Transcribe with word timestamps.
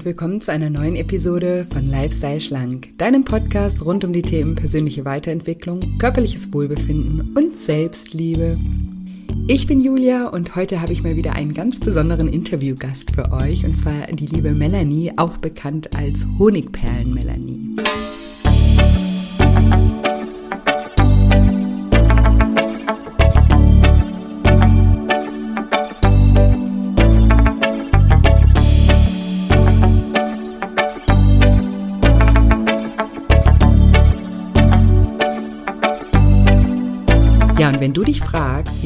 und 0.00 0.06
willkommen 0.06 0.40
zu 0.40 0.50
einer 0.50 0.70
neuen 0.70 0.96
Episode 0.96 1.66
von 1.70 1.84
Lifestyle 1.84 2.40
Schlank, 2.40 2.96
deinem 2.96 3.22
Podcast 3.22 3.84
rund 3.84 4.02
um 4.02 4.14
die 4.14 4.22
Themen 4.22 4.54
persönliche 4.54 5.04
Weiterentwicklung, 5.04 5.98
körperliches 5.98 6.54
Wohlbefinden 6.54 7.36
und 7.36 7.58
Selbstliebe. 7.58 8.56
Ich 9.46 9.66
bin 9.66 9.82
Julia 9.82 10.28
und 10.28 10.56
heute 10.56 10.80
habe 10.80 10.94
ich 10.94 11.02
mal 11.02 11.16
wieder 11.16 11.34
einen 11.34 11.52
ganz 11.52 11.80
besonderen 11.80 12.28
Interviewgast 12.28 13.14
für 13.14 13.30
euch 13.30 13.66
und 13.66 13.76
zwar 13.76 14.06
die 14.06 14.24
liebe 14.24 14.52
Melanie, 14.52 15.12
auch 15.18 15.36
bekannt 15.36 15.94
als 15.94 16.24
Honigperlen 16.38 17.12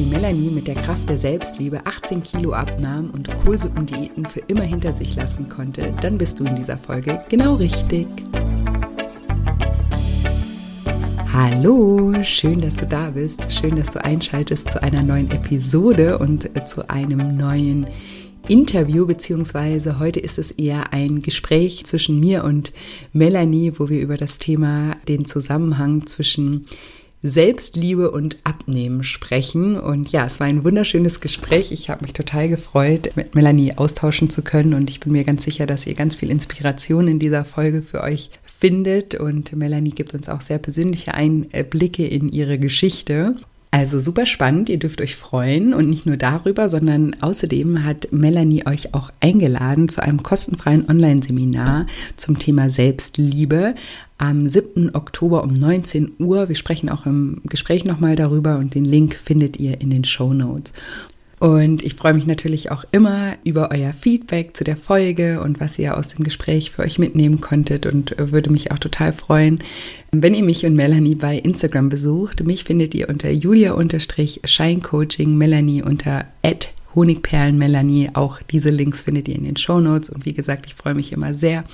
wie 0.05 0.09
Melanie 0.09 0.49
mit 0.49 0.67
der 0.67 0.75
Kraft 0.75 1.09
der 1.09 1.17
Selbstliebe 1.17 1.85
18 1.85 2.21
Kilo 2.21 2.53
abnahm 2.53 3.09
und 3.11 3.27
Kohlsuppendiäten 3.43 4.25
für 4.25 4.41
immer 4.41 4.63
hinter 4.63 4.93
sich 4.93 5.15
lassen 5.15 5.47
konnte, 5.47 5.93
dann 6.01 6.17
bist 6.17 6.39
du 6.39 6.43
in 6.43 6.55
dieser 6.55 6.77
Folge 6.77 7.23
genau 7.29 7.55
richtig. 7.55 8.07
Hallo, 11.33 12.13
schön, 12.23 12.61
dass 12.61 12.75
du 12.75 12.85
da 12.85 13.11
bist. 13.11 13.51
Schön, 13.51 13.75
dass 13.75 13.91
du 13.91 14.03
einschaltest 14.03 14.71
zu 14.71 14.83
einer 14.83 15.01
neuen 15.01 15.31
Episode 15.31 16.19
und 16.19 16.49
zu 16.67 16.89
einem 16.89 17.35
neuen 17.35 17.87
Interview, 18.47 19.07
beziehungsweise 19.07 19.99
heute 19.99 20.19
ist 20.19 20.37
es 20.37 20.51
eher 20.51 20.93
ein 20.93 21.21
Gespräch 21.21 21.83
zwischen 21.85 22.19
mir 22.19 22.43
und 22.43 22.71
Melanie, 23.11 23.73
wo 23.77 23.89
wir 23.89 24.01
über 24.01 24.17
das 24.17 24.37
Thema 24.37 24.95
den 25.07 25.25
Zusammenhang 25.25 26.05
zwischen 26.05 26.67
Selbstliebe 27.27 28.11
und 28.11 28.37
Abnehmen 28.43 29.03
sprechen. 29.03 29.79
Und 29.79 30.11
ja, 30.11 30.25
es 30.25 30.39
war 30.39 30.47
ein 30.47 30.63
wunderschönes 30.63 31.19
Gespräch. 31.19 31.71
Ich 31.71 31.89
habe 31.89 32.03
mich 32.03 32.13
total 32.13 32.49
gefreut, 32.49 33.11
mit 33.15 33.35
Melanie 33.35 33.77
austauschen 33.77 34.29
zu 34.29 34.43
können. 34.43 34.73
Und 34.73 34.89
ich 34.89 34.99
bin 34.99 35.11
mir 35.11 35.23
ganz 35.23 35.43
sicher, 35.43 35.65
dass 35.65 35.87
ihr 35.87 35.95
ganz 35.95 36.15
viel 36.15 36.29
Inspiration 36.29 37.07
in 37.07 37.19
dieser 37.19 37.45
Folge 37.45 37.81
für 37.81 38.01
euch 38.01 38.29
findet. 38.43 39.15
Und 39.15 39.55
Melanie 39.55 39.91
gibt 39.91 40.13
uns 40.13 40.29
auch 40.29 40.41
sehr 40.41 40.59
persönliche 40.59 41.13
Einblicke 41.13 42.05
in 42.05 42.29
ihre 42.29 42.59
Geschichte. 42.59 43.35
Also 43.75 43.99
super 43.99 44.25
spannend, 44.25 44.69
ihr 44.69 44.79
dürft 44.79 45.01
euch 45.01 45.17
freuen 45.17 45.73
und 45.73 45.89
nicht 45.89 46.05
nur 46.05 46.15
darüber, 46.15 46.69
sondern 46.69 47.13
außerdem 47.19 47.83
hat 47.83 48.07
Melanie 48.09 48.65
euch 48.65 48.93
auch 48.93 49.11
eingeladen 49.19 49.89
zu 49.89 50.01
einem 50.01 50.23
kostenfreien 50.23 50.87
Online-Seminar 50.89 51.85
zum 52.15 52.39
Thema 52.39 52.69
Selbstliebe 52.69 53.75
am 54.17 54.47
7. 54.47 54.95
Oktober 54.95 55.43
um 55.43 55.51
19 55.51 56.13
Uhr. 56.19 56.47
Wir 56.47 56.55
sprechen 56.55 56.87
auch 56.87 57.05
im 57.05 57.41
Gespräch 57.43 57.83
nochmal 57.83 58.15
darüber 58.15 58.59
und 58.59 58.75
den 58.75 58.85
Link 58.85 59.15
findet 59.15 59.59
ihr 59.59 59.81
in 59.81 59.89
den 59.89 60.05
Show 60.05 60.33
Notes. 60.33 60.71
Und 61.39 61.83
ich 61.83 61.95
freue 61.95 62.13
mich 62.13 62.25
natürlich 62.25 62.71
auch 62.71 62.85
immer 62.93 63.33
über 63.43 63.71
euer 63.71 63.91
Feedback 63.91 64.55
zu 64.55 64.63
der 64.63 64.77
Folge 64.77 65.41
und 65.41 65.59
was 65.59 65.77
ihr 65.77 65.97
aus 65.97 66.09
dem 66.09 66.23
Gespräch 66.23 66.71
für 66.71 66.83
euch 66.83 66.97
mitnehmen 66.97 67.41
konntet 67.41 67.85
und 67.85 68.15
würde 68.17 68.49
mich 68.49 68.71
auch 68.71 68.79
total 68.79 69.11
freuen, 69.11 69.59
wenn 70.21 70.33
ihr 70.33 70.43
mich 70.43 70.65
und 70.65 70.75
Melanie 70.75 71.15
bei 71.15 71.37
Instagram 71.37 71.89
besucht. 71.89 72.43
Mich 72.43 72.63
findet 72.63 72.95
ihr 72.95 73.09
unter 73.09 73.29
julia-scheincoaching, 73.29 75.37
Melanie 75.37 75.81
unter 75.81 76.25
Honigperlen 76.95 77.57
Melanie. 77.57 78.09
Auch 78.13 78.41
diese 78.41 78.69
Links 78.69 79.03
findet 79.03 79.27
ihr 79.27 79.35
in 79.35 79.43
den 79.43 79.57
Show 79.57 79.79
Notes. 79.79 80.09
Und 80.09 80.25
wie 80.25 80.33
gesagt, 80.33 80.65
ich 80.65 80.73
freue 80.73 80.95
mich 80.95 81.11
immer 81.11 81.33
sehr 81.33 81.65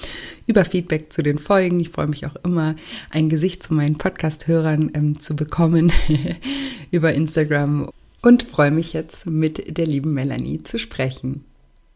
über 0.48 0.66
Feedback 0.66 1.14
zu 1.14 1.22
den 1.22 1.38
Folgen. 1.38 1.80
Ich 1.80 1.90
freue 1.90 2.08
mich 2.08 2.26
auch 2.26 2.36
immer, 2.44 2.76
ein 3.12 3.30
Gesicht 3.30 3.64
zu 3.64 3.74
meinen 3.74 3.98
Podcast-Hörern 3.98 4.92
ähm, 4.94 5.20
zu 5.20 5.36
bekommen 5.36 5.92
über 6.92 7.14
Instagram 7.14 7.90
und 8.22 8.44
freue 8.44 8.72
mich 8.72 8.94
jetzt 8.94 9.28
mit 9.28 9.78
der 9.78 9.86
lieben 9.86 10.14
Melanie 10.14 10.64
zu 10.64 10.80
sprechen. 10.80 11.44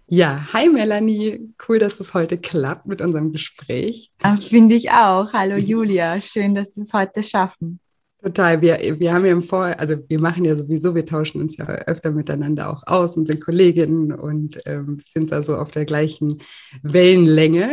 Ja, 0.08 0.48
hi 0.54 0.70
Melanie, 0.70 1.54
cool, 1.68 1.80
dass 1.80 2.00
es 2.00 2.14
heute 2.14 2.38
klappt 2.38 2.86
mit 2.86 3.02
unserem 3.02 3.32
Gespräch. 3.32 4.12
Finde 4.40 4.76
ich 4.76 4.92
auch. 4.92 5.34
Hallo 5.34 5.56
Julia, 5.56 6.22
schön, 6.22 6.54
dass 6.54 6.76
wir 6.78 6.84
es 6.84 6.94
heute 6.94 7.24
schaffen. 7.24 7.80
Total. 8.22 8.62
Wir, 8.62 9.00
wir 9.00 9.14
haben 9.14 9.26
ja 9.26 9.32
im 9.32 9.42
Vor, 9.42 9.64
also 9.64 9.96
wir 10.08 10.20
machen 10.20 10.46
ja 10.46 10.56
sowieso, 10.56 10.94
wir 10.94 11.06
tauschen 11.06 11.42
uns 11.42 11.58
ja 11.58 11.66
öfter 11.66 12.12
miteinander 12.12 12.70
auch 12.70 12.84
aus 12.86 13.18
und 13.18 13.28
sind 13.28 13.44
Kolleginnen 13.44 14.12
und 14.12 14.58
ähm, 14.66 15.00
sind 15.00 15.32
da 15.32 15.42
so 15.42 15.56
auf 15.56 15.72
der 15.72 15.86
gleichen 15.86 16.40
Wellenlänge 16.84 17.72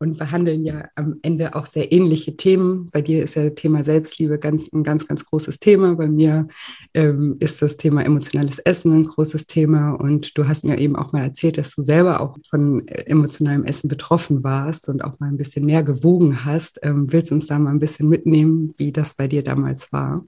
und 0.00 0.18
behandeln 0.18 0.64
ja 0.64 0.88
am 0.94 1.18
Ende 1.20 1.54
auch 1.54 1.66
sehr 1.66 1.92
ähnliche 1.92 2.34
Themen. 2.34 2.88
Bei 2.90 3.02
dir 3.02 3.22
ist 3.22 3.34
ja 3.34 3.50
Thema 3.50 3.84
Selbstliebe 3.84 4.38
ganz, 4.38 4.72
ein 4.72 4.82
ganz, 4.82 5.06
ganz 5.06 5.26
großes 5.26 5.58
Thema. 5.58 5.94
Bei 5.94 6.08
mir 6.08 6.48
ähm, 6.94 7.36
ist 7.38 7.60
das 7.60 7.76
Thema 7.76 8.02
emotionales 8.02 8.58
Essen 8.60 8.94
ein 8.94 9.04
großes 9.04 9.46
Thema. 9.46 9.92
Und 9.92 10.38
du 10.38 10.48
hast 10.48 10.64
mir 10.64 10.78
eben 10.78 10.96
auch 10.96 11.12
mal 11.12 11.22
erzählt, 11.22 11.58
dass 11.58 11.74
du 11.74 11.82
selber 11.82 12.22
auch 12.22 12.38
von 12.48 12.88
äh, 12.88 13.02
emotionalem 13.02 13.64
Essen 13.64 13.88
betroffen 13.88 14.42
warst 14.42 14.88
und 14.88 15.04
auch 15.04 15.20
mal 15.20 15.28
ein 15.28 15.36
bisschen 15.36 15.66
mehr 15.66 15.82
gewogen 15.82 16.46
hast. 16.46 16.80
Ähm, 16.82 17.12
willst 17.12 17.30
du 17.30 17.34
uns 17.34 17.46
da 17.46 17.58
mal 17.58 17.70
ein 17.70 17.78
bisschen 17.78 18.08
mitnehmen, 18.08 18.72
wie 18.78 18.92
das 18.92 19.14
bei 19.14 19.28
dir 19.28 19.44
damals 19.44 19.92
war? 19.92 20.24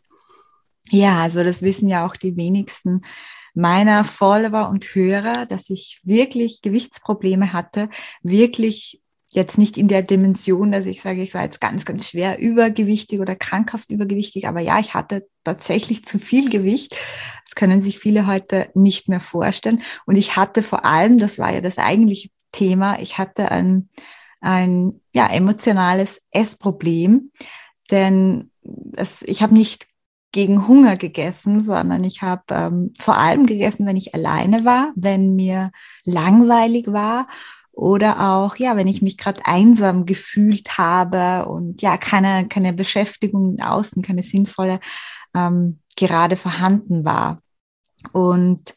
Ja, 0.91 1.23
also 1.23 1.43
das 1.43 1.63
wissen 1.63 1.89
ja 1.89 2.07
auch 2.07 2.17
die 2.17 2.37
wenigsten 2.37 3.01
meiner 3.55 4.05
Follower 4.05 4.69
und 4.69 4.85
Hörer, 4.95 5.47
dass 5.47 5.71
ich 5.71 6.01
wirklich 6.05 6.63
Gewichtsprobleme 6.63 7.53
hatte, 7.53 7.89
wirklich 8.23 9.02
jetzt 9.35 9.57
nicht 9.57 9.79
in 9.79 9.89
der 9.89 10.03
Dimension, 10.03 10.73
dass 10.73 10.85
ich 10.85 11.01
sage, 11.01 11.23
ich 11.23 11.33
war 11.33 11.43
jetzt 11.43 11.61
ganz, 11.61 11.87
ganz 11.87 12.09
schwer 12.09 12.39
übergewichtig 12.39 13.19
oder 13.19 13.35
krankhaft 13.35 13.91
übergewichtig, 13.91 14.47
aber 14.47 14.61
ja, 14.61 14.79
ich 14.79 14.93
hatte 14.93 15.27
tatsächlich 15.43 16.05
zu 16.05 16.19
viel 16.19 16.51
Gewicht. 16.51 16.95
Das 17.45 17.55
können 17.55 17.81
sich 17.81 17.99
viele 17.99 18.27
heute 18.27 18.69
nicht 18.75 19.09
mehr 19.09 19.21
vorstellen. 19.21 19.83
Und 20.05 20.17
ich 20.17 20.37
hatte 20.37 20.63
vor 20.63 20.85
allem, 20.85 21.17
das 21.19 21.39
war 21.39 21.53
ja 21.53 21.63
das 21.63 21.79
eigentliche 21.79 22.29
Thema, 22.53 23.01
ich 23.01 23.17
hatte 23.17 23.51
ein, 23.51 23.89
ein 24.43 25.01
ja, 25.15 25.27
emotionales 25.29 26.21
Essproblem, 26.31 27.33
denn 27.91 28.51
es, 28.93 29.23
ich 29.23 29.43
habe 29.43 29.55
nicht 29.55 29.87
gegen 30.31 30.69
Hunger 30.69 30.97
gegessen, 30.97 31.65
sondern 31.65 32.05
ich 32.05 32.23
habe 32.23 32.43
ähm, 32.51 32.93
vor 32.99 33.17
allem 33.17 33.47
gegessen, 33.47 33.87
wenn 33.87 33.97
ich 33.97 34.15
alleine 34.15 34.65
war, 34.65 34.93
wenn 34.95 35.35
mir 35.37 35.73
langweilig 36.05 36.87
war 36.89 37.29
oder 37.73 38.33
auch, 38.33 38.57
ja, 38.57 38.77
wenn 38.77 38.87
ich 38.87 39.03
mich 39.03 39.17
gerade 39.17 39.45
einsam 39.45 40.07
gefühlt 40.07 40.79
habe 40.79 41.49
und 41.49 41.83
ja, 41.83 41.97
keine, 41.97 42.47
keine 42.49 42.73
Beschäftigung 42.73 43.61
außen, 43.61 44.03
keine 44.03 44.23
sinnvolle 44.23 44.79
ähm, 45.35 45.81
gerade 45.97 46.37
vorhanden 46.37 47.05
war. 47.05 47.41
Und 48.13 48.75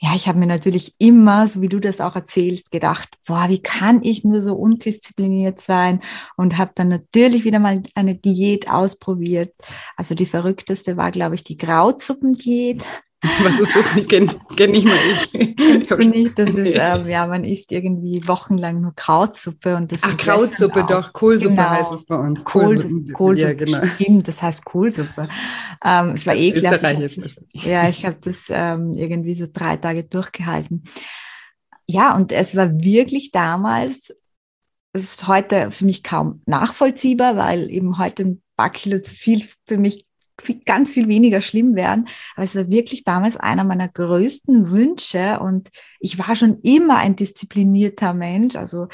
ja, 0.00 0.14
ich 0.14 0.28
habe 0.28 0.38
mir 0.38 0.46
natürlich 0.46 0.94
immer, 0.98 1.48
so 1.48 1.60
wie 1.60 1.68
du 1.68 1.80
das 1.80 2.00
auch 2.00 2.14
erzählst, 2.14 2.70
gedacht, 2.70 3.08
boah, 3.26 3.48
wie 3.48 3.60
kann 3.60 4.04
ich 4.04 4.22
nur 4.22 4.42
so 4.42 4.54
undiszipliniert 4.54 5.60
sein? 5.60 6.02
Und 6.36 6.56
habe 6.56 6.70
dann 6.76 6.88
natürlich 6.88 7.44
wieder 7.44 7.58
mal 7.58 7.82
eine 7.96 8.14
Diät 8.14 8.70
ausprobiert. 8.70 9.54
Also 9.96 10.14
die 10.14 10.26
verrückteste 10.26 10.96
war, 10.96 11.10
glaube 11.10 11.34
ich, 11.34 11.42
die 11.42 11.56
Grauzuppendiät. 11.56 12.84
Was 13.42 13.58
ist 13.58 13.74
das? 13.74 14.06
Kenne 14.06 14.32
kenn 14.54 14.70
nicht 14.70 14.86
mal 14.86 14.94
ich. 15.12 15.34
ich 15.34 16.08
nicht, 16.08 16.38
das 16.38 16.50
ist, 16.50 16.56
ähm, 16.80 17.08
ja, 17.08 17.26
man 17.26 17.42
isst 17.42 17.72
irgendwie 17.72 18.26
wochenlang 18.28 18.80
nur 18.80 18.94
Krautsuppe. 18.94 19.74
Und 19.74 19.90
das 19.90 20.00
Ach, 20.04 20.16
Krautsuppe, 20.16 20.84
doch, 20.88 21.12
Kohlsuppe 21.12 21.56
genau. 21.56 21.70
heißt 21.70 21.92
es 21.92 22.06
bei 22.06 22.16
uns. 22.16 22.44
Kohlsuppe, 22.44 23.12
Kohlsuppe, 23.12 23.48
ja, 23.48 23.54
genau. 23.54 23.84
stimmt, 23.86 24.28
das 24.28 24.40
heißt 24.40 24.64
Kohlsuppe. 24.64 25.28
Ähm, 25.84 26.10
es 26.10 26.26
war 26.26 26.36
eh 26.36 26.52
Österreichisch. 26.52 27.36
Ja, 27.52 27.88
ich 27.88 28.04
habe 28.04 28.18
das 28.20 28.44
ähm, 28.50 28.92
irgendwie 28.94 29.34
so 29.34 29.46
drei 29.52 29.76
Tage 29.76 30.04
durchgehalten. 30.04 30.84
Ja, 31.86 32.14
und 32.14 32.30
es 32.30 32.54
war 32.54 32.70
wirklich 32.78 33.32
damals, 33.32 34.14
es 34.92 35.02
ist 35.02 35.26
heute 35.26 35.72
für 35.72 35.86
mich 35.86 36.04
kaum 36.04 36.42
nachvollziehbar, 36.46 37.36
weil 37.36 37.70
eben 37.70 37.98
heute 37.98 38.22
ein 38.24 38.42
paar 38.56 38.70
Kilo 38.70 39.00
zu 39.00 39.12
viel 39.12 39.48
für 39.66 39.76
mich 39.76 40.07
ganz 40.64 40.92
viel 40.92 41.08
weniger 41.08 41.42
schlimm 41.42 41.74
werden. 41.74 42.08
Aber 42.34 42.44
es 42.44 42.54
war 42.54 42.68
wirklich 42.70 43.04
damals 43.04 43.36
einer 43.36 43.64
meiner 43.64 43.88
größten 43.88 44.70
Wünsche 44.70 45.40
und 45.40 45.68
ich 46.00 46.18
war 46.18 46.36
schon 46.36 46.60
immer 46.62 46.96
ein 46.96 47.16
disziplinierter 47.16 48.14
Mensch. 48.14 48.56
Also 48.56 48.88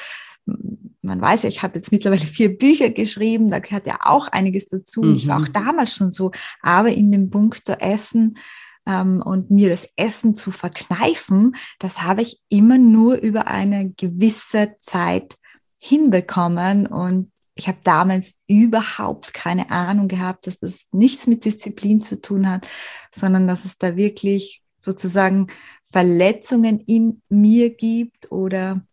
man 0.47 1.21
weiß 1.21 1.43
ja, 1.43 1.49
ich 1.49 1.63
habe 1.63 1.77
jetzt 1.77 1.93
mittlerweile 1.93 2.27
vier 2.27 2.57
Bücher 2.57 2.91
geschrieben, 2.91 3.51
da 3.51 3.59
gehört 3.59 3.87
ja 3.87 3.99
auch 4.03 4.29
einiges 4.29 4.69
dazu. 4.69 5.03
Mhm. 5.03 5.15
Ich 5.15 5.27
war 5.27 5.37
auch 5.37 5.49
mhm. 5.49 5.53
damals 5.53 5.95
schon 5.95 6.13
so, 6.13 6.33
aber 6.61 6.93
in 6.93 7.13
dem 7.13 7.31
Punkt 7.31 7.69
der 7.69 7.83
Essen 7.83 8.39
ähm, 8.87 9.23
und 9.25 9.51
mir 9.51 9.71
das 9.71 9.89
Essen 9.97 10.35
zu 10.35 10.51
verkneifen, 10.51 11.57
das 11.79 12.03
habe 12.03 12.23
ich 12.23 12.41
immer 12.49 12.79
nur 12.79 13.17
über 13.17 13.47
eine 13.47 13.91
gewisse 13.91 14.77
Zeit 14.81 15.37
hinbekommen 15.79 16.87
und 16.87 17.31
ich 17.55 17.69
habe 17.69 17.79
damals 17.85 18.43
überhaupt 18.49 19.33
keine 19.33 19.71
Ahnung 19.71 20.09
gehabt, 20.09 20.47
dass 20.47 20.59
das 20.59 20.87
nichts 20.93 21.27
mit 21.27 21.45
Disziplin 21.45 22.01
zu 22.01 22.21
tun 22.21 22.49
hat, 22.49 22.67
sondern 23.13 23.47
dass 23.47 23.65
es 23.65 23.79
da 23.79 23.97
wirklich 23.97 24.63
sozusagen 24.81 25.47
Verletzungen 25.85 26.81
in 26.81 27.23
mir 27.29 27.71
gibt 27.71 28.31
oder 28.33 28.85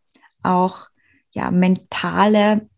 auch 0.43 0.87
ja, 1.31 1.49
mentale, 1.49 2.69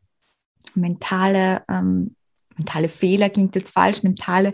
mentale, 0.75 1.63
ähm, 1.67 2.15
mentale 2.55 2.87
Fehler 2.87 3.29
klingt 3.29 3.55
jetzt 3.55 3.73
falsch, 3.73 4.03
mentale 4.03 4.53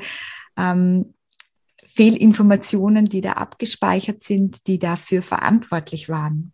ähm, 0.57 1.13
Fehlinformationen, 1.85 3.05
die 3.05 3.21
da 3.21 3.33
abgespeichert 3.33 4.23
sind, 4.23 4.67
die 4.67 4.79
dafür 4.79 5.21
verantwortlich 5.21 6.09
waren. 6.09 6.53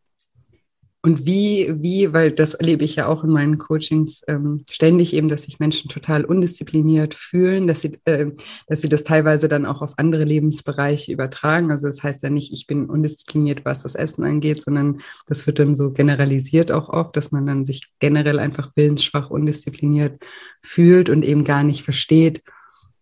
Und 1.06 1.28
wie, 1.28 1.72
wie, 1.84 2.14
weil 2.14 2.32
das 2.32 2.56
erlebe 2.56 2.84
ich 2.84 2.96
ja 2.96 3.06
auch 3.06 3.24
in 3.24 3.30
meinen 3.30 3.60
Coachings 3.60 4.24
ähm, 4.28 4.64
ständig 4.68 5.14
eben, 5.14 5.30
dass 5.30 5.44
sich 5.44 5.60
Menschen 5.60 5.88
total 5.88 6.26
undiszipliniert 6.26 7.14
fühlen, 7.14 7.68
dass 7.68 7.82
sie, 7.82 8.00
äh, 8.06 8.32
dass 8.66 8.82
sie 8.82 8.90
das 8.90 9.04
teilweise 9.04 9.48
dann 9.48 9.68
auch 9.68 9.84
auf 9.84 10.00
andere 10.00 10.24
Lebensbereiche 10.24 11.14
übertragen. 11.14 11.70
Also 11.70 11.86
das 11.86 12.02
heißt 12.02 12.24
ja 12.24 12.32
nicht, 12.32 12.52
ich 12.52 12.66
bin 12.66 12.90
undiszipliniert, 12.90 13.66
was 13.66 13.84
das 13.84 13.94
Essen 13.94 14.24
angeht, 14.24 14.64
sondern 14.64 15.00
das 15.28 15.46
wird 15.46 15.60
dann 15.60 15.76
so 15.76 15.92
generalisiert 15.92 16.72
auch 16.72 16.90
oft, 16.90 17.16
dass 17.16 17.32
man 17.32 17.46
dann 17.46 17.66
sich 17.66 17.82
generell 18.00 18.40
einfach 18.40 18.72
willensschwach, 18.76 19.30
undiszipliniert 19.30 20.20
fühlt 20.64 21.12
und 21.12 21.24
eben 21.24 21.44
gar 21.44 21.62
nicht 21.62 21.84
versteht, 21.84 22.42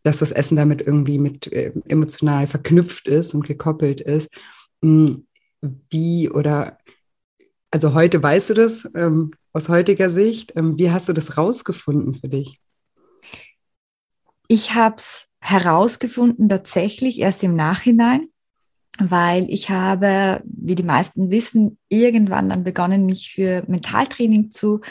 dass 0.03 0.17
das 0.17 0.33
Essen 0.33 0.57
damit 0.57 0.81
irgendwie 0.81 1.19
mit 1.19 1.49
äh, 1.53 1.71
emotional 1.85 2.47
verknüpft 2.47 3.07
ist 3.07 3.33
und 3.33 3.47
gekoppelt 3.47 4.01
ist. 4.01 4.29
Hm, 4.81 5.25
wie 5.89 6.29
oder 6.29 6.77
also 7.73 7.95
heute 7.95 8.21
weißt 8.21 8.51
du 8.51 8.53
das 8.53 8.87
ähm, 8.93 9.31
aus 9.51 9.67
heutiger 9.67 10.11
Sicht. 10.11 10.53
Ähm, 10.55 10.77
wie 10.77 10.91
hast 10.91 11.09
du 11.09 11.13
das 11.13 11.39
rausgefunden 11.39 12.13
für 12.13 12.29
dich? 12.29 12.61
Ich 14.47 14.75
habe 14.75 14.97
es 14.97 15.25
herausgefunden 15.41 16.47
tatsächlich 16.47 17.19
erst 17.19 17.41
im 17.41 17.55
Nachhinein, 17.55 18.27
weil 18.99 19.49
ich 19.49 19.71
habe, 19.71 20.43
wie 20.45 20.75
die 20.75 20.83
meisten 20.83 21.31
wissen, 21.31 21.79
irgendwann 21.89 22.49
dann 22.49 22.63
begonnen, 22.63 23.07
mich 23.07 23.31
für 23.33 23.63
Mentaltraining 23.67 24.51
zu 24.51 24.81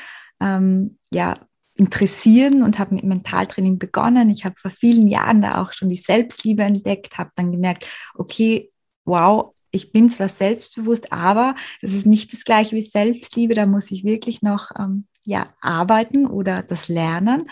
ähm, 0.40 0.99
ja, 1.12 1.38
interessieren 1.76 2.64
und 2.64 2.81
habe 2.81 2.96
mit 2.96 3.05
Mentaltraining 3.05 3.79
begonnen. 3.79 4.29
Ich 4.29 4.44
habe 4.44 4.56
vor 4.58 4.73
vielen 4.73 5.06
Jahren 5.06 5.40
da 5.40 5.62
auch 5.62 5.73
schon 5.73 5.88
die 5.88 5.94
Selbstliebe 5.94 6.64
entdeckt, 6.64 7.17
habe 7.17 7.31
dann 7.37 7.52
gemerkt, 7.52 7.87
okay, 8.17 8.73
wow, 9.05 9.51
ich 9.72 9.90
bin 9.90 10.08
zwar 10.08 10.28
selbstbewusst, 10.28 11.12
aber 11.12 11.56
das 11.80 11.92
ist 11.92 12.06
nicht 12.06 12.32
das 12.32 12.44
gleiche 12.44 12.76
wie 12.76 12.82
Selbstliebe. 12.82 13.54
Da 13.54 13.66
muss 13.66 13.90
ich 13.90 14.04
wirklich 14.04 14.42
noch 14.42 14.70
ähm, 14.78 15.06
ja, 15.26 15.48
arbeiten 15.60 16.26
oder 16.26 16.62
das 16.62 16.88
lernen. 16.88 17.48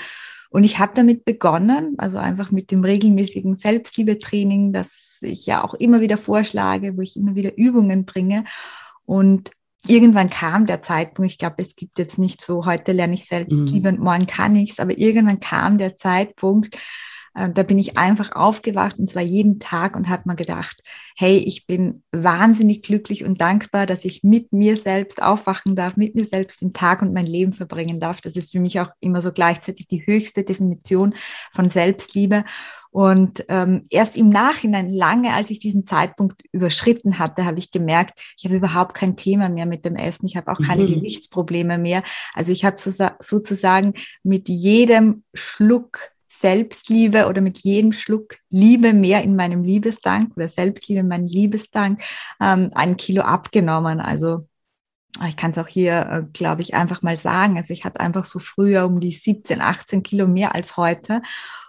Und 0.50 0.64
ich 0.64 0.78
habe 0.78 0.93
damit 0.94 1.25
begonnen, 1.25 1.94
also 1.99 2.19
einfach 2.19 2.50
mit 2.50 2.70
dem 2.70 2.84
regelmäßigen 2.84 3.56
Selbstliebetraining, 3.56 4.72
das 4.72 4.88
ich 5.22 5.46
ja 5.46 5.64
auch 5.64 5.75
immer 5.75 6.00
wieder 6.00 6.19
vorschlage, 6.19 6.96
wo 6.96 7.00
ich 7.00 7.17
immer 7.17 7.34
wieder 7.34 7.56
Übungen 7.56 8.05
bringe. 8.05 8.44
Und 9.05 9.50
irgendwann 9.87 10.28
kam 10.28 10.67
der 10.67 10.82
Zeitpunkt, 10.82 11.31
ich 11.31 11.38
glaube, 11.38 11.56
es 11.58 11.76
gibt 11.76 11.99
jetzt 11.99 12.19
nicht 12.19 12.43
so, 12.43 12.67
heute 12.67 12.93
lerne 12.93 13.14
ich 13.14 13.26
Selbstliebe 13.26 13.93
mhm. 13.93 13.99
und 13.99 14.05
morgen 14.05 14.26
kann 14.26 14.56
ich 14.56 14.72
es, 14.72 14.81
aber 14.81 14.96
irgendwann 14.99 15.40
kam 15.40 15.78
der 15.78 15.96
Zeitpunkt, 15.96 16.76
da 17.35 17.62
bin 17.62 17.79
ich 17.79 17.97
einfach 17.97 18.32
aufgewacht 18.32 18.99
und 18.99 19.09
zwar 19.09 19.23
jeden 19.23 19.61
Tag 19.61 19.94
und 19.94 20.09
habe 20.09 20.25
mir 20.27 20.35
gedacht, 20.35 20.82
hey, 21.17 21.37
ich 21.38 21.67
bin 21.67 22.03
wahnsinnig 22.11 22.82
glücklich 22.82 23.25
und 23.25 23.41
dankbar, 23.41 23.87
dass 23.87 24.05
ich 24.05 24.25
mit 24.25 24.53
mir 24.53 24.77
selbst 24.77 25.23
aufwachen 25.23 25.77
darf, 25.77 25.97
mit 25.97 26.17
mir 26.17 26.25
selbst 26.25 26.61
den 26.61 26.73
Tag 26.73 27.03
und 27.03 27.15
mein 27.15 27.27
Leben 27.27 27.53
verbringen 27.53 28.00
darf. 28.00 28.21
Das 28.21 28.35
ist 28.35 28.50
für 28.50 28.61
mich 28.61 28.81
auch 28.81 28.91
immer 28.99 29.23
so 29.23 29.32
gleichzeitig 29.32 29.87
die 29.87 30.05
höchste 30.05 30.43
Definition 30.43 31.15
von 31.53 31.71
Selbstliebe. 31.71 32.44
Und 32.91 33.44
ähm, 33.49 33.85
erst 33.88 34.17
im 34.17 34.29
Nachhinein, 34.29 34.93
lange 34.93 35.32
als 35.32 35.50
ich 35.50 35.61
diesen 35.61 35.87
Zeitpunkt 35.87 36.43
überschritten 36.50 37.21
hatte, 37.21 37.44
habe 37.44 37.61
ich 37.61 37.71
gemerkt, 37.71 38.19
ich 38.37 38.44
habe 38.44 38.56
überhaupt 38.56 38.94
kein 38.94 39.17
Thema 39.17 39.49
mehr 39.49 39.67
mit 39.67 39.85
dem 39.85 39.94
Essen. 39.94 40.27
Ich 40.27 40.37
habe 40.37 40.50
auch 40.50 40.59
keine 40.59 40.82
mhm. 40.82 40.94
Gewichtsprobleme 40.94 41.79
mehr. 41.79 42.03
Also 42.35 42.50
ich 42.50 42.65
habe 42.65 42.79
so, 42.79 42.91
sozusagen 43.21 43.94
mit 44.25 44.49
jedem 44.49 45.23
Schluck 45.32 46.11
Selbstliebe 46.40 47.26
oder 47.26 47.40
mit 47.40 47.58
jedem 47.58 47.92
Schluck 47.92 48.37
Liebe 48.48 48.92
mehr 48.92 49.22
in 49.22 49.37
meinem 49.37 49.62
Liebesdank 49.62 50.37
oder 50.37 50.48
Selbstliebe 50.48 51.00
in 51.00 51.08
meinem 51.08 51.26
Liebesdank 51.26 52.02
ähm, 52.40 52.70
ein 52.75 52.96
Kilo 52.96 53.22
abgenommen. 53.22 54.00
Also 54.00 54.46
ich 55.26 55.37
kann 55.37 55.50
es 55.50 55.58
auch 55.58 55.69
hier, 55.69 56.08
äh, 56.10 56.22
glaube 56.32 56.62
ich, 56.62 56.75
einfach 56.75 57.02
mal 57.02 57.16
sagen. 57.16 57.56
Also 57.56 57.72
ich 57.72 57.84
hatte 57.84 58.00
einfach 58.00 58.25
so 58.25 58.38
früher 58.38 58.87
um 58.87 59.00
die 59.00 59.12
17, 59.12 59.60
18 59.60 60.02
Kilo 60.02 60.26
mehr 60.26 60.54
als 60.54 60.76
heute. 60.76 61.22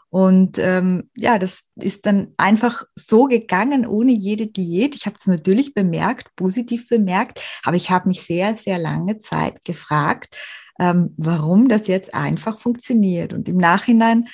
Und 0.09 0.57
ähm, 0.57 1.09
ja, 1.15 1.39
das 1.39 1.69
ist 1.75 2.05
dann 2.05 2.33
einfach 2.35 2.83
so 2.95 3.25
gegangen, 3.25 3.85
ohne 3.85 4.11
jede 4.11 4.47
Diät. 4.47 4.93
Ich 4.93 5.05
habe 5.05 5.15
es 5.17 5.25
natürlich 5.25 5.73
bemerkt, 5.73 6.35
positiv 6.35 6.89
bemerkt, 6.89 7.41
aber 7.63 7.77
ich 7.77 7.89
habe 7.89 8.09
mich 8.09 8.23
sehr, 8.23 8.57
sehr 8.57 8.77
lange 8.77 9.19
Zeit 9.19 9.63
gefragt, 9.63 10.35
ähm, 10.79 11.13
warum 11.15 11.69
das 11.69 11.87
jetzt 11.87 12.13
einfach 12.13 12.59
funktioniert. 12.59 13.31
Und 13.31 13.47
im 13.47 13.55
Nachhinein 13.55 14.27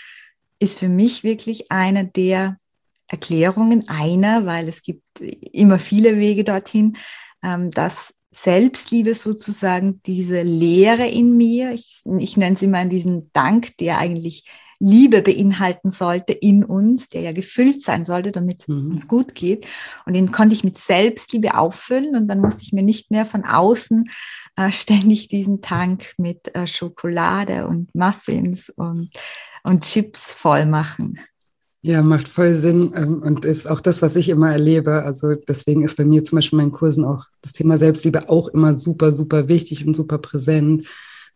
ist 0.59 0.80
für 0.80 0.89
mich 0.89 1.24
wirklich 1.24 1.71
eine 1.71 2.06
der 2.06 2.57
Erklärungen, 3.07 3.88
einer, 3.88 4.45
weil 4.45 4.68
es 4.68 4.81
gibt 4.81 5.04
immer 5.19 5.80
viele 5.80 6.18
Wege 6.18 6.44
dorthin, 6.44 6.98
ähm, 7.44 7.71
dass 7.71 8.13
Selbstliebe 8.31 9.15
sozusagen 9.15 10.01
diese 10.06 10.42
Leere 10.42 11.07
in 11.07 11.38
mir, 11.38 11.71
ich, 11.71 12.01
ich 12.19 12.38
nenne 12.38 12.57
sie 12.57 12.68
mal 12.68 12.88
diesen 12.88 13.31
Dank, 13.33 13.77
der 13.77 13.98
eigentlich 13.98 14.45
Liebe 14.80 15.24
beinhalten 15.24 15.89
sollte 15.89 16.33
in 16.33 16.63
uns, 16.63 17.07
der 17.07 17.21
ja 17.21 17.31
gefüllt 17.31 17.81
sein 17.81 18.06
sollte, 18.06 18.31
damit 18.31 18.62
es 18.62 18.68
mhm. 18.68 18.92
uns 18.92 19.07
gut 19.07 19.33
geht. 19.33 19.65
Und 20.06 20.13
den 20.13 20.31
konnte 20.31 20.54
ich 20.54 20.63
mit 20.63 20.77
Selbstliebe 20.77 21.57
auffüllen 21.57 22.15
und 22.15 22.27
dann 22.27 22.42
musste 22.42 22.62
ich 22.63 22.74
mir 22.74 22.83
nicht 22.83 23.09
mehr 23.09 23.25
von 23.25 23.44
außen 23.44 24.09
äh, 24.56 24.71
ständig 24.71 25.30
diesen 25.30 25.62
Tank 25.62 26.13
mit 26.18 26.54
äh, 26.56 26.68
Schokolade 26.68 27.68
und 27.68 27.94
Muffins 27.95 28.69
und 28.69 29.09
und 29.63 29.83
Chips 29.83 30.33
voll 30.33 30.65
machen. 30.65 31.19
Ja, 31.81 32.01
macht 32.01 32.27
voll 32.27 32.56
Sinn 32.56 32.92
ähm, 32.95 33.21
und 33.21 33.45
ist 33.45 33.69
auch 33.69 33.80
das, 33.80 34.01
was 34.01 34.15
ich 34.15 34.30
immer 34.30 34.51
erlebe. 34.51 35.04
Also 35.04 35.36
deswegen 35.36 35.83
ist 35.83 35.98
bei 35.98 36.06
mir 36.06 36.24
zum 36.24 36.38
Beispiel 36.38 36.59
in 36.59 36.65
meinen 36.65 36.71
Kursen 36.74 37.06
auch 37.06 37.25
das 37.42 37.54
Thema 37.54 37.77
Selbstliebe 37.77 38.30
auch 38.30 38.50
immer 38.50 38.75
super, 38.75 39.12
super 39.12 39.48
wichtig 39.48 39.86
und 39.86 39.95
super 39.95 40.18
präsent, 40.18 40.88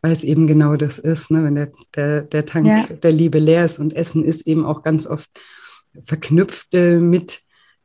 weil 0.02 0.12
es 0.12 0.24
eben 0.24 0.48
genau 0.48 0.76
das 0.76 1.00
ist, 1.00 1.32
ne? 1.32 1.44
wenn 1.44 1.56
der, 1.56 1.72
der, 1.96 2.24
der 2.24 2.46
Tank 2.46 2.68
ja. 2.68 2.86
der 2.86 3.12
Liebe 3.12 3.40
leer 3.40 3.66
ist 3.66 3.80
und 3.80 3.96
Essen 3.96 4.26
ist 4.26 4.48
eben 4.48 4.66
auch 4.66 4.84
ganz 4.84 5.06
oft 5.06 5.30
verknüpft 6.02 6.74
äh, 6.74 6.98
mit 6.98 7.42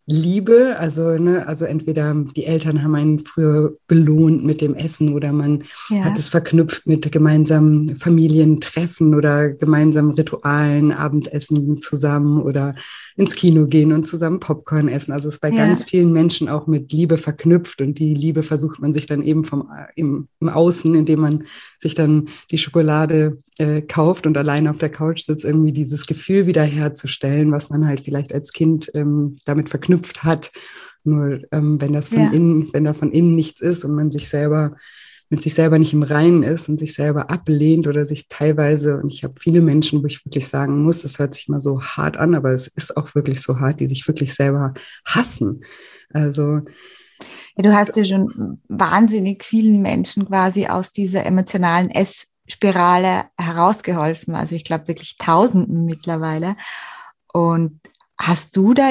Liebe, 0.08 0.76
also 0.78 1.18
ne, 1.18 1.48
also 1.48 1.64
entweder 1.64 2.14
die 2.36 2.44
Eltern 2.44 2.84
haben 2.84 2.94
einen 2.94 3.18
früher 3.24 3.72
belohnt 3.88 4.44
mit 4.44 4.60
dem 4.60 4.74
Essen 4.74 5.14
oder 5.14 5.32
man 5.32 5.64
ja. 5.88 6.04
hat 6.04 6.16
es 6.16 6.28
verknüpft 6.28 6.86
mit 6.86 7.10
gemeinsamen 7.10 7.96
Familientreffen 7.96 9.16
oder 9.16 9.52
gemeinsamen 9.52 10.12
Ritualen, 10.12 10.92
Abendessen 10.92 11.82
zusammen 11.82 12.40
oder 12.40 12.72
ins 13.16 13.34
Kino 13.34 13.66
gehen 13.66 13.92
und 13.92 14.06
zusammen 14.06 14.40
Popcorn 14.40 14.88
essen. 14.88 15.12
Also 15.12 15.28
es 15.28 15.34
ist 15.34 15.40
bei 15.40 15.48
ja. 15.48 15.56
ganz 15.56 15.84
vielen 15.84 16.12
Menschen 16.12 16.48
auch 16.48 16.66
mit 16.66 16.92
Liebe 16.92 17.16
verknüpft 17.16 17.80
und 17.80 17.98
die 17.98 18.12
Liebe 18.12 18.42
versucht 18.42 18.80
man 18.80 18.92
sich 18.92 19.06
dann 19.06 19.22
eben 19.22 19.44
vom 19.44 19.70
im, 19.94 20.28
im 20.40 20.48
Außen, 20.50 20.94
indem 20.94 21.20
man 21.20 21.44
sich 21.78 21.94
dann 21.94 22.28
die 22.50 22.58
Schokolade 22.58 23.38
äh, 23.58 23.80
kauft 23.80 24.26
und 24.26 24.36
alleine 24.36 24.68
auf 24.70 24.78
der 24.78 24.90
Couch 24.90 25.22
sitzt, 25.22 25.46
irgendwie 25.46 25.72
dieses 25.72 26.06
Gefühl 26.06 26.46
wiederherzustellen, 26.46 27.52
was 27.52 27.70
man 27.70 27.86
halt 27.86 28.00
vielleicht 28.00 28.34
als 28.34 28.52
Kind 28.52 28.90
ähm, 28.94 29.36
damit 29.46 29.70
verknüpft 29.70 30.22
hat. 30.22 30.52
Nur 31.02 31.40
ähm, 31.52 31.80
wenn 31.80 31.94
das 31.94 32.10
von 32.10 32.18
ja. 32.18 32.30
innen, 32.32 32.68
wenn 32.72 32.84
da 32.84 32.92
von 32.92 33.12
innen 33.12 33.34
nichts 33.34 33.62
ist 33.62 33.84
und 33.84 33.94
man 33.94 34.12
sich 34.12 34.28
selber 34.28 34.76
mit 35.28 35.42
sich 35.42 35.54
selber 35.54 35.78
nicht 35.78 35.92
im 35.92 36.02
Reinen 36.02 36.42
ist 36.42 36.68
und 36.68 36.78
sich 36.78 36.94
selber 36.94 37.30
ablehnt 37.30 37.86
oder 37.88 38.06
sich 38.06 38.28
teilweise, 38.28 38.98
und 38.98 39.12
ich 39.12 39.24
habe 39.24 39.34
viele 39.38 39.60
Menschen, 39.60 40.02
wo 40.02 40.06
ich 40.06 40.24
wirklich 40.24 40.48
sagen 40.48 40.82
muss, 40.82 41.02
das 41.02 41.18
hört 41.18 41.34
sich 41.34 41.48
mal 41.48 41.60
so 41.60 41.82
hart 41.82 42.16
an, 42.16 42.34
aber 42.34 42.52
es 42.52 42.68
ist 42.68 42.96
auch 42.96 43.14
wirklich 43.14 43.42
so 43.42 43.58
hart, 43.58 43.80
die 43.80 43.88
sich 43.88 44.06
wirklich 44.06 44.34
selber 44.34 44.74
hassen. 45.04 45.62
Also 46.12 46.60
ja, 47.56 47.62
du 47.62 47.74
hast 47.74 47.96
ja 47.96 48.04
schon 48.04 48.60
wahnsinnig 48.68 49.42
vielen 49.44 49.80
Menschen 49.80 50.26
quasi 50.26 50.66
aus 50.66 50.92
dieser 50.92 51.24
emotionalen 51.24 51.90
Ess 51.90 52.28
Spirale 52.48 53.24
herausgeholfen. 53.38 54.34
Also 54.34 54.54
ich 54.54 54.64
glaube 54.64 54.88
wirklich 54.88 55.16
Tausenden 55.18 55.84
mittlerweile. 55.84 56.56
Und 57.32 57.80
hast 58.18 58.56
du 58.56 58.72
da 58.72 58.90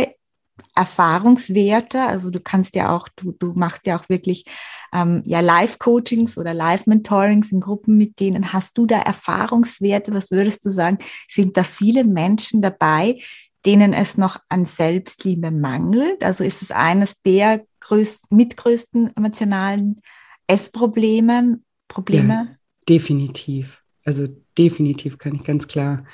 Erfahrungswerte? 0.75 2.01
Also 2.01 2.29
du 2.29 2.39
kannst 2.39 2.75
ja 2.75 2.95
auch, 2.95 3.07
du, 3.15 3.31
du 3.33 3.53
machst 3.53 3.85
ja 3.85 3.99
auch 3.99 4.09
wirklich 4.09 4.45
ähm, 4.93 5.21
ja 5.25 5.39
Live-Coachings 5.39 6.37
oder 6.37 6.53
Live-Mentorings 6.53 7.51
in 7.51 7.61
Gruppen 7.61 7.97
mit 7.97 8.19
denen. 8.19 8.53
Hast 8.53 8.77
du 8.77 8.85
da 8.85 8.99
Erfahrungswerte? 8.99 10.13
Was 10.13 10.31
würdest 10.31 10.65
du 10.65 10.69
sagen? 10.69 10.99
Sind 11.29 11.57
da 11.57 11.63
viele 11.63 12.03
Menschen 12.03 12.61
dabei, 12.61 13.19
denen 13.65 13.93
es 13.93 14.17
noch 14.17 14.39
an 14.49 14.65
Selbstliebe 14.65 15.51
mangelt? 15.51 16.23
Also 16.23 16.43
ist 16.43 16.61
es 16.61 16.71
eines 16.71 17.21
der 17.23 17.65
größten, 17.81 18.35
mitgrößten 18.35 19.15
emotionalen 19.15 20.01
Essproblemen? 20.47 21.65
Probleme? 21.87 22.33
Ja. 22.33 22.55
Definitiv. 22.87 23.83
Also 24.03 24.27
definitiv 24.57 25.17
kann 25.17 25.35
ich 25.35 25.43
ganz 25.43 25.67
klar 25.67 26.05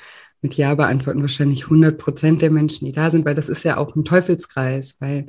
mit 0.42 0.54
Ja 0.54 0.74
beantworten. 0.74 1.22
Wahrscheinlich 1.22 1.64
100 1.64 1.96
Prozent 1.96 2.42
der 2.42 2.50
Menschen, 2.50 2.84
die 2.84 2.92
da 2.92 3.10
sind, 3.10 3.24
weil 3.24 3.34
das 3.34 3.48
ist 3.48 3.62
ja 3.62 3.76
auch 3.78 3.96
ein 3.96 4.04
Teufelskreis, 4.04 4.96
weil 5.00 5.26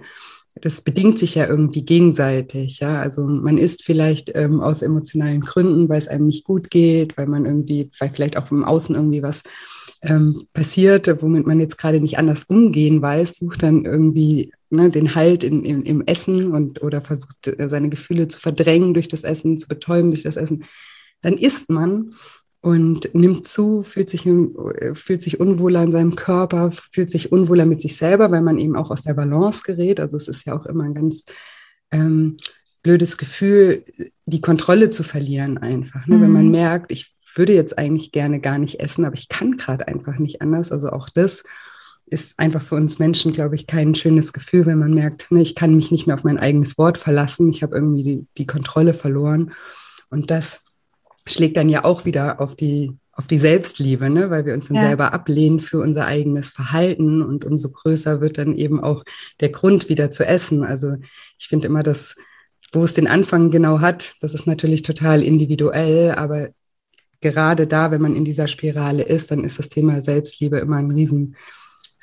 das 0.55 0.81
bedingt 0.81 1.17
sich 1.17 1.35
ja 1.35 1.47
irgendwie 1.47 1.83
gegenseitig, 1.83 2.79
ja. 2.79 2.99
Also 2.99 3.25
man 3.25 3.57
isst 3.57 3.83
vielleicht 3.83 4.31
ähm, 4.35 4.61
aus 4.61 4.83
emotionalen 4.83 5.41
Gründen, 5.41 5.89
weil 5.89 5.97
es 5.97 6.07
einem 6.07 6.27
nicht 6.27 6.43
gut 6.43 6.69
geht, 6.69 7.17
weil 7.17 7.27
man 7.27 7.45
irgendwie, 7.45 7.89
weil 7.99 8.11
vielleicht 8.13 8.37
auch 8.37 8.51
im 8.51 8.63
Außen 8.63 8.93
irgendwie 8.95 9.23
was 9.23 9.43
ähm, 10.03 10.43
passiert, 10.53 11.21
womit 11.21 11.47
man 11.47 11.59
jetzt 11.59 11.77
gerade 11.77 11.99
nicht 11.99 12.19
anders 12.19 12.43
umgehen 12.43 13.01
weiß, 13.01 13.37
sucht 13.37 13.63
dann 13.63 13.85
irgendwie 13.85 14.51
ne, 14.69 14.89
den 14.89 15.15
Halt 15.15 15.43
in, 15.43 15.63
in, 15.63 15.83
im 15.83 16.01
Essen 16.05 16.51
und 16.51 16.83
oder 16.83 17.01
versucht 17.01 17.47
äh, 17.47 17.69
seine 17.69 17.89
Gefühle 17.89 18.27
zu 18.27 18.39
verdrängen 18.39 18.93
durch 18.93 19.07
das 19.07 19.23
Essen, 19.23 19.57
zu 19.57 19.67
betäuben 19.67 20.11
durch 20.11 20.23
das 20.23 20.35
Essen. 20.35 20.65
Dann 21.21 21.33
isst 21.33 21.69
man 21.69 22.13
und 22.63 23.13
nimmt 23.13 23.45
zu, 23.45 23.83
fühlt 23.83 24.09
sich, 24.09 24.25
äh, 24.25 24.95
fühlt 24.95 25.21
sich 25.21 25.41
unwohler 25.41 25.83
in 25.83 25.91
seinem 25.91 26.15
Körper, 26.15 26.71
fühlt 26.71 27.11
sich 27.11 27.29
unwohler 27.29 27.65
mit 27.65 27.81
sich 27.81 27.97
selber, 27.97 28.31
weil 28.31 28.41
man 28.41 28.57
eben 28.57 28.77
auch 28.77 28.89
aus 28.89 29.01
der 29.01 29.15
Balance 29.15 29.63
gerät. 29.65 29.99
Also 29.99 30.15
es 30.15 30.29
ist 30.29 30.45
ja 30.45 30.57
auch 30.57 30.65
immer 30.65 30.85
ein 30.85 30.93
ganz 30.93 31.25
ähm, 31.91 32.37
blödes 32.81 33.17
Gefühl, 33.17 33.83
die 34.25 34.39
Kontrolle 34.39 34.91
zu 34.91 35.03
verlieren 35.03 35.57
einfach. 35.57 36.07
Ne? 36.07 36.15
Mhm. 36.15 36.21
Wenn 36.21 36.31
man 36.31 36.45
mhm. 36.45 36.51
merkt, 36.51 36.91
ich 36.93 37.13
würde 37.35 37.53
jetzt 37.53 37.77
eigentlich 37.77 38.13
gerne 38.13 38.39
gar 38.39 38.57
nicht 38.57 38.79
essen, 38.79 39.03
aber 39.03 39.15
ich 39.15 39.27
kann 39.27 39.57
gerade 39.57 39.89
einfach 39.89 40.17
nicht 40.17 40.41
anders. 40.41 40.71
Also 40.71 40.87
auch 40.89 41.09
das 41.09 41.43
ist 42.05 42.39
einfach 42.39 42.63
für 42.63 42.75
uns 42.75 42.97
Menschen, 42.97 43.33
glaube 43.33 43.55
ich, 43.55 43.67
kein 43.67 43.93
schönes 43.93 44.31
Gefühl, 44.31 44.65
wenn 44.65 44.79
man 44.79 44.93
merkt, 44.93 45.29
ne, 45.31 45.41
ich 45.41 45.55
kann 45.55 45.75
mich 45.75 45.91
nicht 45.91 46.07
mehr 46.07 46.15
auf 46.15 46.23
mein 46.23 46.39
eigenes 46.39 46.77
Wort 46.77 46.97
verlassen, 46.97 47.49
ich 47.49 47.61
habe 47.61 47.75
irgendwie 47.75 48.03
die, 48.03 48.27
die 48.37 48.47
Kontrolle 48.47 48.93
verloren. 48.93 49.51
Und 50.09 50.31
das 50.31 50.61
schlägt 51.25 51.57
dann 51.57 51.69
ja 51.69 51.83
auch 51.83 52.05
wieder 52.05 52.41
auf 52.41 52.55
die, 52.55 52.91
auf 53.11 53.27
die 53.27 53.37
Selbstliebe, 53.37 54.09
ne? 54.09 54.29
weil 54.29 54.45
wir 54.45 54.53
uns 54.53 54.67
dann 54.67 54.77
ja. 54.77 54.87
selber 54.87 55.13
ablehnen 55.13 55.59
für 55.59 55.79
unser 55.79 56.05
eigenes 56.05 56.49
Verhalten 56.49 57.21
und 57.21 57.45
umso 57.45 57.69
größer 57.69 58.21
wird 58.21 58.37
dann 58.37 58.55
eben 58.55 58.81
auch 58.81 59.03
der 59.39 59.49
Grund 59.49 59.89
wieder 59.89 60.11
zu 60.11 60.25
essen. 60.25 60.63
Also 60.63 60.95
ich 61.37 61.47
finde 61.47 61.67
immer, 61.67 61.83
dass 61.83 62.15
wo 62.73 62.83
es 62.83 62.93
den 62.93 63.07
Anfang 63.07 63.51
genau 63.51 63.81
hat, 63.81 64.15
das 64.19 64.33
ist 64.33 64.47
natürlich 64.47 64.81
total 64.81 65.21
individuell, 65.21 66.11
aber 66.11 66.49
gerade 67.21 67.67
da, 67.67 67.91
wenn 67.91 68.01
man 68.01 68.15
in 68.15 68.25
dieser 68.25 68.47
Spirale 68.47 69.03
ist, 69.03 69.31
dann 69.31 69.43
ist 69.43 69.59
das 69.59 69.69
Thema 69.69 70.01
Selbstliebe 70.01 70.57
immer 70.57 70.77
ein 70.77 70.91
riesen, 70.91 71.35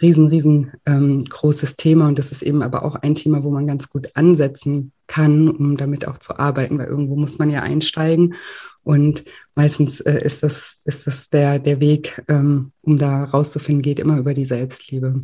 riesen, 0.01 0.29
riesen 0.29 0.73
ähm, 0.87 1.25
großes 1.25 1.77
Thema 1.77 2.09
und 2.09 2.19
das 2.19 2.31
ist 2.31 2.43
eben 2.43 2.63
aber 2.63 2.85
auch 2.85 2.95
ein 2.95 3.17
Thema, 3.17 3.43
wo 3.43 3.51
man 3.51 3.67
ganz 3.67 3.89
gut 3.89 4.11
ansetzen 4.15 4.93
kann, 5.09 5.49
um 5.49 5.77
damit 5.77 6.07
auch 6.07 6.19
zu 6.19 6.39
arbeiten, 6.39 6.79
weil 6.79 6.87
irgendwo 6.87 7.17
muss 7.17 7.39
man 7.39 7.51
ja 7.51 7.63
einsteigen 7.63 8.35
und 8.83 9.25
meistens 9.55 10.01
äh, 10.01 10.21
ist 10.23 10.43
das, 10.43 10.79
ist 10.85 11.07
das 11.07 11.29
der, 11.29 11.59
der 11.59 11.81
Weg, 11.81 12.23
ähm, 12.29 12.73
um 12.83 12.99
da 12.99 13.25
rauszufinden, 13.25 13.83
geht 13.83 14.01
immer 14.01 14.19
über 14.19 14.35
die 14.35 14.45
Selbstliebe. 14.45 15.21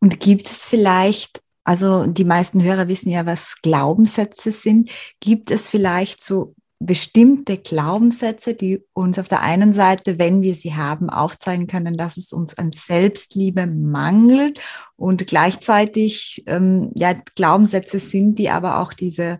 Und 0.00 0.20
gibt 0.20 0.46
es 0.46 0.68
vielleicht, 0.68 1.42
also 1.64 2.06
die 2.06 2.24
meisten 2.24 2.62
Hörer 2.62 2.88
wissen 2.88 3.10
ja, 3.10 3.26
was 3.26 3.56
Glaubenssätze 3.62 4.52
sind, 4.52 4.90
gibt 5.20 5.50
es 5.50 5.68
vielleicht 5.68 6.22
so 6.22 6.54
bestimmte 6.82 7.58
Glaubenssätze, 7.58 8.54
die 8.54 8.82
uns 8.94 9.18
auf 9.18 9.28
der 9.28 9.42
einen 9.42 9.74
Seite, 9.74 10.18
wenn 10.18 10.40
wir 10.40 10.54
sie 10.54 10.74
haben, 10.74 11.10
aufzeigen 11.10 11.66
können, 11.66 11.98
dass 11.98 12.16
es 12.16 12.32
uns 12.32 12.56
an 12.56 12.72
Selbstliebe 12.72 13.66
mangelt 13.66 14.60
und 14.96 15.26
gleichzeitig 15.26 16.42
ähm, 16.46 16.90
ja 16.94 17.12
Glaubenssätze 17.34 17.98
sind, 17.98 18.38
die 18.38 18.48
aber 18.48 18.78
auch 18.78 18.94
diese 18.94 19.38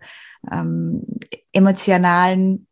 ähm, 0.51 1.03
emotionalen 1.51 2.67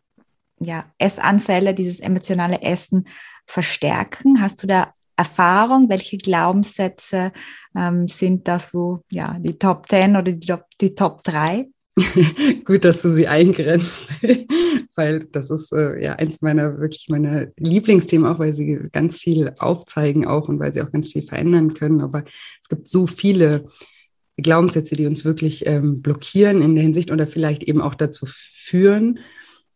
ja, 0.59 0.85
Essanfälle, 0.97 1.73
dieses 1.73 1.99
emotionale 1.99 2.61
Essen 2.61 3.07
verstärken? 3.45 4.41
Hast 4.41 4.63
du 4.63 4.67
da 4.67 4.93
Erfahrung? 5.15 5.89
Welche 5.89 6.17
Glaubenssätze 6.17 7.31
ähm, 7.75 8.07
sind 8.07 8.47
das, 8.47 8.73
wo 8.73 9.03
ja 9.09 9.37
die 9.39 9.57
Top 9.57 9.87
10 9.89 10.15
oder 10.15 10.31
die 10.31 10.47
Top, 10.47 10.65
die 10.79 10.95
Top 10.95 11.23
3? 11.23 11.67
Gut, 12.65 12.85
dass 12.85 13.01
du 13.01 13.09
sie 13.09 13.27
eingrenzt, 13.27 14.05
weil 14.95 15.19
das 15.31 15.49
ist 15.49 15.73
äh, 15.73 16.01
ja 16.01 16.13
eins 16.13 16.41
meiner 16.41 16.79
wirklich 16.79 17.07
meiner 17.09 17.47
Lieblingsthemen, 17.57 18.27
auch 18.27 18.39
weil 18.39 18.53
sie 18.53 18.79
ganz 18.91 19.17
viel 19.17 19.53
aufzeigen 19.59 20.25
auch 20.25 20.47
und 20.47 20.59
weil 20.59 20.73
sie 20.73 20.81
auch 20.81 20.91
ganz 20.91 21.11
viel 21.11 21.23
verändern 21.23 21.73
können. 21.73 22.01
Aber 22.01 22.23
es 22.61 22.69
gibt 22.69 22.87
so 22.87 23.07
viele 23.07 23.67
Glaubenssätze, 24.37 24.95
die 24.95 25.05
uns 25.05 25.25
wirklich 25.25 25.65
ähm, 25.67 26.01
blockieren 26.01 26.61
in 26.61 26.75
der 26.75 26.83
Hinsicht 26.83 27.11
oder 27.11 27.27
vielleicht 27.27 27.63
eben 27.63 27.81
auch 27.81 27.95
dazu 27.95 28.25
führen, 28.27 29.19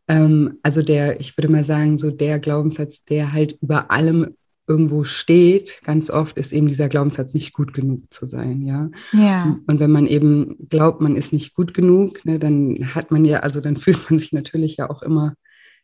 ähm, 0.07 0.59
also 0.63 0.81
der, 0.81 1.19
ich 1.19 1.37
würde 1.37 1.49
mal 1.49 1.65
sagen, 1.65 1.97
so 1.97 2.11
der 2.11 2.39
Glaubenssatz, 2.39 3.03
der 3.03 3.33
halt 3.33 3.57
über 3.61 3.91
allem 3.91 4.35
irgendwo 4.67 5.03
steht, 5.03 5.81
ganz 5.83 6.09
oft 6.09 6.37
ist 6.37 6.53
eben 6.53 6.67
dieser 6.67 6.87
Glaubenssatz, 6.87 7.33
nicht 7.33 7.53
gut 7.53 7.73
genug 7.73 8.11
zu 8.13 8.25
sein, 8.25 8.61
ja. 8.61 8.89
Ja. 9.11 9.59
Und 9.67 9.79
wenn 9.79 9.91
man 9.91 10.07
eben 10.07 10.57
glaubt, 10.69 11.01
man 11.01 11.15
ist 11.15 11.33
nicht 11.33 11.53
gut 11.53 11.73
genug, 11.73 12.23
ne, 12.25 12.39
dann 12.39 12.95
hat 12.95 13.11
man 13.11 13.25
ja, 13.25 13.39
also 13.39 13.59
dann 13.59 13.77
fühlt 13.77 14.09
man 14.09 14.19
sich 14.19 14.31
natürlich 14.31 14.77
ja 14.77 14.89
auch 14.89 15.01
immer 15.01 15.33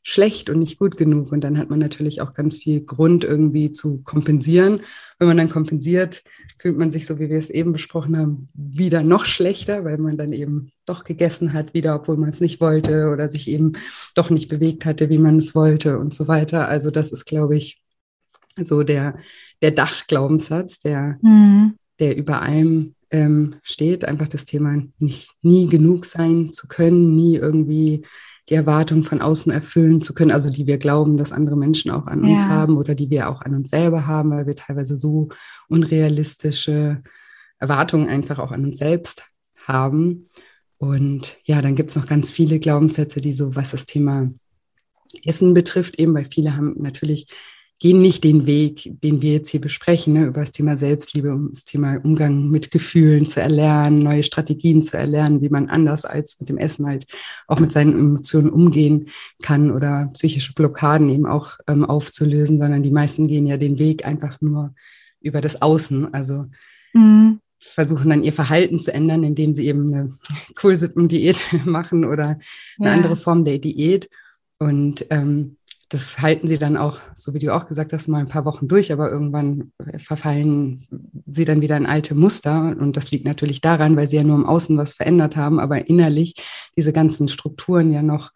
schlecht 0.03 0.49
und 0.49 0.59
nicht 0.59 0.79
gut 0.79 0.97
genug. 0.97 1.31
Und 1.31 1.43
dann 1.43 1.57
hat 1.57 1.69
man 1.69 1.79
natürlich 1.79 2.21
auch 2.21 2.33
ganz 2.33 2.57
viel 2.57 2.81
Grund 2.81 3.23
irgendwie 3.23 3.71
zu 3.71 4.01
kompensieren. 4.03 4.81
Wenn 5.17 5.27
man 5.27 5.37
dann 5.37 5.49
kompensiert, 5.49 6.23
fühlt 6.57 6.77
man 6.77 6.91
sich, 6.91 7.05
so 7.05 7.19
wie 7.19 7.29
wir 7.29 7.37
es 7.37 7.49
eben 7.49 7.71
besprochen 7.71 8.17
haben, 8.17 8.49
wieder 8.53 9.03
noch 9.03 9.25
schlechter, 9.25 9.85
weil 9.85 9.97
man 9.97 10.17
dann 10.17 10.33
eben 10.33 10.71
doch 10.85 11.03
gegessen 11.03 11.53
hat, 11.53 11.73
wieder, 11.73 11.95
obwohl 11.95 12.17
man 12.17 12.29
es 12.29 12.41
nicht 12.41 12.59
wollte 12.61 13.09
oder 13.09 13.29
sich 13.29 13.47
eben 13.47 13.73
doch 14.15 14.29
nicht 14.29 14.49
bewegt 14.49 14.85
hatte, 14.85 15.09
wie 15.09 15.17
man 15.17 15.37
es 15.37 15.55
wollte 15.55 15.99
und 15.99 16.13
so 16.13 16.27
weiter. 16.27 16.67
Also 16.67 16.91
das 16.91 17.11
ist, 17.11 17.25
glaube 17.25 17.57
ich, 17.57 17.81
so 18.59 18.83
der, 18.83 19.17
der 19.61 19.71
Dachglaubenssatz, 19.71 20.79
der, 20.79 21.17
mhm. 21.21 21.75
der 21.99 22.17
über 22.17 22.41
allem 22.41 22.95
ähm, 23.11 23.55
steht. 23.63 24.05
Einfach 24.05 24.27
das 24.27 24.45
Thema, 24.45 24.81
nicht 24.97 25.31
nie 25.41 25.67
genug 25.67 26.05
sein 26.05 26.51
zu 26.53 26.67
können, 26.67 27.15
nie 27.15 27.35
irgendwie 27.35 28.05
die 28.49 28.55
Erwartungen 28.55 29.03
von 29.03 29.21
außen 29.21 29.51
erfüllen 29.51 30.01
zu 30.01 30.13
können, 30.13 30.31
also 30.31 30.49
die 30.49 30.65
wir 30.65 30.77
glauben, 30.77 31.17
dass 31.17 31.31
andere 31.31 31.55
Menschen 31.55 31.91
auch 31.91 32.07
an 32.07 32.23
uns 32.23 32.43
haben 32.45 32.77
oder 32.77 32.95
die 32.95 33.09
wir 33.09 33.29
auch 33.29 33.41
an 33.41 33.53
uns 33.53 33.69
selber 33.69 34.07
haben, 34.07 34.31
weil 34.31 34.47
wir 34.47 34.55
teilweise 34.55 34.97
so 34.97 35.29
unrealistische 35.67 37.03
Erwartungen 37.59 38.09
einfach 38.09 38.39
auch 38.39 38.51
an 38.51 38.65
uns 38.65 38.79
selbst 38.79 39.27
haben. 39.65 40.29
Und 40.77 41.37
ja, 41.43 41.61
dann 41.61 41.75
gibt 41.75 41.91
es 41.91 41.95
noch 41.95 42.07
ganz 42.07 42.31
viele 42.31 42.59
Glaubenssätze, 42.59 43.21
die 43.21 43.33
so, 43.33 43.55
was 43.55 43.71
das 43.71 43.85
Thema 43.85 44.31
Essen 45.23 45.53
betrifft, 45.53 45.99
eben, 45.99 46.15
weil 46.15 46.25
viele 46.25 46.55
haben 46.55 46.75
natürlich 46.77 47.27
gehen 47.79 48.01
nicht 48.01 48.25
den 48.25 48.45
Weg, 48.45 48.91
den 49.01 49.21
wir 49.21 49.31
jetzt 49.33 49.49
hier 49.49 49.61
besprechen, 49.61 50.13
ne, 50.13 50.25
über 50.25 50.41
das 50.41 50.51
Thema 50.51 50.75
Selbstliebe, 50.75 51.33
um 51.33 51.51
das 51.53 51.63
Thema 51.63 51.95
Umgang 52.03 52.49
mit 52.49 52.71
Gefühlen 52.71 53.25
zu 53.25 53.41
erlernen, 53.41 53.99
neue 53.99 54.23
Strategien 54.23 54.81
zu 54.81 54.97
erlernen, 54.97 55.41
wie 55.41 55.49
man 55.49 55.69
anders 55.69 56.03
als 56.03 56.39
mit 56.41 56.49
dem 56.49 56.57
Essen 56.57 56.85
halt 56.85 57.07
auch 57.47 57.59
mit 57.59 57.71
seinen 57.71 57.97
Emotionen 57.97 58.49
umgehen 58.49 59.07
kann 59.41 59.71
oder 59.71 60.09
psychische 60.13 60.53
Blockaden 60.53 61.09
eben 61.09 61.25
auch 61.25 61.53
ähm, 61.67 61.85
aufzulösen, 61.85 62.59
sondern 62.59 62.83
die 62.83 62.91
meisten 62.91 63.27
gehen 63.27 63.47
ja 63.47 63.55
den 63.55 63.79
Weg 63.79 64.05
einfach 64.05 64.41
nur 64.41 64.73
über 65.21 65.39
das 65.39 65.61
Außen, 65.61 66.13
also 66.13 66.47
mhm. 66.93 67.39
versuchen 67.59 68.09
dann 68.09 68.23
ihr 68.23 68.33
Verhalten 68.33 68.79
zu 68.79 68.93
ändern, 68.93 69.23
indem 69.23 69.53
sie 69.53 69.67
eben 69.67 69.93
eine 69.93 70.17
Kohlsuppendiät 70.55 71.37
machen 71.65 72.03
oder 72.03 72.39
eine 72.77 72.89
ja. 72.89 72.93
andere 72.93 73.15
Form 73.15 73.45
der 73.45 73.59
Diät. 73.59 74.09
Und 74.61 75.05
ähm, 75.09 75.55
das 75.89 76.21
halten 76.21 76.47
sie 76.47 76.59
dann 76.59 76.77
auch, 76.77 76.99
so 77.15 77.33
wie 77.33 77.39
du 77.39 77.53
auch 77.53 77.67
gesagt 77.67 77.93
hast, 77.93 78.07
mal 78.07 78.19
ein 78.19 78.27
paar 78.27 78.45
Wochen 78.45 78.67
durch, 78.67 78.91
aber 78.93 79.11
irgendwann 79.11 79.71
verfallen 79.97 80.87
sie 81.25 81.45
dann 81.45 81.61
wieder 81.61 81.77
in 81.77 81.87
alte 81.87 82.13
Muster. 82.13 82.75
Und 82.79 82.95
das 82.95 83.11
liegt 83.11 83.25
natürlich 83.25 83.59
daran, 83.59 83.97
weil 83.97 84.07
sie 84.07 84.17
ja 84.17 84.23
nur 84.23 84.37
im 84.37 84.45
Außen 84.45 84.77
was 84.77 84.93
verändert 84.93 85.35
haben, 85.35 85.59
aber 85.59 85.87
innerlich 85.87 86.35
diese 86.77 86.93
ganzen 86.93 87.27
Strukturen 87.27 87.91
ja 87.91 88.03
noch 88.03 88.31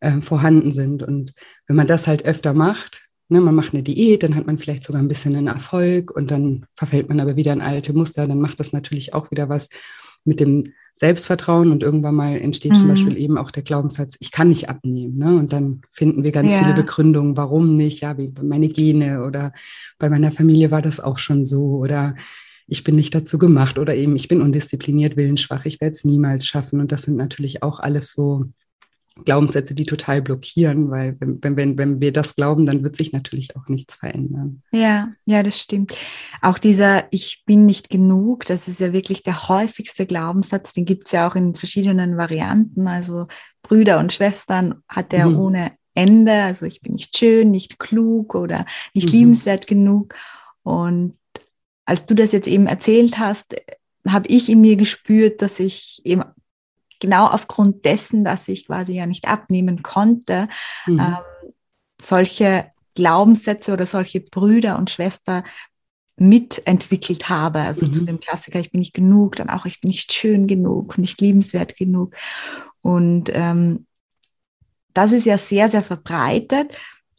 äh, 0.00 0.20
vorhanden 0.22 0.72
sind. 0.72 1.02
Und 1.02 1.34
wenn 1.66 1.76
man 1.76 1.86
das 1.86 2.06
halt 2.06 2.24
öfter 2.24 2.54
macht, 2.54 3.02
ne, 3.28 3.40
man 3.40 3.54
macht 3.54 3.74
eine 3.74 3.82
Diät, 3.82 4.22
dann 4.22 4.34
hat 4.34 4.46
man 4.46 4.56
vielleicht 4.56 4.84
sogar 4.84 5.02
ein 5.02 5.08
bisschen 5.08 5.36
einen 5.36 5.48
Erfolg 5.48 6.10
und 6.10 6.30
dann 6.30 6.64
verfällt 6.74 7.10
man 7.10 7.20
aber 7.20 7.36
wieder 7.36 7.52
in 7.52 7.60
alte 7.60 7.92
Muster, 7.92 8.26
dann 8.26 8.40
macht 8.40 8.60
das 8.60 8.72
natürlich 8.72 9.12
auch 9.12 9.30
wieder 9.30 9.50
was 9.50 9.68
mit 10.24 10.40
dem 10.40 10.72
Selbstvertrauen 10.94 11.72
und 11.72 11.82
irgendwann 11.82 12.14
mal 12.14 12.36
entsteht 12.36 12.72
mhm. 12.72 12.76
zum 12.76 12.88
Beispiel 12.88 13.16
eben 13.16 13.36
auch 13.36 13.50
der 13.50 13.64
Glaubenssatz, 13.64 14.16
ich 14.20 14.30
kann 14.30 14.48
nicht 14.48 14.68
abnehmen. 14.68 15.14
Ne? 15.14 15.36
Und 15.36 15.52
dann 15.52 15.82
finden 15.90 16.22
wir 16.22 16.30
ganz 16.30 16.52
ja. 16.52 16.62
viele 16.62 16.74
Begründungen, 16.74 17.36
warum 17.36 17.76
nicht, 17.76 18.00
ja, 18.00 18.16
wie 18.16 18.32
meine 18.42 18.68
Gene 18.68 19.24
oder 19.24 19.52
bei 19.98 20.08
meiner 20.08 20.30
Familie 20.30 20.70
war 20.70 20.82
das 20.82 21.00
auch 21.00 21.18
schon 21.18 21.44
so 21.44 21.78
oder 21.78 22.14
ich 22.66 22.84
bin 22.84 22.96
nicht 22.96 23.14
dazu 23.14 23.38
gemacht 23.38 23.78
oder 23.78 23.94
eben 23.94 24.16
ich 24.16 24.28
bin 24.28 24.40
undiszipliniert, 24.40 25.16
willensschwach, 25.16 25.66
ich 25.66 25.80
werde 25.80 25.92
es 25.92 26.04
niemals 26.04 26.46
schaffen. 26.46 26.80
Und 26.80 26.92
das 26.92 27.02
sind 27.02 27.16
natürlich 27.16 27.62
auch 27.62 27.80
alles 27.80 28.12
so 28.12 28.44
Glaubenssätze, 29.24 29.74
die 29.74 29.84
total 29.84 30.22
blockieren, 30.22 30.90
weil 30.90 31.16
wenn, 31.20 31.56
wenn, 31.56 31.78
wenn 31.78 32.00
wir 32.00 32.12
das 32.12 32.34
glauben, 32.34 32.66
dann 32.66 32.82
wird 32.82 32.96
sich 32.96 33.12
natürlich 33.12 33.54
auch 33.56 33.68
nichts 33.68 33.94
verändern. 33.94 34.62
Ja, 34.72 35.12
ja, 35.24 35.42
das 35.42 35.60
stimmt. 35.60 35.94
Auch 36.42 36.58
dieser 36.58 37.04
Ich 37.12 37.44
bin 37.46 37.64
nicht 37.64 37.90
genug, 37.90 38.44
das 38.46 38.66
ist 38.66 38.80
ja 38.80 38.92
wirklich 38.92 39.22
der 39.22 39.48
häufigste 39.48 40.06
Glaubenssatz, 40.06 40.72
den 40.72 40.84
gibt 40.84 41.06
es 41.06 41.12
ja 41.12 41.28
auch 41.28 41.36
in 41.36 41.54
verschiedenen 41.54 42.16
Varianten. 42.16 42.88
Also 42.88 43.28
Brüder 43.62 44.00
und 44.00 44.12
Schwestern 44.12 44.82
hat 44.88 45.12
er 45.12 45.28
mhm. 45.28 45.38
ohne 45.38 45.72
Ende. 45.94 46.32
Also 46.32 46.66
ich 46.66 46.80
bin 46.80 46.94
nicht 46.94 47.16
schön, 47.16 47.52
nicht 47.52 47.78
klug 47.78 48.34
oder 48.34 48.66
nicht 48.94 49.06
mhm. 49.06 49.12
liebenswert 49.12 49.68
genug. 49.68 50.14
Und 50.64 51.16
als 51.84 52.06
du 52.06 52.14
das 52.14 52.32
jetzt 52.32 52.48
eben 52.48 52.66
erzählt 52.66 53.18
hast, 53.18 53.54
habe 54.06 54.28
ich 54.28 54.48
in 54.48 54.60
mir 54.60 54.76
gespürt, 54.76 55.40
dass 55.40 55.60
ich 55.60 56.00
eben 56.04 56.24
genau 57.04 57.26
aufgrund 57.26 57.84
dessen, 57.84 58.24
dass 58.24 58.48
ich 58.48 58.66
quasi 58.66 58.94
ja 58.94 59.04
nicht 59.04 59.26
abnehmen 59.26 59.82
konnte, 59.82 60.48
mhm. 60.86 61.00
ähm, 61.00 61.16
solche 62.00 62.70
Glaubenssätze 62.94 63.74
oder 63.74 63.84
solche 63.84 64.20
Brüder 64.20 64.78
und 64.78 64.90
Schwester 64.90 65.44
mitentwickelt 66.16 67.28
habe. 67.28 67.60
Also 67.60 67.84
mhm. 67.84 67.92
zu 67.92 68.00
dem 68.04 68.20
Klassiker, 68.20 68.58
ich 68.58 68.70
bin 68.70 68.78
nicht 68.78 68.94
genug, 68.94 69.36
dann 69.36 69.50
auch, 69.50 69.66
ich 69.66 69.82
bin 69.82 69.88
nicht 69.88 70.14
schön 70.14 70.46
genug, 70.46 70.96
nicht 70.96 71.20
liebenswert 71.20 71.76
genug. 71.76 72.14
Und 72.80 73.30
ähm, 73.34 73.86
das 74.94 75.12
ist 75.12 75.26
ja 75.26 75.36
sehr, 75.36 75.68
sehr 75.68 75.82
verbreitet. 75.82 76.72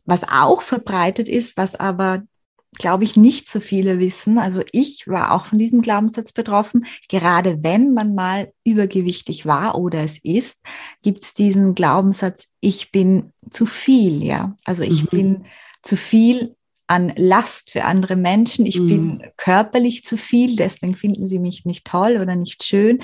Was 0.05 0.23
auch 0.23 0.63
verbreitet 0.63 1.29
ist, 1.29 1.57
was 1.57 1.75
aber 1.75 2.23
glaube 2.75 3.03
ich, 3.03 3.17
nicht 3.17 3.47
so 3.47 3.59
viele 3.59 3.99
wissen. 3.99 4.37
Also 4.37 4.61
ich 4.71 5.07
war 5.07 5.31
auch 5.31 5.45
von 5.45 5.57
diesem 5.57 5.81
Glaubenssatz 5.81 6.33
betroffen. 6.33 6.85
Gerade 7.09 7.63
wenn 7.63 7.93
man 7.93 8.15
mal 8.15 8.51
übergewichtig 8.63 9.45
war 9.45 9.75
oder 9.75 10.03
es 10.03 10.17
ist, 10.17 10.61
gibt 11.01 11.23
es 11.23 11.33
diesen 11.33 11.75
Glaubenssatz, 11.75 12.51
ich 12.59 12.91
bin 12.91 13.31
zu 13.49 13.65
viel, 13.65 14.23
ja. 14.23 14.55
Also 14.65 14.83
ich 14.83 15.03
mhm. 15.03 15.17
bin 15.17 15.45
zu 15.81 15.97
viel 15.97 16.55
an 16.87 17.11
Last 17.15 17.71
für 17.71 17.83
andere 17.83 18.15
Menschen. 18.15 18.65
Ich 18.65 18.79
mhm. 18.79 18.87
bin 18.87 19.23
körperlich 19.37 20.03
zu 20.03 20.17
viel, 20.17 20.55
deswegen 20.55 20.95
finden 20.95 21.27
sie 21.27 21.39
mich 21.39 21.65
nicht 21.65 21.85
toll 21.85 22.19
oder 22.21 22.35
nicht 22.35 22.63
schön. 22.63 22.99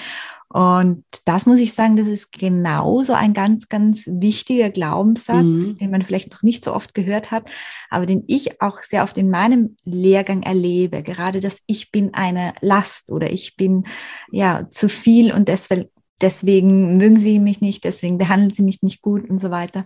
Und 0.50 1.06
das 1.24 1.46
muss 1.46 1.60
ich 1.60 1.74
sagen, 1.74 1.96
das 1.96 2.08
ist 2.08 2.34
genauso 2.34 3.14
ein 3.14 3.34
ganz, 3.34 3.70
ganz 3.70 4.02
wichtiger 4.06 4.70
Glaubenssatz, 4.70 5.46
mhm. 5.46 5.78
den 5.78 5.92
man 5.92 6.02
vielleicht 6.02 6.32
noch 6.32 6.44
nicht 6.44 6.66
so 6.66 6.74
oft 6.74 6.94
gehört 6.94 7.32
hat, 7.32 7.46
aber 7.90 8.06
den 8.06 8.26
ich 8.28 8.62
auch 8.62 8.82
sehr 8.82 9.04
oft 9.04 9.18
in 9.18 9.30
meinem 9.30 9.78
Lehrgang 9.84 10.44
erlebe. 10.44 11.04
Gerade 11.04 11.40
das 11.40 11.60
Ich 11.68 11.92
bin 11.92 12.14
eine 12.14 12.54
Last 12.60 13.10
oder 13.10 13.32
ich 13.32 13.56
bin 13.56 13.86
ja 14.30 14.70
zu 14.70 14.90
viel 14.90 15.32
und 15.32 15.48
deswegen, 15.48 15.90
deswegen 16.22 16.98
mögen 16.98 17.18
sie 17.18 17.40
mich 17.40 17.62
nicht, 17.62 17.86
deswegen 17.86 18.18
behandeln 18.18 18.52
sie 18.52 18.64
mich 18.64 18.82
nicht 18.84 19.02
gut 19.02 19.30
und 19.30 19.40
so 19.40 19.52
weiter. 19.52 19.86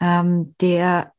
Ähm, 0.00 0.54
der 0.60 1.13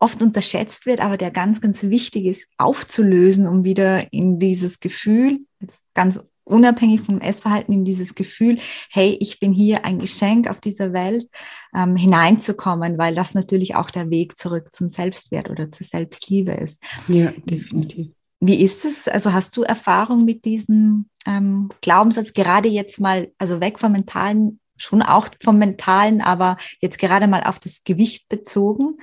oft 0.00 0.22
unterschätzt 0.22 0.86
wird, 0.86 1.00
aber 1.00 1.16
der 1.16 1.30
ganz, 1.30 1.60
ganz 1.60 1.84
wichtig 1.84 2.24
ist, 2.24 2.46
aufzulösen, 2.58 3.46
um 3.46 3.64
wieder 3.64 4.12
in 4.12 4.40
dieses 4.40 4.80
Gefühl, 4.80 5.40
jetzt 5.60 5.84
ganz 5.94 6.20
unabhängig 6.44 7.02
vom 7.02 7.20
Essverhalten, 7.20 7.72
in 7.72 7.84
dieses 7.84 8.14
Gefühl, 8.14 8.58
hey, 8.90 9.16
ich 9.20 9.38
bin 9.38 9.52
hier 9.52 9.84
ein 9.84 9.98
Geschenk 9.98 10.48
auf 10.48 10.60
dieser 10.60 10.92
Welt, 10.92 11.28
ähm, 11.76 11.96
hineinzukommen, 11.96 12.98
weil 12.98 13.14
das 13.14 13.34
natürlich 13.34 13.76
auch 13.76 13.90
der 13.90 14.10
Weg 14.10 14.36
zurück 14.36 14.72
zum 14.72 14.88
Selbstwert 14.88 15.48
oder 15.48 15.70
zur 15.70 15.86
Selbstliebe 15.86 16.52
ist. 16.52 16.78
Ja, 17.06 17.32
definitiv. 17.44 18.08
Wie 18.40 18.62
ist 18.62 18.84
es? 18.84 19.06
Also 19.06 19.32
hast 19.32 19.56
du 19.56 19.62
Erfahrung 19.62 20.24
mit 20.24 20.44
diesem 20.44 21.10
ähm, 21.26 21.68
Glaubenssatz, 21.82 22.32
gerade 22.32 22.68
jetzt 22.68 22.98
mal, 22.98 23.30
also 23.38 23.60
weg 23.60 23.78
vom 23.78 23.92
mentalen, 23.92 24.60
schon 24.78 25.02
auch 25.02 25.28
vom 25.42 25.58
mentalen, 25.58 26.22
aber 26.22 26.56
jetzt 26.80 26.98
gerade 26.98 27.28
mal 27.28 27.44
auf 27.44 27.58
das 27.58 27.84
Gewicht 27.84 28.30
bezogen? 28.30 28.96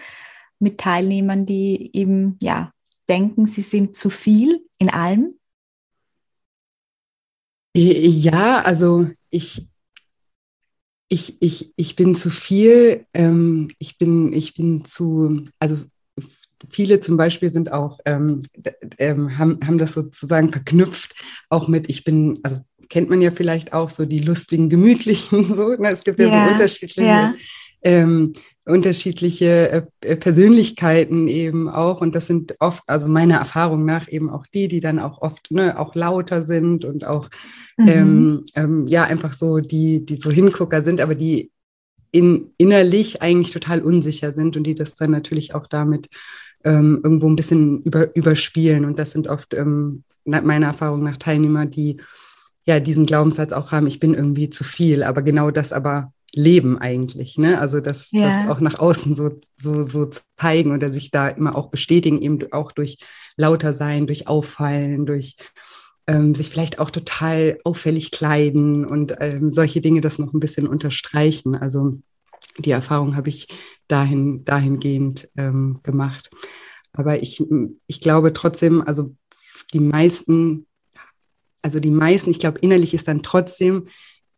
Mit 0.60 0.80
Teilnehmern, 0.80 1.46
die 1.46 1.92
eben 1.94 2.38
ja 2.42 2.72
denken, 3.10 3.46
sie 3.46 3.62
sind 3.62 3.96
zu 3.96 4.10
viel 4.10 4.66
in 4.78 4.90
allem? 4.90 5.34
Ja, 7.76 8.62
also 8.64 9.08
ich, 9.30 9.68
ich, 11.10 11.38
ich, 11.42 11.74
ich 11.76 11.96
bin 11.96 12.16
zu 12.16 12.30
viel, 12.30 13.06
ähm, 13.14 13.70
ich, 13.78 13.98
bin, 13.98 14.34
ich 14.34 14.56
bin 14.56 14.84
zu, 14.84 15.44
also 15.60 15.78
viele 16.70 17.00
zum 17.00 17.18
Beispiel 17.18 17.50
sind 17.50 17.72
auch, 17.72 18.00
ähm, 18.06 18.42
ähm, 18.98 19.38
haben, 19.38 19.60
haben 19.66 19.78
das 19.78 19.94
sozusagen 19.94 20.52
verknüpft, 20.52 21.14
auch 21.50 21.68
mit, 21.68 21.88
ich 21.90 22.04
bin, 22.04 22.40
also 22.42 22.60
kennt 22.90 23.10
man 23.10 23.22
ja 23.22 23.32
vielleicht 23.32 23.74
auch 23.74 23.90
so 23.90 24.06
die 24.06 24.20
lustigen, 24.20 24.70
gemütlichen, 24.70 25.54
so, 25.56 25.70
ne? 25.70 25.92
es 25.92 26.04
gibt 26.04 26.20
ja, 26.20 26.28
ja 26.28 26.46
so 26.46 26.52
unterschiedliche 26.52 27.04
ja 27.04 27.36
ähm, 27.82 28.34
unterschiedliche 28.66 29.88
äh, 30.02 30.16
Persönlichkeiten 30.18 31.28
eben 31.28 31.70
auch. 31.70 32.02
Und 32.02 32.16
das 32.16 32.28
sind 32.28 32.56
oft, 32.60 32.84
also 32.88 33.08
meiner 33.08 33.38
Erfahrung 33.38 33.86
nach 33.86 34.08
eben 34.10 34.30
auch 34.30 34.46
die, 34.48 34.68
die 34.68 34.80
dann 34.80 35.00
auch 35.00 35.22
oft 35.22 35.52
ne, 35.52 35.80
auch 35.80 35.96
lauter 35.96 36.42
sind 36.42 36.86
und 36.86 37.06
auch 37.06 37.30
mhm. 37.78 37.88
ähm, 37.88 38.44
ähm, 38.56 38.88
ja 38.88 39.04
einfach 39.04 39.34
so 39.34 39.60
die, 39.60 40.06
die 40.06 40.16
so 40.16 40.30
Hingucker 40.30 40.82
sind, 40.82 41.00
aber 41.00 41.16
die 41.16 41.52
in, 42.12 42.52
innerlich 42.58 43.22
eigentlich 43.22 43.54
total 43.54 43.82
unsicher 43.82 44.34
sind 44.34 44.58
und 44.58 44.64
die 44.64 44.76
das 44.76 44.96
dann 44.96 45.12
natürlich 45.12 45.56
auch 45.56 45.68
damit 45.68 46.08
ähm, 46.64 47.02
irgendwo 47.04 47.30
ein 47.30 47.36
bisschen 47.36 47.84
über, 47.84 48.16
überspielen. 48.16 48.86
Und 48.86 49.00
das 49.00 49.12
sind 49.12 49.28
oft 49.28 49.54
ähm, 49.54 50.04
meiner 50.26 50.68
Erfahrung 50.68 51.04
nach 51.04 51.18
Teilnehmer, 51.18 51.66
die 51.66 51.98
ja 52.66 52.80
diesen 52.82 53.06
Glaubenssatz 53.06 53.54
auch 53.54 53.72
haben, 53.72 53.88
ich 53.88 54.00
bin 54.00 54.14
irgendwie 54.14 54.50
zu 54.50 54.66
viel, 54.66 55.04
aber 55.04 55.22
genau 55.22 55.52
das 55.52 55.72
aber 55.72 56.12
leben 56.38 56.78
eigentlich. 56.78 57.38
Ne? 57.38 57.60
Also 57.60 57.82
das, 57.82 58.10
ja. 58.12 58.44
das 58.44 58.50
auch 58.50 58.62
nach 58.62 58.80
außen 58.80 59.16
so, 59.16 59.42
so, 59.58 59.84
so 59.84 60.10
zeigen 60.38 60.72
oder 60.72 60.92
sich 60.92 61.12
da 61.12 61.28
immer 61.28 61.56
auch 61.56 61.70
bestätigen, 61.70 62.22
eben 62.22 62.40
auch 62.52 62.72
durch 62.72 62.98
lauter 63.36 63.74
sein, 63.74 64.08
durch 64.08 64.28
Auffallen, 64.28 65.06
durch 65.06 65.36
ähm, 66.08 66.34
sich 66.34 66.50
vielleicht 66.50 66.80
auch 66.80 66.90
total 66.90 67.60
auffällig 67.64 68.12
kleiden 68.12 68.86
und 68.86 69.16
ähm, 69.20 69.52
solche 69.52 69.82
Dinge 69.82 70.02
das 70.02 70.20
noch 70.20 70.34
ein 70.34 70.40
bisschen 70.40 70.68
unterstreichen. 70.68 71.56
Also 71.56 72.00
die 72.60 72.72
Erfahrung 72.72 73.16
habe 73.16 73.30
ich 73.30 73.48
dahin, 73.88 74.46
dahingehend 74.46 75.30
ähm, 75.38 75.80
gemacht. 75.84 76.30
Aber 76.94 77.22
ich, 77.22 77.44
ich 77.88 78.00
glaube 78.00 78.34
trotzdem, 78.34 78.82
also 78.82 79.16
die 79.74 79.80
meisten, 79.80 80.66
also 81.62 81.80
die 81.80 81.92
meisten, 81.92 82.32
ich 82.32 82.40
glaube, 82.40 82.60
innerlich 82.60 82.94
ist 82.94 83.08
dann 83.08 83.22
trotzdem 83.22 83.88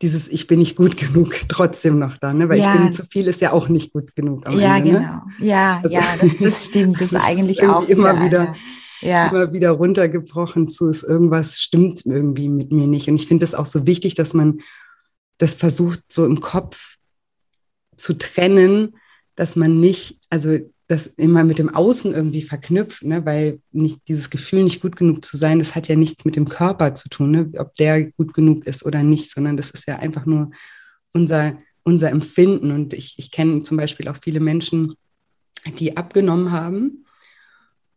dieses 0.02 0.28
Ich 0.30 0.48
bin 0.48 0.60
nicht 0.60 0.76
gut 0.76 0.98
genug 0.98 1.36
trotzdem 1.48 2.00
noch 2.00 2.18
da, 2.18 2.34
ne? 2.34 2.50
weil 2.50 2.60
ja. 2.60 2.74
ich 2.74 2.80
bin 2.80 2.92
zu 2.92 3.06
viel 3.06 3.28
ist 3.28 3.42
ja 3.42 3.52
auch 3.52 3.68
nicht 3.70 3.92
gut 3.94 4.16
genug 4.16 4.46
ja, 4.50 4.78
Ende. 4.78 4.92
Ne? 4.92 5.00
Genau. 5.00 5.48
Ja, 5.52 5.82
also, 5.84 5.96
ja, 5.96 6.04
das, 6.20 6.38
das 6.38 6.66
stimmt. 6.70 7.02
Das, 7.02 7.10
das 7.10 7.22
ist 7.22 7.28
eigentlich 7.28 7.64
auch 7.64 7.88
immer 7.88 8.24
wieder, 8.24 8.54
ja. 9.02 9.28
immer 9.28 9.52
wieder 9.54 9.72
runtergebrochen 9.72 10.68
zu, 10.68 10.90
ist 10.90 11.04
irgendwas 11.04 11.60
stimmt 11.60 12.06
irgendwie 12.06 12.50
mit 12.50 12.72
mir 12.72 12.88
nicht. 12.88 13.10
Und 13.10 13.16
ich 13.16 13.28
finde 13.28 13.44
es 13.44 13.56
auch 13.56 13.66
so 13.66 13.86
wichtig, 13.86 14.16
dass 14.16 14.34
man 14.34 14.60
das 15.38 15.56
versucht, 15.56 16.02
so 16.10 16.26
im 16.26 16.42
Kopf 16.42 16.96
zu 17.98 18.14
trennen, 18.14 18.96
dass 19.36 19.56
man 19.56 19.80
nicht, 19.80 20.20
also 20.30 20.58
das 20.90 21.06
immer 21.06 21.44
mit 21.44 21.60
dem 21.60 21.70
Außen 21.70 22.14
irgendwie 22.16 22.42
verknüpft, 22.42 23.04
ne? 23.04 23.24
weil 23.24 23.62
nicht 23.72 24.08
dieses 24.08 24.32
Gefühl, 24.32 24.64
nicht 24.64 24.82
gut 24.82 24.96
genug 24.96 25.24
zu 25.24 25.38
sein, 25.38 25.60
das 25.60 25.76
hat 25.76 25.88
ja 25.88 25.96
nichts 25.96 26.26
mit 26.26 26.36
dem 26.36 26.50
Körper 26.50 26.96
zu 26.96 27.10
tun, 27.10 27.32
ne? 27.32 27.52
ob 27.60 27.76
der 27.76 28.06
gut 28.12 28.34
genug 28.34 28.66
ist 28.66 28.84
oder 28.84 29.04
nicht, 29.04 29.30
sondern 29.30 29.56
das 29.56 29.70
ist 29.70 29.88
ja 29.88 29.98
einfach 29.98 30.26
nur 30.26 30.50
unser, 31.14 31.60
unser 31.84 32.10
Empfinden. 32.10 32.72
Und 32.72 32.94
ich, 32.94 33.20
ich 33.20 33.30
kenne 33.30 33.62
zum 33.62 33.78
Beispiel 33.78 34.08
auch 34.08 34.18
viele 34.24 34.40
Menschen, 34.40 34.96
die 35.78 35.96
abgenommen 35.96 36.52
haben 36.52 37.06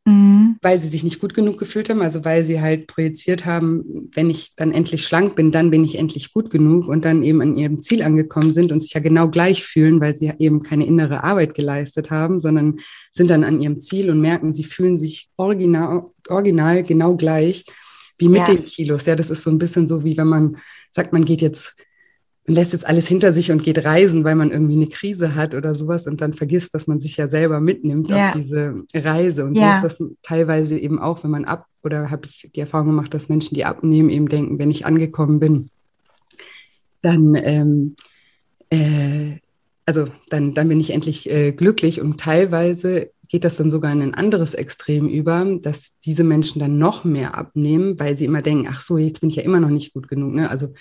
Mhm. 0.05 0.57
Weil 0.61 0.79
sie 0.79 0.89
sich 0.89 1.05
nicht 1.05 1.21
gut 1.21 1.33
genug 1.35 1.59
gefühlt 1.59 1.89
haben, 1.89 2.03
also 2.03 2.25
weil 2.25 2.43
sie 2.43 2.61
halt 2.61 2.89
projiziert 2.89 3.47
haben, 3.47 4.11
wenn 4.13 4.31
ich 4.31 4.55
dann 4.57 4.73
endlich 4.73 5.05
schlank 5.05 5.37
bin, 5.37 5.53
dann 5.53 5.71
bin 5.71 5.85
ich 5.85 5.97
endlich 5.97 6.33
gut 6.33 6.51
genug 6.51 6.89
und 6.89 7.05
dann 7.05 7.23
eben 7.23 7.41
an 7.41 7.57
ihrem 7.57 7.83
Ziel 7.83 8.03
angekommen 8.03 8.53
sind 8.53 8.73
und 8.73 8.83
sich 8.83 8.95
ja 8.95 9.01
genau 9.01 9.29
gleich 9.29 9.65
fühlen, 9.65 10.01
weil 10.01 10.17
sie 10.17 10.33
eben 10.39 10.63
keine 10.63 10.87
innere 10.87 11.23
Arbeit 11.23 11.55
geleistet 11.55 12.11
haben, 12.11 12.41
sondern 12.41 12.79
sind 13.13 13.31
dann 13.31 13.45
an 13.45 13.61
ihrem 13.61 13.81
Ziel 13.81 14.11
und 14.11 14.21
merken, 14.21 14.53
sie 14.53 14.65
fühlen 14.65 14.99
sich 14.99 15.29
original, 15.37 16.07
original 16.29 16.83
genau 16.83 17.17
gleich 17.17 17.65
wie 18.19 18.29
mit 18.29 18.39
ja. 18.39 18.47
den 18.47 18.67
Kilos. 18.67 19.07
Ja, 19.07 19.17
das 19.17 19.31
ist 19.31 19.43
so 19.43 19.51
ein 19.51 19.59
bisschen 19.59 19.87
so, 19.87 20.05
wie 20.05 20.17
wenn 20.17 20.29
man 20.29 20.57
sagt, 20.91 21.13
man 21.13 21.25
geht 21.25 21.43
jetzt 21.43 21.75
man 22.47 22.57
lässt 22.57 22.73
jetzt 22.73 22.87
alles 22.87 23.07
hinter 23.07 23.33
sich 23.33 23.53
und 23.53 23.63
geht 23.63 23.85
reisen, 23.85 24.25
weil 24.25 24.35
man 24.35 24.51
irgendwie 24.51 24.75
eine 24.75 24.89
Krise 24.89 25.35
hat 25.37 25.55
oder 25.55 25.75
sowas 25.75 26.07
und 26.07 26.21
dann 26.21 26.33
vergisst, 26.33 26.75
dass 26.75 26.89
man 26.89 26.99
sich 26.99 27.17
ja 27.17 27.29
selber 27.29 27.61
mitnimmt 27.61 28.11
ja. 28.11 28.29
auf 28.29 28.35
diese 28.35 28.83
Reise. 28.95 29.45
Und 29.45 29.57
ja. 29.57 29.81
so 29.81 29.87
ist 29.87 30.01
das 30.01 30.09
teilweise 30.23 30.77
eben 30.79 30.99
auch, 30.99 31.23
wenn 31.23 31.31
man 31.31 31.45
ab, 31.45 31.67
oder 31.85 32.11
habe 32.11 32.27
ich 32.27 32.51
die 32.55 32.61
Erfahrung 32.61 32.89
gemacht, 32.89 33.15
dass 33.15 33.29
Menschen, 33.29 33.55
die 33.55 33.65
abnehmen, 33.65 34.11
eben 34.11 34.29
denken, 34.29 34.59
wenn 34.59 34.73
ich 34.73 34.87
angekommen 34.87 35.39
bin, 35.39 35.71
dann, 37.01 37.37
ähm, 37.37 37.95
äh, 38.71 39.39
also 39.87 40.07
dann, 40.29 40.55
dann 40.55 40.69
bin 40.69 40.81
ich 40.81 40.91
endlich 40.91 41.31
äh, 41.31 41.53
glücklich 41.53 42.01
und 42.01 42.19
teilweise 42.19 43.11
geht 43.29 43.45
das 43.45 43.57
dann 43.57 43.71
sogar 43.71 43.93
in 43.93 44.03
ein 44.03 44.15
anderes 44.15 44.55
Extrem 44.55 45.09
über, 45.09 45.47
dass 45.63 45.93
diese 46.05 46.25
Menschen 46.25 46.59
dann 46.59 46.77
noch 46.79 47.05
mehr 47.05 47.37
abnehmen, 47.37 47.99
weil 47.99 48.19
sie 48.19 48.25
immer 48.25 48.43
denken, 48.43 48.69
ach 48.71 48.81
so, 48.81 48.99
jetzt 48.99 49.21
bin 49.21 49.31
ich 49.31 49.37
ja 49.37 49.43
immer 49.43 49.61
noch 49.61 49.71
nicht 49.71 49.95
gut 49.95 50.09
genug. 50.09 50.35
Ne? 50.35 50.51
Also 50.51 50.75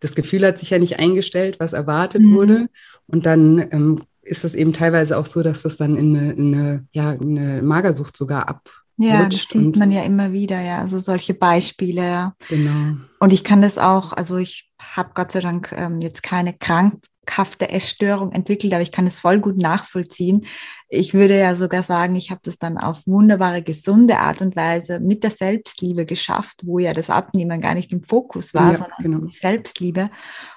das 0.00 0.14
Gefühl 0.14 0.46
hat 0.46 0.58
sich 0.58 0.70
ja 0.70 0.78
nicht 0.78 0.98
eingestellt, 0.98 1.58
was 1.58 1.72
erwartet 1.72 2.22
mhm. 2.22 2.34
wurde. 2.34 2.68
Und 3.06 3.26
dann 3.26 3.66
ähm, 3.70 4.02
ist 4.22 4.44
es 4.44 4.54
eben 4.54 4.72
teilweise 4.72 5.16
auch 5.16 5.26
so, 5.26 5.42
dass 5.42 5.62
das 5.62 5.76
dann 5.76 5.96
in 5.96 6.16
eine, 6.16 6.32
in 6.32 6.54
eine, 6.54 6.86
ja, 6.92 7.10
eine 7.10 7.62
Magersucht 7.62 8.16
sogar 8.16 8.48
ab. 8.48 8.68
Ja, 8.98 9.28
das 9.28 9.42
sieht 9.42 9.76
man 9.76 9.90
ja 9.90 10.02
immer 10.04 10.32
wieder, 10.32 10.60
ja, 10.60 10.78
also 10.78 10.98
solche 10.98 11.34
Beispiele, 11.34 12.02
ja. 12.02 12.34
Genau. 12.48 12.96
Und 13.18 13.32
ich 13.32 13.44
kann 13.44 13.60
das 13.60 13.76
auch, 13.76 14.14
also 14.14 14.36
ich 14.38 14.70
habe 14.80 15.10
Gott 15.14 15.32
sei 15.32 15.40
Dank 15.40 15.72
ähm, 15.76 16.00
jetzt 16.00 16.22
keine 16.22 16.54
Krank 16.54 17.04
zwanghafte 17.26 17.68
Essstörung 17.70 18.32
entwickelt, 18.32 18.72
aber 18.72 18.82
ich 18.82 18.92
kann 18.92 19.06
es 19.06 19.20
voll 19.20 19.40
gut 19.40 19.60
nachvollziehen. 19.60 20.46
Ich 20.88 21.14
würde 21.14 21.38
ja 21.38 21.54
sogar 21.56 21.82
sagen, 21.82 22.14
ich 22.14 22.30
habe 22.30 22.40
das 22.44 22.58
dann 22.58 22.78
auf 22.78 23.06
wunderbare, 23.06 23.62
gesunde 23.62 24.18
Art 24.18 24.40
und 24.40 24.56
Weise 24.56 25.00
mit 25.00 25.22
der 25.22 25.30
Selbstliebe 25.30 26.06
geschafft, 26.06 26.60
wo 26.64 26.78
ja 26.78 26.92
das 26.92 27.10
Abnehmen 27.10 27.60
gar 27.60 27.74
nicht 27.74 27.92
im 27.92 28.02
Fokus 28.02 28.54
war, 28.54 28.72
ja, 28.72 28.78
sondern 28.78 29.02
genau. 29.02 29.18
die 29.26 29.36
Selbstliebe. 29.36 30.10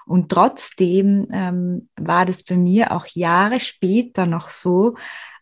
Und 0.05 0.29
trotzdem 0.29 1.27
ähm, 1.32 1.89
war 1.95 2.25
das 2.25 2.43
bei 2.43 2.58
mir 2.58 2.91
auch 2.91 3.08
Jahre 3.13 3.60
später 3.60 4.25
noch 4.25 4.49
so, 4.49 4.95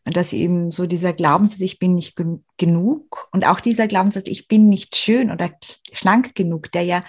dass 0.05 0.31
eben 0.31 0.71
so 0.71 0.85
dieser 0.85 1.11
Glaubenssatz, 1.11 1.59
ich 1.59 1.79
bin 1.79 1.93
nicht 1.93 2.17
genug 2.57 3.27
und 3.33 3.45
auch 3.45 3.59
dieser 3.59 3.87
Glaubenssatz, 3.87 4.27
ich 4.27 4.47
bin 4.47 4.69
nicht 4.69 4.95
schön 4.95 5.31
oder 5.31 5.49
schlank 5.91 6.33
genug, 6.33 6.71
der 6.71 6.83
ja 6.83 7.03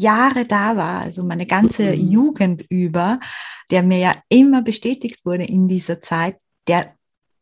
Jahre 0.00 0.46
da 0.46 0.76
war, 0.76 1.00
also 1.00 1.22
meine 1.22 1.46
ganze 1.46 1.94
mhm. 1.94 2.10
Jugend 2.10 2.64
über, 2.68 3.20
der 3.70 3.82
mir 3.82 3.98
ja 3.98 4.14
immer 4.28 4.62
bestätigt 4.62 5.24
wurde 5.24 5.44
in 5.44 5.68
dieser 5.68 6.00
Zeit, 6.00 6.36
der 6.68 6.94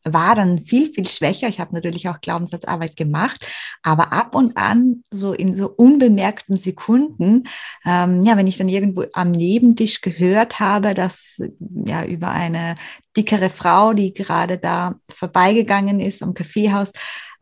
war 0.05 0.35
dann 0.35 0.65
viel, 0.65 0.93
viel 0.93 1.09
schwächer. 1.09 1.49
Ich 1.49 1.61
habe 1.61 1.75
natürlich 1.75 2.09
auch 2.09 2.21
Glaubenssatzarbeit 2.21 2.97
gemacht, 2.97 3.47
aber 3.83 4.13
ab 4.13 4.35
und 4.35 4.57
an, 4.57 5.03
so 5.11 5.33
in 5.33 5.57
so 5.57 5.69
unbemerkten 5.69 6.57
Sekunden, 6.57 7.45
ähm, 7.85 8.23
ja, 8.23 8.37
wenn 8.37 8.47
ich 8.47 8.59
dann 8.59 8.69
irgendwo 8.69 9.05
am 9.13 9.31
Nebentisch 9.31 10.01
gehört 10.01 10.61
habe, 10.61 10.95
dass 10.95 11.41
ja 11.59 12.05
über 12.05 12.31
eine 12.31 12.77
dickere 13.17 13.51
Frau, 13.51 13.93
die 13.93 14.15
gerade 14.15 14.59
da 14.59 14.95
vorbeigegangen 15.09 16.01
ist 16.01 16.23
am 16.23 16.35
Kaffeehaus, 16.35 16.91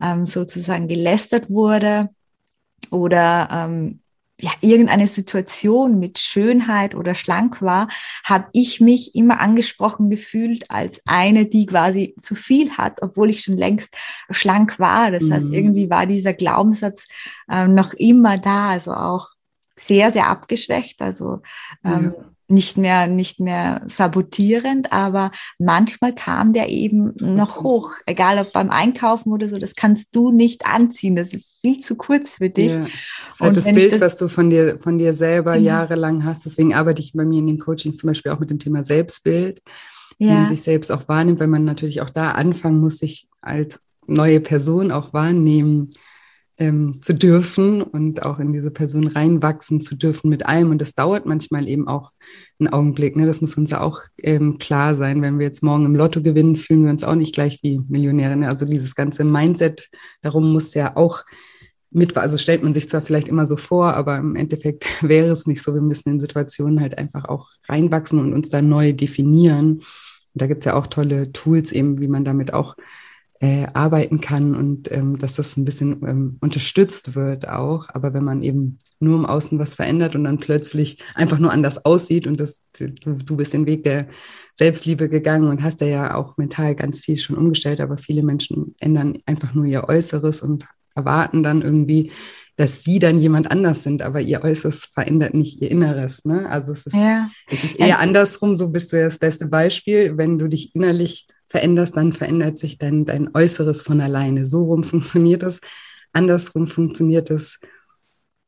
ähm, 0.01 0.25
sozusagen 0.25 0.87
gelästert 0.87 1.49
wurde 1.49 2.09
oder 2.91 3.49
ähm, 3.51 4.01
ja, 4.39 4.51
irgendeine 4.61 5.07
Situation 5.07 5.99
mit 5.99 6.19
Schönheit 6.19 6.93
oder 6.93 7.15
schlank 7.15 7.61
war, 7.61 7.87
habe 8.23 8.47
ich 8.53 8.79
mich 8.79 9.15
immer 9.15 9.39
angesprochen 9.39 10.09
gefühlt 10.09 10.69
als 10.69 11.01
eine, 11.05 11.47
die 11.47 11.65
quasi 11.65 12.15
zu 12.19 12.35
viel 12.35 12.77
hat, 12.77 13.01
obwohl 13.01 13.31
ich 13.31 13.41
schon 13.41 13.57
längst 13.57 13.95
schlank 14.29 14.79
war. 14.79 15.11
Das 15.11 15.23
mhm. 15.23 15.33
heißt, 15.33 15.47
irgendwie 15.51 15.89
war 15.89 16.05
dieser 16.05 16.33
Glaubenssatz 16.33 17.05
äh, 17.49 17.67
noch 17.67 17.93
immer 17.93 18.37
da, 18.37 18.69
also 18.69 18.93
auch 18.93 19.36
sehr, 19.79 20.11
sehr 20.11 20.27
abgeschwächt. 20.27 21.01
Also 21.01 21.41
ähm, 21.83 22.13
ja 22.15 22.25
nicht 22.49 22.77
mehr, 22.77 23.07
nicht 23.07 23.39
mehr 23.39 23.81
sabotierend, 23.87 24.93
aber 24.93 25.31
manchmal 25.59 26.15
kam 26.15 26.53
der 26.53 26.69
eben 26.69 27.13
noch 27.19 27.61
hoch, 27.61 27.91
egal 28.05 28.39
ob 28.39 28.53
beim 28.53 28.69
Einkaufen 28.69 29.33
oder 29.33 29.49
so, 29.49 29.57
das 29.57 29.75
kannst 29.75 30.15
du 30.15 30.31
nicht 30.31 30.65
anziehen, 30.65 31.17
das 31.17 31.33
ist 31.33 31.59
viel 31.61 31.79
zu 31.79 31.95
kurz 31.95 32.31
für 32.31 32.49
dich. 32.49 32.71
Ja. 32.71 32.87
Das 33.29 33.39
halt 33.41 33.57
das 33.57 33.65
Bild, 33.65 33.91
das, 33.91 34.01
was 34.01 34.17
du 34.17 34.29
von 34.29 34.49
dir, 34.49 34.79
von 34.79 34.97
dir 34.97 35.13
selber 35.13 35.53
genau. 35.53 35.65
jahrelang 35.65 36.23
hast, 36.23 36.45
deswegen 36.45 36.73
arbeite 36.73 37.01
ich 37.01 37.13
bei 37.13 37.25
mir 37.25 37.39
in 37.39 37.47
den 37.47 37.59
Coachings 37.59 37.97
zum 37.97 38.07
Beispiel 38.07 38.31
auch 38.31 38.39
mit 38.39 38.49
dem 38.49 38.59
Thema 38.59 38.81
Selbstbild, 38.81 39.61
ja. 40.17 40.29
wie 40.29 40.33
man 40.33 40.47
sich 40.47 40.61
selbst 40.61 40.89
auch 40.89 41.07
wahrnimmt, 41.09 41.41
weil 41.41 41.47
man 41.47 41.65
natürlich 41.65 42.01
auch 42.01 42.09
da 42.09 42.31
anfangen 42.31 42.79
muss, 42.79 42.99
sich 42.99 43.27
als 43.41 43.77
neue 44.05 44.39
Person 44.39 44.91
auch 44.91 45.11
wahrnehmen 45.11 45.89
ähm, 46.57 46.99
zu 47.01 47.13
dürfen 47.13 47.81
und 47.81 48.23
auch 48.23 48.39
in 48.39 48.51
diese 48.51 48.71
Person 48.71 49.07
reinwachsen 49.07 49.79
zu 49.79 49.95
dürfen 49.95 50.29
mit 50.29 50.45
allem. 50.45 50.71
Und 50.71 50.81
das 50.81 50.95
dauert 50.95 51.25
manchmal 51.25 51.69
eben 51.69 51.87
auch 51.87 52.11
einen 52.59 52.69
Augenblick. 52.69 53.15
Ne? 53.15 53.25
Das 53.25 53.41
muss 53.41 53.55
uns 53.55 53.69
ja 53.69 53.81
auch 53.81 54.01
ähm, 54.17 54.57
klar 54.57 54.95
sein. 54.95 55.21
Wenn 55.21 55.37
wir 55.37 55.45
jetzt 55.45 55.63
morgen 55.63 55.85
im 55.85 55.95
Lotto 55.95 56.21
gewinnen, 56.21 56.55
fühlen 56.55 56.83
wir 56.83 56.91
uns 56.91 57.03
auch 57.03 57.15
nicht 57.15 57.35
gleich 57.35 57.59
wie 57.61 57.79
Millionäre. 57.87 58.35
Ne? 58.35 58.47
Also 58.47 58.65
dieses 58.65 58.95
ganze 58.95 59.23
Mindset, 59.23 59.89
darum 60.21 60.51
muss 60.51 60.73
ja 60.73 60.95
auch 60.95 61.23
mit, 61.91 62.17
also 62.17 62.37
stellt 62.37 62.63
man 62.63 62.73
sich 62.73 62.89
zwar 62.89 63.01
vielleicht 63.01 63.27
immer 63.27 63.47
so 63.47 63.55
vor, 63.55 63.93
aber 63.93 64.17
im 64.17 64.35
Endeffekt 64.35 64.85
wäre 65.07 65.31
es 65.31 65.45
nicht 65.45 65.61
so. 65.61 65.73
Wir 65.73 65.81
müssen 65.81 66.09
in 66.09 66.19
Situationen 66.19 66.81
halt 66.81 66.97
einfach 66.97 67.25
auch 67.25 67.49
reinwachsen 67.69 68.19
und 68.19 68.33
uns 68.33 68.49
da 68.49 68.61
neu 68.61 68.93
definieren. 68.93 69.73
Und 69.77 70.41
da 70.41 70.47
gibt 70.47 70.59
es 70.59 70.65
ja 70.65 70.73
auch 70.73 70.87
tolle 70.87 71.31
Tools 71.33 71.71
eben, 71.71 72.01
wie 72.01 72.07
man 72.07 72.25
damit 72.25 72.53
auch 72.53 72.75
äh, 73.39 73.67
arbeiten 73.73 74.19
kann 74.19 74.55
und 74.55 74.91
ähm, 74.91 75.17
dass 75.17 75.35
das 75.35 75.57
ein 75.57 75.65
bisschen 75.65 76.01
ähm, 76.07 76.37
unterstützt 76.41 77.15
wird 77.15 77.47
auch. 77.47 77.87
Aber 77.89 78.13
wenn 78.13 78.23
man 78.23 78.41
eben 78.41 78.79
nur 78.99 79.15
im 79.15 79.25
Außen 79.25 79.59
was 79.59 79.75
verändert 79.75 80.15
und 80.15 80.23
dann 80.23 80.39
plötzlich 80.39 81.03
einfach 81.13 81.37
nur 81.37 81.51
anders 81.51 81.85
aussieht 81.85 82.25
und 82.25 82.39
das, 82.39 82.61
du, 82.77 82.89
du 82.89 83.37
bist 83.37 83.53
den 83.53 83.67
Weg 83.67 83.83
der 83.83 84.07
Selbstliebe 84.55 85.07
gegangen 85.07 85.49
und 85.49 85.61
hast 85.61 85.81
ja 85.81 86.15
auch 86.15 86.37
mental 86.37 86.73
ganz 86.73 87.01
viel 87.01 87.17
schon 87.17 87.37
umgestellt, 87.37 87.79
aber 87.79 87.97
viele 87.97 88.23
Menschen 88.23 88.75
ändern 88.79 89.19
einfach 89.27 89.53
nur 89.53 89.65
ihr 89.65 89.87
Äußeres 89.87 90.41
und 90.41 90.65
erwarten 90.95 91.43
dann 91.43 91.61
irgendwie, 91.61 92.11
dass 92.55 92.83
sie 92.83 92.97
dann 92.97 93.19
jemand 93.19 93.51
anders 93.51 93.83
sind, 93.83 94.01
aber 94.01 94.19
ihr 94.19 94.43
Äußeres 94.43 94.85
verändert 94.85 95.35
nicht 95.35 95.61
ihr 95.61 95.69
Inneres. 95.69 96.25
Ne? 96.25 96.49
Also 96.49 96.71
es 96.71 96.87
ist, 96.87 96.95
ja. 96.95 97.29
es 97.51 97.63
ist 97.63 97.79
eher 97.79 97.99
andersrum, 97.99 98.55
so 98.55 98.71
bist 98.71 98.91
du 98.91 98.97
ja 98.97 99.03
das 99.03 99.19
beste 99.19 99.45
Beispiel. 99.45 100.17
Wenn 100.17 100.39
du 100.39 100.47
dich 100.47 100.73
innerlich 100.73 101.27
veränderst, 101.47 101.97
dann 101.97 102.13
verändert 102.13 102.59
sich 102.59 102.77
dein, 102.77 103.05
dein 103.05 103.33
Äußeres 103.33 103.81
von 103.81 104.01
alleine. 104.01 104.45
So 104.45 104.65
rum 104.65 104.83
funktioniert 104.83 105.43
es. 105.43 105.61
Andersrum 106.13 106.67
funktioniert 106.67 107.31
es 107.31 107.59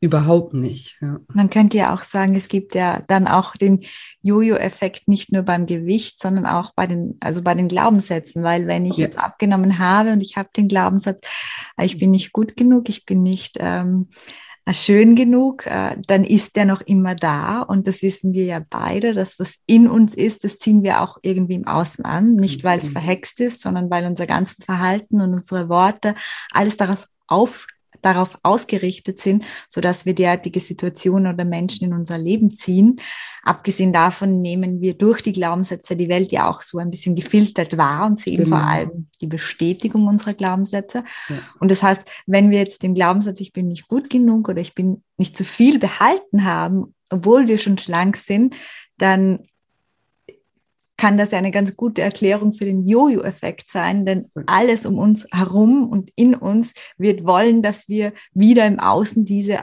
überhaupt 0.01 0.53
nicht. 0.53 0.97
Ja. 1.01 1.19
Man 1.33 1.49
könnte 1.49 1.77
ja 1.77 1.93
auch 1.93 2.03
sagen, 2.03 2.33
es 2.35 2.47
gibt 2.47 2.73
ja 2.73 3.03
dann 3.07 3.27
auch 3.27 3.55
den 3.55 3.83
Jojo-Effekt 4.21 5.07
nicht 5.07 5.31
nur 5.31 5.43
beim 5.43 5.65
Gewicht, 5.65 6.21
sondern 6.21 6.45
auch 6.45 6.73
bei 6.73 6.87
den, 6.87 7.17
also 7.19 7.41
bei 7.41 7.53
den 7.53 7.67
Glaubenssätzen, 7.67 8.43
weil 8.43 8.65
wenn 8.67 8.85
ich 8.85 8.97
ja. 8.97 9.05
jetzt 9.05 9.17
abgenommen 9.17 9.77
habe 9.77 10.13
und 10.13 10.21
ich 10.21 10.37
habe 10.37 10.49
den 10.55 10.69
Glaubenssatz, 10.69 11.19
ich 11.81 11.97
bin 11.97 12.11
nicht 12.11 12.31
gut 12.31 12.55
genug, 12.55 12.87
ich 12.87 13.05
bin 13.05 13.23
nicht 13.23 13.57
ähm, 13.59 14.07
schön 14.73 15.15
genug, 15.15 15.65
äh, 15.65 15.95
dann 16.07 16.23
ist 16.23 16.55
der 16.55 16.65
noch 16.65 16.81
immer 16.81 17.15
da. 17.15 17.61
Und 17.61 17.87
das 17.87 18.01
wissen 18.01 18.33
wir 18.33 18.45
ja 18.45 18.61
beide, 18.69 19.13
dass 19.13 19.39
was 19.39 19.55
in 19.65 19.87
uns 19.87 20.15
ist, 20.15 20.43
das 20.43 20.57
ziehen 20.57 20.83
wir 20.83 21.01
auch 21.01 21.17
irgendwie 21.21 21.55
im 21.55 21.67
Außen 21.67 22.05
an. 22.05 22.35
Nicht, 22.35 22.63
weil 22.63 22.79
es 22.79 22.85
mhm. 22.85 22.93
verhext 22.93 23.39
ist, 23.39 23.61
sondern 23.61 23.89
weil 23.89 24.05
unser 24.05 24.27
ganzes 24.27 24.63
Verhalten 24.63 25.21
und 25.21 25.33
unsere 25.33 25.69
Worte 25.69 26.15
alles 26.51 26.77
darauf 26.77 27.07
auf, 27.27 27.67
darauf 28.01 28.37
ausgerichtet 28.43 29.19
sind, 29.19 29.45
so 29.67 29.81
dass 29.81 30.05
wir 30.05 30.13
derartige 30.13 30.59
Situationen 30.59 31.33
oder 31.33 31.45
Menschen 31.45 31.85
in 31.85 31.93
unser 31.93 32.17
Leben 32.17 32.51
ziehen. 32.53 32.99
Abgesehen 33.43 33.93
davon 33.93 34.41
nehmen 34.41 34.81
wir 34.81 34.93
durch 34.93 35.21
die 35.21 35.33
Glaubenssätze 35.33 35.95
die 35.95 36.09
Welt 36.09 36.31
ja 36.31 36.49
auch 36.49 36.61
so 36.61 36.77
ein 36.77 36.91
bisschen 36.91 37.15
gefiltert 37.15 37.77
wahr 37.77 38.05
und 38.05 38.19
sehen 38.19 38.43
genau. 38.43 38.57
vor 38.57 38.67
allem 38.67 39.07
die 39.21 39.27
Bestätigung 39.27 40.07
unserer 40.07 40.33
Glaubenssätze. 40.33 41.03
Ja. 41.29 41.35
Und 41.59 41.71
das 41.71 41.81
heißt, 41.83 42.03
wenn 42.25 42.51
wir 42.51 42.59
jetzt 42.59 42.83
den 42.83 42.93
Glaubenssatz, 42.93 43.39
ich 43.39 43.53
bin 43.53 43.67
nicht 43.67 43.87
gut 43.87 44.09
genug 44.09 44.49
oder 44.49 44.61
ich 44.61 44.75
bin 44.75 45.03
nicht 45.17 45.37
zu 45.37 45.43
viel 45.43 45.79
behalten 45.79 46.43
haben, 46.45 46.95
obwohl 47.09 47.47
wir 47.47 47.57
schon 47.57 47.77
schlank 47.77 48.17
sind, 48.17 48.55
dann 48.97 49.39
kann 50.99 51.17
das 51.17 51.31
ja 51.31 51.37
eine 51.37 51.51
ganz 51.51 51.77
gute 51.77 52.01
Erklärung 52.01 52.51
für 52.51 52.65
den 52.65 52.85
Jojo-Effekt 52.85 53.71
sein, 53.71 54.05
denn 54.05 54.27
alles 54.47 54.85
um 54.85 54.97
uns 54.97 55.25
herum 55.31 55.87
und 55.87 56.11
in 56.17 56.35
uns 56.35 56.73
wird 56.97 57.25
wollen, 57.25 57.63
dass 57.63 57.87
wir 57.87 58.11
wieder 58.33 58.67
im 58.67 58.81
Außen 58.81 59.23
diese 59.23 59.59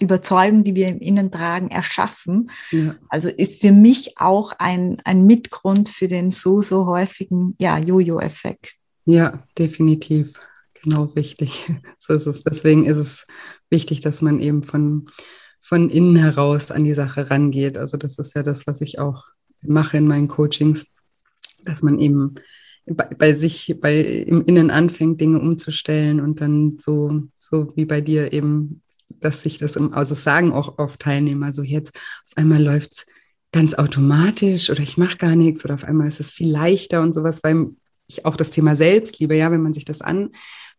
Überzeugung, 0.00 0.64
die 0.64 0.74
wir 0.74 0.88
im 0.88 0.98
Innen 0.98 1.30
tragen, 1.30 1.68
erschaffen. 1.68 2.50
Ja. 2.72 2.96
Also 3.08 3.28
ist 3.28 3.60
für 3.60 3.70
mich 3.70 4.18
auch 4.18 4.52
ein, 4.58 5.00
ein 5.04 5.26
Mitgrund 5.26 5.88
für 5.88 6.08
den 6.08 6.32
so, 6.32 6.60
so 6.60 6.86
häufigen 6.86 7.54
ja, 7.60 7.78
Jojo-Effekt. 7.78 8.74
Ja, 9.04 9.44
definitiv. 9.56 10.34
Genau 10.82 11.04
richtig. 11.04 11.70
So 12.00 12.14
ist 12.14 12.26
es. 12.26 12.42
Deswegen 12.42 12.84
ist 12.84 12.98
es 12.98 13.26
wichtig, 13.68 14.00
dass 14.00 14.22
man 14.22 14.40
eben 14.40 14.64
von, 14.64 15.08
von 15.60 15.88
innen 15.88 16.16
heraus 16.16 16.72
an 16.72 16.82
die 16.82 16.94
Sache 16.94 17.30
rangeht. 17.30 17.78
Also 17.78 17.96
das 17.96 18.18
ist 18.18 18.34
ja 18.34 18.42
das, 18.42 18.66
was 18.66 18.80
ich 18.80 18.98
auch 18.98 19.22
mache 19.62 19.98
in 19.98 20.06
meinen 20.06 20.28
Coachings, 20.28 20.86
dass 21.64 21.82
man 21.82 21.98
eben 21.98 22.34
bei, 22.86 23.04
bei 23.16 23.32
sich, 23.32 23.76
bei 23.80 24.00
im 24.00 24.44
Innen 24.44 24.70
anfängt, 24.70 25.20
Dinge 25.20 25.40
umzustellen 25.40 26.20
und 26.20 26.40
dann 26.40 26.78
so, 26.80 27.22
so 27.36 27.72
wie 27.76 27.84
bei 27.84 28.00
dir 28.00 28.32
eben, 28.32 28.82
dass 29.20 29.42
sich 29.42 29.58
das, 29.58 29.76
im, 29.76 29.92
also 29.92 30.14
sagen 30.14 30.52
auch 30.52 30.78
oft 30.78 31.00
Teilnehmer, 31.00 31.46
also 31.46 31.62
jetzt 31.62 31.94
auf 31.94 32.36
einmal 32.36 32.62
läuft 32.62 32.92
es 32.92 33.06
ganz 33.52 33.74
automatisch 33.74 34.70
oder 34.70 34.80
ich 34.80 34.96
mache 34.96 35.18
gar 35.18 35.36
nichts 35.36 35.64
oder 35.64 35.74
auf 35.74 35.84
einmal 35.84 36.06
ist 36.06 36.20
es 36.20 36.30
viel 36.30 36.50
leichter 36.50 37.02
und 37.02 37.12
sowas, 37.12 37.40
weil 37.42 37.70
ich 38.10 38.26
auch 38.26 38.36
das 38.36 38.50
Thema 38.50 38.76
Selbstliebe, 38.76 39.36
ja, 39.36 39.50
wenn 39.50 39.62
man 39.62 39.74
sich 39.74 39.84
das 39.84 40.00
an, 40.02 40.30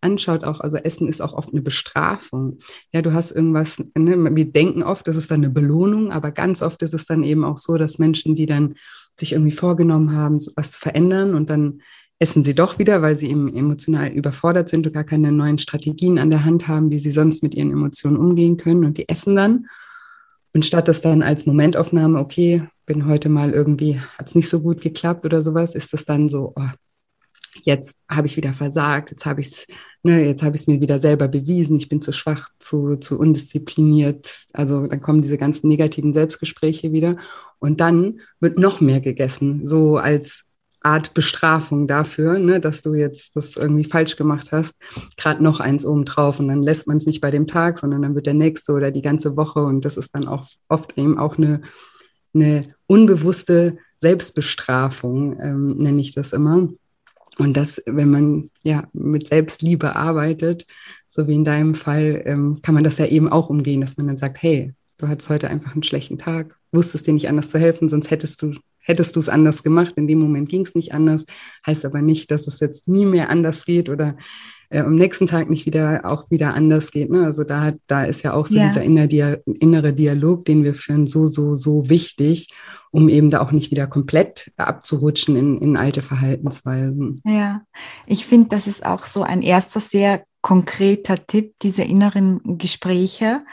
anschaut, 0.02 0.44
auch, 0.44 0.60
also 0.60 0.78
Essen 0.78 1.08
ist 1.08 1.22
auch 1.22 1.34
oft 1.34 1.52
eine 1.52 1.62
Bestrafung. 1.62 2.60
Ja, 2.92 3.02
du 3.02 3.14
hast 3.14 3.32
irgendwas, 3.32 3.82
ne, 3.96 4.36
wir 4.36 4.46
denken 4.52 4.84
oft, 4.84 5.08
das 5.08 5.16
ist 5.16 5.32
dann 5.32 5.42
eine 5.42 5.50
Belohnung, 5.50 6.12
aber 6.12 6.32
ganz 6.32 6.62
oft 6.62 6.82
ist 6.82 6.94
es 6.94 7.06
dann 7.06 7.24
eben 7.24 7.44
auch 7.44 7.58
so, 7.58 7.78
dass 7.78 8.00
Menschen, 8.00 8.36
die 8.36 8.46
dann 8.46 8.76
sich 9.20 9.34
irgendwie 9.34 9.52
vorgenommen 9.52 10.14
haben, 10.14 10.40
was 10.56 10.72
zu 10.72 10.80
verändern 10.80 11.36
und 11.36 11.50
dann 11.50 11.82
essen 12.20 12.44
sie 12.44 12.54
doch 12.54 12.78
wieder, 12.78 13.02
weil 13.02 13.16
sie 13.16 13.30
eben 13.30 13.54
emotional 13.56 14.10
überfordert 14.12 14.70
sind 14.70 14.86
und 14.86 14.94
gar 14.94 15.04
keine 15.04 15.32
neuen 15.32 15.58
Strategien 15.58 16.20
an 16.20 16.30
der 16.30 16.46
Hand 16.46 16.68
haben, 16.68 16.92
wie 16.92 17.00
sie 17.00 17.12
sonst 17.12 17.42
mit 17.42 17.56
ihren 17.56 17.72
Emotionen 17.72 18.18
umgehen 18.18 18.58
können 18.58 18.86
und 18.86 18.98
die 18.98 19.10
essen 19.10 19.36
dann. 19.36 19.66
Und 20.54 20.66
statt 20.66 20.88
das 20.88 21.02
dann 21.02 21.24
als 21.24 21.46
Momentaufnahme, 21.46 22.20
okay, 22.20 22.64
bin 22.86 23.08
heute 23.08 23.30
mal 23.30 23.52
irgendwie, 23.52 24.00
hat 24.00 24.28
es 24.28 24.36
nicht 24.36 24.50
so 24.50 24.62
gut 24.62 24.82
geklappt 24.82 25.26
oder 25.26 25.42
sowas, 25.42 25.74
ist 25.74 25.94
das 25.94 26.06
dann 26.06 26.30
so, 26.30 26.54
oh, 26.56 26.70
jetzt 27.64 28.00
habe 28.10 28.28
ich 28.28 28.38
wieder 28.38 28.54
versagt, 28.54 29.12
jetzt 29.12 29.26
habe 29.26 29.42
ich 29.42 29.48
es 29.48 29.68
ne, 30.04 30.26
jetzt 30.26 30.44
habe 30.44 30.56
ich 30.56 30.68
mir 30.68 30.82
wieder 30.82 31.00
selber 31.00 31.28
bewiesen, 31.28 31.76
ich 31.76 31.90
bin 31.90 32.02
zu 32.02 32.12
schwach, 32.12 32.50
zu, 32.60 32.96
zu 32.98 33.20
undiszipliniert. 33.20 34.46
Also 34.54 34.88
dann 34.88 35.02
kommen 35.02 35.22
diese 35.22 35.38
ganzen 35.38 35.68
negativen 35.68 36.14
Selbstgespräche 36.14 36.92
wieder. 36.92 37.18
Und 37.60 37.80
dann 37.80 38.22
wird 38.40 38.58
noch 38.58 38.82
mehr 38.82 39.02
gegessen, 39.02 39.68
so 39.68 39.98
als 39.98 40.46
Art 40.84 41.14
Bestrafung 41.14 41.86
dafür, 41.88 42.40
ne, 42.40 42.60
dass 42.60 42.82
du 42.82 42.96
jetzt 42.96 43.36
das 43.36 43.56
irgendwie 43.56 43.84
falsch 43.84 44.16
gemacht 44.16 44.52
hast, 44.52 44.78
gerade 45.16 45.44
noch 45.44 45.60
eins 45.60 45.86
oben 45.86 46.06
drauf 46.06 46.40
und 46.40 46.48
dann 46.48 46.64
lässt 46.64 46.88
man 46.88 46.98
es 46.98 47.06
nicht 47.06 47.22
bei 47.22 47.30
dem 47.30 47.46
Tag, 47.46 47.78
sondern 47.78 48.02
dann 48.02 48.16
wird 48.16 48.26
der 48.26 48.34
nächste 48.34 48.72
oder 48.72 48.90
die 48.90 49.04
ganze 49.04 49.38
Woche 49.38 49.60
und 49.64 49.86
das 49.86 49.96
ist 49.96 50.16
dann 50.16 50.28
auch 50.28 50.48
oft 50.70 50.98
eben 50.98 51.20
auch 51.20 51.38
eine, 51.38 51.62
eine 52.34 52.74
unbewusste 52.88 53.78
Selbstbestrafung, 54.00 55.40
ähm, 55.40 55.78
nenne 55.78 56.02
ich 56.02 56.16
das 56.16 56.34
immer. 56.34 56.70
Und 57.38 57.56
das, 57.56 57.82
wenn 57.86 58.10
man 58.10 58.50
ja 58.62 58.88
mit 58.94 59.28
Selbstliebe 59.28 59.96
arbeitet, 59.96 60.66
so 61.08 61.28
wie 61.28 61.36
in 61.36 61.46
deinem 61.46 61.76
Fall, 61.76 62.22
ähm, 62.26 62.60
kann 62.62 62.76
man 62.76 62.84
das 62.84 62.98
ja 62.98 63.06
eben 63.06 63.30
auch 63.30 63.50
umgehen, 63.50 63.82
dass 63.82 63.98
man 63.98 64.08
dann 64.08 64.18
sagt, 64.18 64.42
hey, 64.42 64.74
du 64.98 65.08
hattest 65.08 65.30
heute 65.30 65.50
einfach 65.50 65.74
einen 65.74 65.84
schlechten 65.84 66.18
Tag, 66.18 66.58
wusstest 66.72 67.08
dir 67.08 67.14
nicht 67.14 67.30
anders 67.30 67.50
zu 67.50 67.58
helfen, 67.60 67.90
sonst 67.90 68.12
hättest 68.12 68.42
du 68.42 68.54
hättest 68.84 69.16
du 69.16 69.20
es 69.20 69.30
anders 69.30 69.64
gemacht. 69.64 69.94
In 69.96 70.08
dem 70.08 70.20
Moment 70.20 70.50
ging 70.50 70.62
es 70.62 70.76
nicht 70.76 70.94
anders, 70.94 71.26
heißt 71.66 71.86
aber 71.86 72.02
nicht, 72.02 72.32
dass 72.32 72.48
es 72.48 72.60
jetzt 72.60 72.88
nie 72.88 73.06
mehr 73.06 73.30
anders 73.30 73.66
geht 73.66 73.90
oder 73.90 74.18
äh, 74.72 74.80
am 74.80 74.96
nächsten 74.96 75.28
Tag 75.28 75.50
nicht 75.50 75.66
wieder 75.66 76.02
auch 76.06 76.32
wieder 76.32 76.54
anders 76.54 76.92
geht. 76.92 77.10
Ne? 77.10 77.26
Also 77.26 77.44
da, 77.44 77.74
da 77.88 78.06
ist 78.06 78.24
ja 78.24 78.34
auch 78.34 78.46
so 78.46 78.58
ja. 78.58 78.68
dieser 78.68 78.84
innere, 78.84 79.94
Dialog, 79.94 80.46
den 80.46 80.64
wir 80.64 80.74
führen, 80.74 81.08
so, 81.08 81.28
so, 81.28 81.56
so 81.56 81.90
wichtig, 81.90 82.54
um 82.90 83.10
eben 83.10 83.30
da 83.30 83.42
auch 83.42 83.52
nicht 83.52 83.70
wieder 83.72 83.88
komplett 83.88 84.52
abzurutschen 84.58 85.36
in, 85.36 85.58
in 85.60 85.78
alte 85.78 86.02
Verhaltensweisen. 86.02 87.22
Ja, 87.26 87.62
ich 88.06 88.26
finde, 88.26 88.50
das 88.50 88.66
ist 88.66 88.86
auch 88.86 89.06
so 89.06 89.24
ein 89.24 89.42
erster 89.42 89.82
sehr 89.82 90.24
konkreter 90.42 91.18
Tipp, 91.28 91.54
diese 91.62 91.84
inneren 91.84 92.58
Gespräche, 92.58 93.44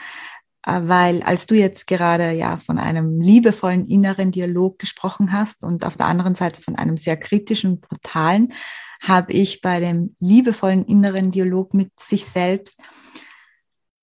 äh, 0.65 0.81
weil 0.83 1.21
als 1.23 1.45
du 1.47 1.55
jetzt 1.55 1.85
gerade 1.87 2.31
ja 2.31 2.57
von 2.57 2.79
einem 2.79 3.19
liebevollen 3.19 3.87
inneren 3.87 4.31
Dialog 4.31 4.79
gesprochen 4.79 5.33
hast 5.33 5.63
und 5.63 5.85
auf 5.85 5.97
der 5.97 6.07
anderen 6.07 6.35
Seite 6.35 6.61
von 6.61 6.75
einem 6.75 6.95
sehr 6.95 7.17
kritischen, 7.17 7.81
brutalen, 7.81 8.53
habe 8.99 9.31
ich 9.33 9.61
bei 9.61 9.79
dem 9.79 10.15
liebevollen 10.19 10.85
inneren 10.85 11.31
Dialog 11.31 11.73
mit 11.73 11.97
sich 11.99 12.25
selbst 12.25 12.79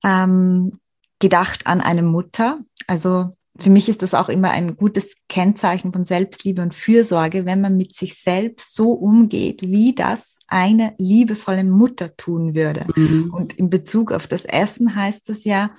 ähm, 0.04 0.72
gedacht 1.18 1.66
an 1.66 1.80
eine 1.80 2.02
Mutter. 2.02 2.58
Also 2.86 3.36
für 3.58 3.70
mich 3.70 3.88
ist 3.88 4.02
das 4.02 4.14
auch 4.14 4.28
immer 4.28 4.50
ein 4.50 4.76
gutes 4.76 5.16
Kennzeichen 5.28 5.92
von 5.92 6.04
Selbstliebe 6.04 6.62
und 6.62 6.74
Fürsorge, 6.74 7.46
wenn 7.46 7.60
man 7.60 7.76
mit 7.76 7.94
sich 7.94 8.14
selbst 8.20 8.74
so 8.74 8.92
umgeht, 8.92 9.62
wie 9.62 9.94
das 9.94 10.36
eine 10.46 10.94
liebevolle 10.98 11.64
Mutter 11.64 12.16
tun 12.16 12.54
würde. 12.54 12.86
Mhm. 12.94 13.32
Und 13.32 13.54
in 13.54 13.70
Bezug 13.70 14.12
auf 14.12 14.26
das 14.26 14.44
Essen 14.44 14.94
heißt 14.94 15.30
es 15.30 15.44
ja, 15.44 15.70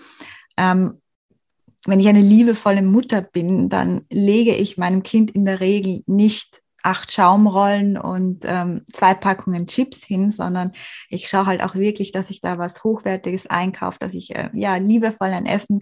ähm, 0.58 1.02
wenn 1.86 2.00
ich 2.00 2.08
eine 2.08 2.22
liebevolle 2.22 2.82
Mutter 2.82 3.22
bin, 3.22 3.70
dann 3.70 4.02
lege 4.10 4.56
ich 4.56 4.78
meinem 4.78 5.04
Kind 5.04 5.32
in 5.32 5.46
der 5.46 5.60
Regel 5.60 6.04
nicht 6.06 6.62
acht 6.88 7.12
Schaumrollen 7.12 7.98
und 7.98 8.46
ähm, 8.46 8.84
zwei 8.94 9.14
Packungen 9.14 9.68
Chips 9.68 10.06
hin, 10.06 10.32
sondern 10.32 10.72
ich 11.10 11.28
schaue 11.28 11.46
halt 11.46 11.62
auch 11.62 11.76
wirklich, 11.76 12.14
dass 12.14 12.30
ich 12.30 12.40
da 12.40 12.58
was 12.58 12.86
Hochwertiges 12.86 13.46
einkaufe, 13.48 13.98
dass 14.00 14.14
ich 14.14 14.34
äh, 14.34 14.50
ja 14.54 14.78
liebevoll 14.78 15.28
ein 15.28 15.46
Essen 15.46 15.82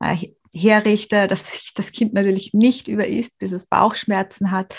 äh, 0.00 0.28
herrichte, 0.54 1.26
dass 1.28 1.50
sich 1.50 1.72
das 1.74 1.90
Kind 1.90 2.12
natürlich 2.12 2.52
nicht 2.52 2.86
überisst, 2.86 3.38
bis 3.38 3.52
es 3.52 3.64
Bauchschmerzen 3.64 4.50
hat. 4.50 4.74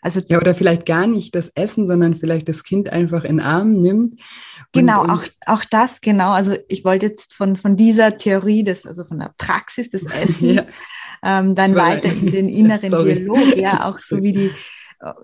Also 0.00 0.20
ja, 0.26 0.38
oder 0.38 0.56
vielleicht 0.56 0.86
gar 0.86 1.06
nicht 1.06 1.36
das 1.36 1.52
Essen, 1.54 1.86
sondern 1.86 2.16
vielleicht 2.16 2.48
das 2.48 2.64
Kind 2.64 2.88
einfach 2.90 3.22
in 3.22 3.36
den 3.36 3.46
Arm 3.46 3.80
nimmt. 3.80 4.20
Genau, 4.72 5.02
und, 5.02 5.10
und 5.10 5.16
auch, 5.16 5.24
auch 5.46 5.64
das, 5.66 6.00
genau. 6.00 6.32
Also 6.32 6.56
ich 6.66 6.84
wollte 6.84 7.06
jetzt 7.06 7.34
von, 7.34 7.56
von 7.56 7.76
dieser 7.76 8.18
Theorie, 8.18 8.64
des, 8.64 8.86
also 8.86 9.04
von 9.04 9.20
der 9.20 9.32
Praxis 9.38 9.88
des 9.88 10.02
Essens, 10.02 10.40
ja. 10.40 10.64
ähm, 11.22 11.54
dann 11.54 11.76
weiter 11.76 12.08
in 12.08 12.26
den 12.26 12.48
inneren 12.48 12.90
Dialog, 12.90 13.56
ja, 13.56 13.88
auch 13.88 14.00
so 14.00 14.20
wie 14.20 14.32
die 14.32 14.50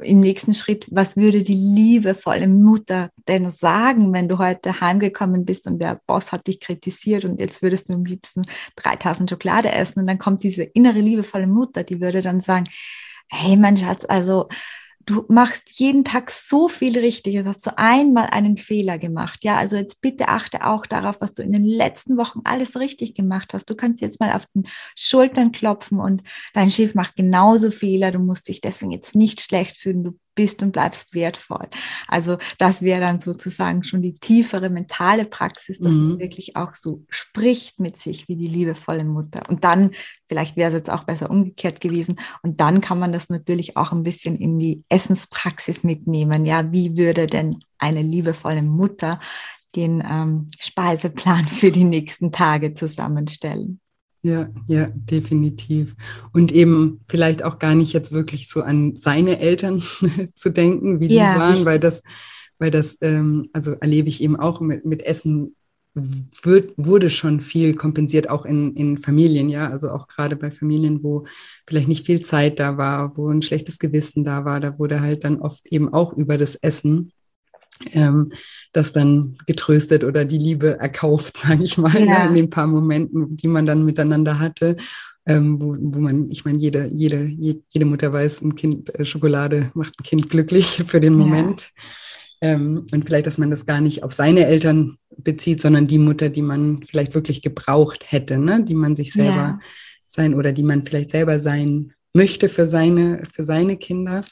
im 0.02 0.18
nächsten 0.18 0.54
Schritt, 0.54 0.86
was 0.90 1.16
würde 1.16 1.42
die 1.42 1.54
liebevolle 1.54 2.48
Mutter 2.48 3.10
denn 3.28 3.50
sagen, 3.50 4.12
wenn 4.12 4.28
du 4.28 4.38
heute 4.38 4.80
heimgekommen 4.80 5.44
bist 5.44 5.66
und 5.66 5.78
der 5.78 6.00
Boss 6.06 6.32
hat 6.32 6.46
dich 6.48 6.60
kritisiert 6.60 7.24
und 7.24 7.38
jetzt 7.38 7.62
würdest 7.62 7.88
du 7.88 7.92
am 7.92 8.04
liebsten 8.04 8.42
drei 8.74 8.96
Tafeln 8.96 9.28
Schokolade 9.28 9.70
essen 9.70 10.00
und 10.00 10.06
dann 10.08 10.18
kommt 10.18 10.42
diese 10.42 10.64
innere 10.64 11.00
liebevolle 11.00 11.46
Mutter, 11.46 11.84
die 11.84 12.00
würde 12.00 12.22
dann 12.22 12.40
sagen, 12.40 12.64
hey 13.28 13.56
mein 13.56 13.76
Schatz, 13.76 14.04
also 14.08 14.48
du 15.08 15.24
machst 15.28 15.70
jeden 15.78 16.04
Tag 16.04 16.30
so 16.30 16.68
viel 16.68 16.98
richtig. 16.98 17.34
Jetzt 17.34 17.46
hast 17.46 17.66
du 17.66 17.78
einmal 17.78 18.26
einen 18.26 18.58
Fehler 18.58 18.98
gemacht. 18.98 19.42
Ja, 19.42 19.56
also 19.56 19.76
jetzt 19.76 20.00
bitte 20.00 20.28
achte 20.28 20.66
auch 20.66 20.84
darauf, 20.84 21.20
was 21.20 21.34
du 21.34 21.42
in 21.42 21.52
den 21.52 21.64
letzten 21.64 22.16
Wochen 22.18 22.40
alles 22.44 22.76
richtig 22.78 23.14
gemacht 23.14 23.54
hast. 23.54 23.70
Du 23.70 23.74
kannst 23.74 24.02
jetzt 24.02 24.20
mal 24.20 24.32
auf 24.32 24.46
den 24.54 24.66
Schultern 24.96 25.52
klopfen 25.52 25.98
und 25.98 26.22
dein 26.52 26.70
Schiff 26.70 26.94
macht 26.94 27.16
genauso 27.16 27.70
Fehler. 27.70 28.12
Du 28.12 28.18
musst 28.18 28.48
dich 28.48 28.60
deswegen 28.60 28.92
jetzt 28.92 29.14
nicht 29.14 29.40
schlecht 29.40 29.78
fühlen. 29.78 30.04
Du 30.04 30.18
bist 30.38 30.62
und 30.62 30.70
bleibst 30.70 31.14
wertvoll. 31.14 31.66
Also 32.06 32.38
das 32.58 32.80
wäre 32.80 33.00
dann 33.00 33.18
sozusagen 33.18 33.82
schon 33.82 34.02
die 34.02 34.14
tiefere 34.14 34.70
mentale 34.70 35.24
Praxis, 35.24 35.80
dass 35.80 35.94
mhm. 35.94 36.10
man 36.10 36.18
wirklich 36.20 36.54
auch 36.54 36.74
so 36.74 37.04
spricht 37.10 37.80
mit 37.80 37.96
sich 37.96 38.28
wie 38.28 38.36
die 38.36 38.46
liebevolle 38.46 39.04
Mutter. 39.04 39.42
Und 39.48 39.64
dann, 39.64 39.90
vielleicht 40.28 40.56
wäre 40.56 40.70
es 40.70 40.76
jetzt 40.78 40.90
auch 40.90 41.02
besser 41.02 41.28
umgekehrt 41.28 41.80
gewesen, 41.80 42.20
und 42.44 42.60
dann 42.60 42.80
kann 42.80 43.00
man 43.00 43.12
das 43.12 43.28
natürlich 43.30 43.76
auch 43.76 43.90
ein 43.90 44.04
bisschen 44.04 44.36
in 44.36 44.60
die 44.60 44.84
Essenspraxis 44.88 45.82
mitnehmen. 45.82 46.46
Ja, 46.46 46.70
wie 46.70 46.96
würde 46.96 47.26
denn 47.26 47.56
eine 47.78 48.02
liebevolle 48.02 48.62
Mutter 48.62 49.18
den 49.74 50.04
ähm, 50.08 50.46
Speiseplan 50.60 51.44
für 51.46 51.72
die 51.72 51.84
nächsten 51.84 52.30
Tage 52.30 52.74
zusammenstellen? 52.74 53.80
Ja, 54.28 54.48
ja, 54.66 54.88
definitiv. 54.94 55.96
Und 56.32 56.52
eben 56.52 57.00
vielleicht 57.08 57.42
auch 57.42 57.58
gar 57.58 57.74
nicht 57.74 57.94
jetzt 57.94 58.12
wirklich 58.12 58.48
so 58.48 58.60
an 58.60 58.94
seine 58.94 59.38
Eltern 59.38 59.82
zu 60.34 60.50
denken, 60.50 61.00
wie 61.00 61.08
die 61.08 61.14
ja, 61.14 61.38
waren, 61.38 61.64
weil 61.64 61.80
das, 61.80 62.02
weil 62.58 62.70
das, 62.70 62.98
ähm, 63.00 63.48
also 63.54 63.72
erlebe 63.72 64.08
ich 64.08 64.22
eben 64.22 64.36
auch 64.36 64.60
mit, 64.60 64.84
mit 64.84 65.02
Essen, 65.02 65.56
wird, 65.94 66.74
wurde 66.76 67.08
schon 67.08 67.40
viel 67.40 67.74
kompensiert, 67.74 68.28
auch 68.28 68.44
in, 68.44 68.76
in 68.76 68.98
Familien, 68.98 69.48
ja. 69.48 69.70
Also 69.70 69.90
auch 69.90 70.08
gerade 70.08 70.36
bei 70.36 70.50
Familien, 70.50 71.02
wo 71.02 71.24
vielleicht 71.66 71.88
nicht 71.88 72.04
viel 72.04 72.20
Zeit 72.20 72.60
da 72.60 72.76
war, 72.76 73.16
wo 73.16 73.30
ein 73.30 73.42
schlechtes 73.42 73.78
Gewissen 73.78 74.24
da 74.24 74.44
war, 74.44 74.60
da 74.60 74.78
wurde 74.78 75.00
halt 75.00 75.24
dann 75.24 75.40
oft 75.40 75.66
eben 75.72 75.92
auch 75.92 76.12
über 76.12 76.36
das 76.36 76.54
Essen 76.56 77.12
ähm, 77.92 78.32
das 78.72 78.92
dann 78.92 79.38
getröstet 79.46 80.04
oder 80.04 80.24
die 80.24 80.38
Liebe 80.38 80.78
erkauft, 80.78 81.36
sage 81.38 81.62
ich 81.62 81.78
mal, 81.78 81.94
ja. 81.94 82.24
ne, 82.24 82.28
in 82.28 82.34
den 82.34 82.50
paar 82.50 82.66
Momenten, 82.66 83.36
die 83.36 83.48
man 83.48 83.66
dann 83.66 83.84
miteinander 83.84 84.38
hatte. 84.38 84.76
Ähm, 85.26 85.60
wo, 85.60 85.76
wo 85.78 85.98
man, 85.98 86.30
ich 86.30 86.46
meine, 86.46 86.58
jede, 86.58 86.86
jede, 86.86 87.26
jede 87.26 87.84
Mutter 87.84 88.12
weiß, 88.12 88.40
ein 88.40 88.54
Kind, 88.54 88.94
äh, 88.98 89.04
Schokolade 89.04 89.70
macht 89.74 89.92
ein 90.00 90.04
Kind 90.04 90.30
glücklich 90.30 90.66
für 90.86 91.00
den 91.00 91.14
Moment. 91.14 91.70
Ja. 91.76 91.82
Ähm, 92.40 92.86
und 92.92 93.04
vielleicht, 93.04 93.26
dass 93.26 93.36
man 93.36 93.50
das 93.50 93.66
gar 93.66 93.80
nicht 93.80 94.02
auf 94.04 94.12
seine 94.12 94.46
Eltern 94.46 94.96
bezieht, 95.16 95.60
sondern 95.60 95.86
die 95.86 95.98
Mutter, 95.98 96.30
die 96.30 96.42
man 96.42 96.84
vielleicht 96.88 97.14
wirklich 97.14 97.42
gebraucht 97.42 98.10
hätte, 98.10 98.38
ne? 98.38 98.64
die 98.64 98.74
man 98.74 98.96
sich 98.96 99.12
selber 99.12 99.34
ja. 99.34 99.58
sein 100.06 100.34
oder 100.34 100.52
die 100.52 100.62
man 100.62 100.84
vielleicht 100.84 101.10
selber 101.10 101.40
sein 101.40 101.92
möchte 102.14 102.48
für 102.48 102.66
seine, 102.66 103.22
für 103.32 103.44
seine 103.44 103.76
Kinder. 103.76 104.24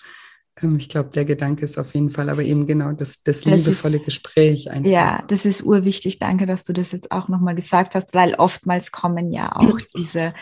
Ähm, 0.63 0.77
ich 0.77 0.89
glaube, 0.89 1.11
der 1.11 1.25
Gedanke 1.25 1.65
ist 1.65 1.79
auf 1.79 1.95
jeden 1.95 2.11
Fall, 2.11 2.29
aber 2.29 2.43
eben 2.43 2.67
genau 2.67 2.93
das, 2.93 3.23
das, 3.23 3.43
das 3.43 3.45
liebevolle 3.45 3.97
ist, 3.97 4.05
Gespräch. 4.05 4.71
Einfach. 4.71 4.91
Ja, 4.91 5.25
das 5.29 5.45
ist 5.45 5.63
urwichtig. 5.63 6.19
Danke, 6.19 6.47
dass 6.47 6.65
du 6.65 6.73
das 6.73 6.93
jetzt 6.93 7.11
auch 7.11 7.29
nochmal 7.29 7.55
gesagt 7.55 7.95
hast, 7.95 8.15
weil 8.15 8.35
oftmals 8.35 8.93
kommen 8.93 9.33
ja 9.33 9.55
auch 9.55 9.79
diese 9.97 10.35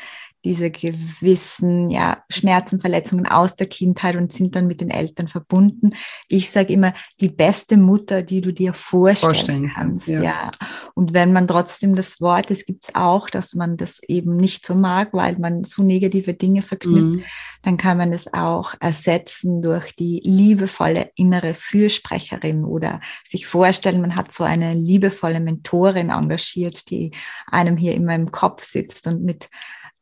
diese 0.44 0.70
gewissen 0.70 1.90
ja, 1.90 2.22
Schmerzen, 2.28 2.80
Verletzungen 2.80 3.26
aus 3.26 3.57
der 3.57 3.66
Kindheit 3.66 4.16
und 4.16 4.33
sind 4.33 4.54
dann 4.54 4.66
mit 4.66 4.80
den 4.80 4.90
Eltern 4.90 5.28
verbunden. 5.28 5.90
Ich 6.28 6.50
sage 6.50 6.72
immer, 6.72 6.92
die 7.20 7.28
beste 7.28 7.76
Mutter, 7.76 8.22
die 8.22 8.40
du 8.40 8.52
dir 8.52 8.74
vorstellen, 8.74 9.35
vorstellen 9.35 9.72
kannst. 9.74 10.07
Ja. 10.07 10.22
ja. 10.22 10.50
Und 10.94 11.14
wenn 11.14 11.33
man 11.33 11.46
trotzdem 11.46 11.96
das 11.96 12.20
Wort, 12.20 12.50
es 12.50 12.66
gibt 12.66 12.85
es 12.85 12.94
auch, 12.94 13.30
dass 13.30 13.54
man 13.54 13.76
das 13.76 14.00
eben 14.07 14.37
nicht 14.37 14.66
so 14.66 14.74
mag, 14.74 15.12
weil 15.12 15.38
man 15.38 15.64
so 15.64 15.83
negative 15.83 16.35
Dinge 16.35 16.62
verknüpft, 16.62 17.20
mhm. 17.20 17.24
dann 17.62 17.76
kann 17.76 17.96
man 17.96 18.12
es 18.12 18.33
auch 18.33 18.74
ersetzen 18.80 19.62
durch 19.62 19.96
die 19.96 20.20
liebevolle 20.24 21.11
innere 21.16 21.54
Fürsprecherin 21.54 22.64
oder 22.64 23.00
sich 23.26 23.46
vorstellen, 23.46 24.00
man 24.00 24.16
hat 24.16 24.30
so 24.30 24.44
eine 24.44 24.74
liebevolle 24.74 25.40
Mentorin 25.40 26.11
engagiert, 26.11 26.90
die 26.90 27.12
einem 27.46 27.76
hier 27.76 27.94
immer 27.94 28.14
im 28.14 28.30
Kopf 28.30 28.62
sitzt 28.62 29.07
und 29.07 29.22
mit 29.22 29.48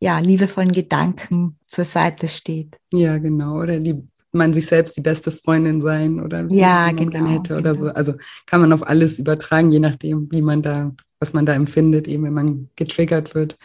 ja, 0.02 0.18
liebevollen 0.18 0.72
Gedanken 0.72 1.58
zur 1.68 1.84
Seite 1.84 2.26
steht. 2.26 2.76
Ja, 2.92 3.18
genau. 3.18 3.60
Oder 3.60 3.78
die 3.78 4.02
man 4.32 4.52
sich 4.52 4.66
selbst 4.66 4.96
die 4.96 5.00
beste 5.00 5.30
Freundin 5.30 5.80
sein 5.80 6.18
oder 6.18 6.48
wie 6.50 6.56
ja, 6.56 6.86
man 6.86 7.10
genau, 7.10 7.30
hätte 7.30 7.56
oder 7.56 7.74
genau. 7.74 7.84
so. 7.84 7.92
Also 7.92 8.14
kann 8.46 8.62
man 8.62 8.72
auf 8.72 8.84
alles 8.84 9.20
übertragen, 9.20 9.70
je 9.70 9.78
nachdem, 9.78 10.28
wie 10.32 10.42
man 10.42 10.60
da, 10.60 10.92
was 11.20 11.34
man 11.34 11.46
da 11.46 11.52
empfindet, 11.52 12.08
eben 12.08 12.24
wenn 12.24 12.32
man 12.32 12.70
getriggert 12.74 13.36
wird, 13.36 13.56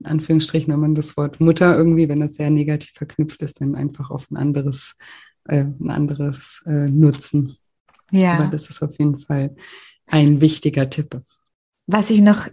in 0.00 0.06
Anführungsstrichen, 0.06 0.70
wenn 0.70 0.80
man 0.80 0.94
das 0.94 1.16
Wort 1.16 1.40
Mutter 1.40 1.74
irgendwie, 1.74 2.10
wenn 2.10 2.20
das 2.20 2.34
sehr 2.34 2.50
negativ 2.50 2.92
verknüpft 2.92 3.40
ist, 3.40 3.62
dann 3.62 3.74
einfach 3.74 4.10
auf 4.10 4.30
ein 4.30 4.36
anderes, 4.36 4.96
äh, 5.44 5.64
ein 5.64 5.90
anderes 5.90 6.60
äh, 6.66 6.90
nutzen. 6.90 7.56
Ja. 8.10 8.34
Aber 8.34 8.48
das 8.48 8.68
ist 8.68 8.82
auf 8.82 8.98
jeden 8.98 9.18
Fall 9.18 9.54
ein 10.06 10.42
wichtiger 10.42 10.90
Tipp. 10.90 11.22
Was 11.86 12.10
ich 12.10 12.20
noch 12.20 12.48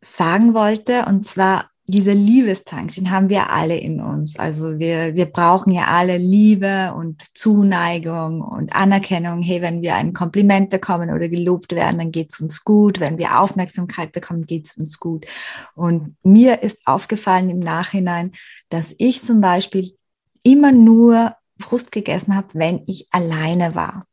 sagen 0.00 0.54
wollte, 0.54 1.06
und 1.06 1.26
zwar 1.26 1.70
dieser 1.86 2.14
Liebestank, 2.14 2.94
den 2.94 3.10
haben 3.10 3.28
wir 3.28 3.50
alle 3.50 3.76
in 3.76 4.00
uns. 4.00 4.38
Also 4.38 4.78
wir, 4.78 5.14
wir 5.14 5.26
brauchen 5.26 5.70
ja 5.72 5.86
alle 5.88 6.16
Liebe 6.16 6.94
und 6.96 7.22
Zuneigung 7.36 8.40
und 8.40 8.74
Anerkennung. 8.74 9.42
Hey, 9.42 9.60
wenn 9.60 9.82
wir 9.82 9.94
ein 9.94 10.14
Kompliment 10.14 10.70
bekommen 10.70 11.10
oder 11.10 11.28
gelobt 11.28 11.72
werden, 11.72 11.98
dann 11.98 12.10
geht's 12.10 12.40
uns 12.40 12.64
gut. 12.64 13.00
Wenn 13.00 13.18
wir 13.18 13.38
Aufmerksamkeit 13.38 14.12
bekommen, 14.12 14.46
geht's 14.46 14.76
uns 14.78 14.98
gut. 14.98 15.26
Und 15.74 16.16
mir 16.22 16.62
ist 16.62 16.78
aufgefallen 16.86 17.50
im 17.50 17.60
Nachhinein, 17.60 18.32
dass 18.70 18.94
ich 18.96 19.22
zum 19.22 19.42
Beispiel 19.42 19.94
immer 20.42 20.72
nur 20.72 21.34
Frust 21.60 21.92
gegessen 21.92 22.34
habe, 22.34 22.48
wenn 22.54 22.82
ich 22.86 23.08
alleine 23.10 23.74
war. 23.74 24.06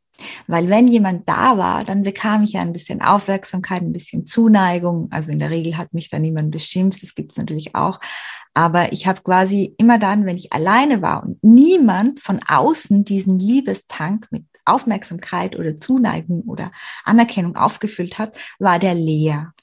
Weil 0.46 0.68
wenn 0.68 0.86
jemand 0.86 1.28
da 1.28 1.56
war, 1.56 1.84
dann 1.84 2.02
bekam 2.02 2.42
ich 2.42 2.52
ja 2.52 2.60
ein 2.60 2.72
bisschen 2.72 3.00
Aufmerksamkeit, 3.00 3.82
ein 3.82 3.92
bisschen 3.92 4.26
Zuneigung. 4.26 5.08
Also 5.10 5.30
in 5.30 5.38
der 5.38 5.50
Regel 5.50 5.76
hat 5.76 5.94
mich 5.94 6.10
da 6.10 6.18
niemand 6.18 6.50
beschimpft, 6.50 7.02
das 7.02 7.14
gibt 7.14 7.32
es 7.32 7.38
natürlich 7.38 7.74
auch. 7.74 7.98
Aber 8.54 8.92
ich 8.92 9.06
habe 9.06 9.22
quasi 9.22 9.74
immer 9.78 9.98
dann, 9.98 10.26
wenn 10.26 10.36
ich 10.36 10.52
alleine 10.52 11.00
war 11.00 11.22
und 11.22 11.42
niemand 11.42 12.20
von 12.20 12.40
außen 12.46 13.04
diesen 13.04 13.38
Liebestank 13.38 14.28
mit 14.30 14.44
Aufmerksamkeit 14.64 15.56
oder 15.56 15.78
Zuneigung 15.78 16.42
oder 16.42 16.70
Anerkennung 17.04 17.56
aufgefüllt 17.56 18.18
hat, 18.18 18.36
war 18.58 18.78
der 18.78 18.94
leer. 18.94 19.54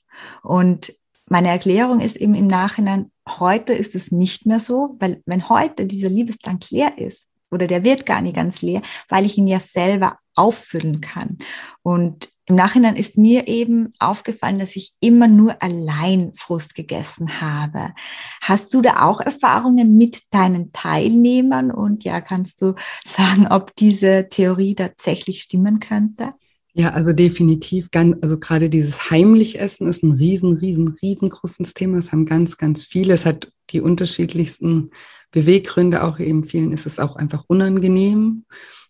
Und 0.42 0.94
meine 1.28 1.50
Erklärung 1.50 2.00
ist 2.02 2.18
eben 2.18 2.34
im 2.34 2.48
Nachhinein, 2.48 3.12
heute 3.28 3.74
ist 3.74 3.94
es 3.94 4.12
nicht 4.12 4.48
mehr 4.48 4.60
so, 4.60 4.98
weil 5.00 5.22
wenn 5.26 5.48
heute 5.48 5.86
dieser 5.86 6.10
Liebestank 6.10 6.70
leer 6.72 6.98
ist, 6.98 7.28
oder 7.52 7.68
der 7.68 7.84
wird 7.84 8.06
gar 8.06 8.22
nicht 8.22 8.36
ganz 8.36 8.62
leer, 8.62 8.82
weil 9.08 9.26
ich 9.26 9.38
ihn 9.38 9.48
ja 9.48 9.60
selber 9.60 10.18
auffüllen 10.40 11.02
kann. 11.02 11.38
Und 11.84 12.30
im 12.46 12.56
Nachhinein 12.56 12.96
ist 12.96 13.16
mir 13.16 13.48
eben 13.48 13.92
aufgefallen, 14.00 14.58
dass 14.58 14.76
ich 14.76 14.94
immer 15.02 15.28
nur 15.28 15.62
allein 15.62 16.34
Frust 16.36 16.74
gegessen 16.74 17.42
habe. 17.42 17.94
Hast 18.42 18.74
du 18.74 18.82
da 18.82 19.04
auch 19.04 19.22
Erfahrungen 19.22 19.98
mit 19.98 20.24
deinen 20.32 20.72
Teilnehmern? 20.72 21.70
Und 21.70 22.04
ja, 22.04 22.22
kannst 22.22 22.64
du 22.64 22.74
sagen, 23.06 23.48
ob 23.48 23.76
diese 23.76 24.30
Theorie 24.30 24.74
tatsächlich 24.74 25.44
stimmen 25.44 25.80
könnte? 25.80 26.34
Ja, 26.74 26.92
also 26.92 27.14
definitiv. 27.14 27.90
Also 28.22 28.40
gerade 28.40 28.70
dieses 28.70 29.12
heimlich 29.12 29.60
Essen 29.60 29.88
ist 29.88 30.02
ein 30.02 30.14
riesen, 30.14 30.54
riesen, 30.54 30.88
riesengroßes 30.88 31.74
Thema. 31.74 31.98
Es 31.98 32.12
haben 32.12 32.26
ganz, 32.26 32.58
ganz 32.58 32.86
viele. 32.86 33.14
Es 33.14 33.26
hat 33.26 33.52
die 33.72 33.82
unterschiedlichsten 33.82 34.92
Beweggründe. 35.32 36.04
Auch 36.04 36.20
eben 36.20 36.44
vielen 36.46 36.72
ist 36.72 36.86
es 36.86 36.98
auch 36.98 37.16
einfach 37.16 37.44
unangenehm. 37.48 38.46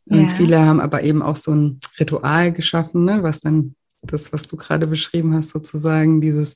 Und 0.10 0.24
ja. 0.24 0.30
viele 0.30 0.60
haben 0.60 0.80
aber 0.80 1.04
eben 1.04 1.22
auch 1.22 1.36
so 1.36 1.52
ein 1.52 1.80
Ritual 2.00 2.52
geschaffen, 2.52 3.06
ne, 3.06 3.22
was 3.22 3.42
dann 3.42 3.76
das, 4.02 4.34
was 4.34 4.44
du 4.44 4.58
gerade 4.58 4.88
beschrieben 4.88 5.34
hast, 5.34 5.50
sozusagen, 5.50 6.22
dieses, 6.22 6.56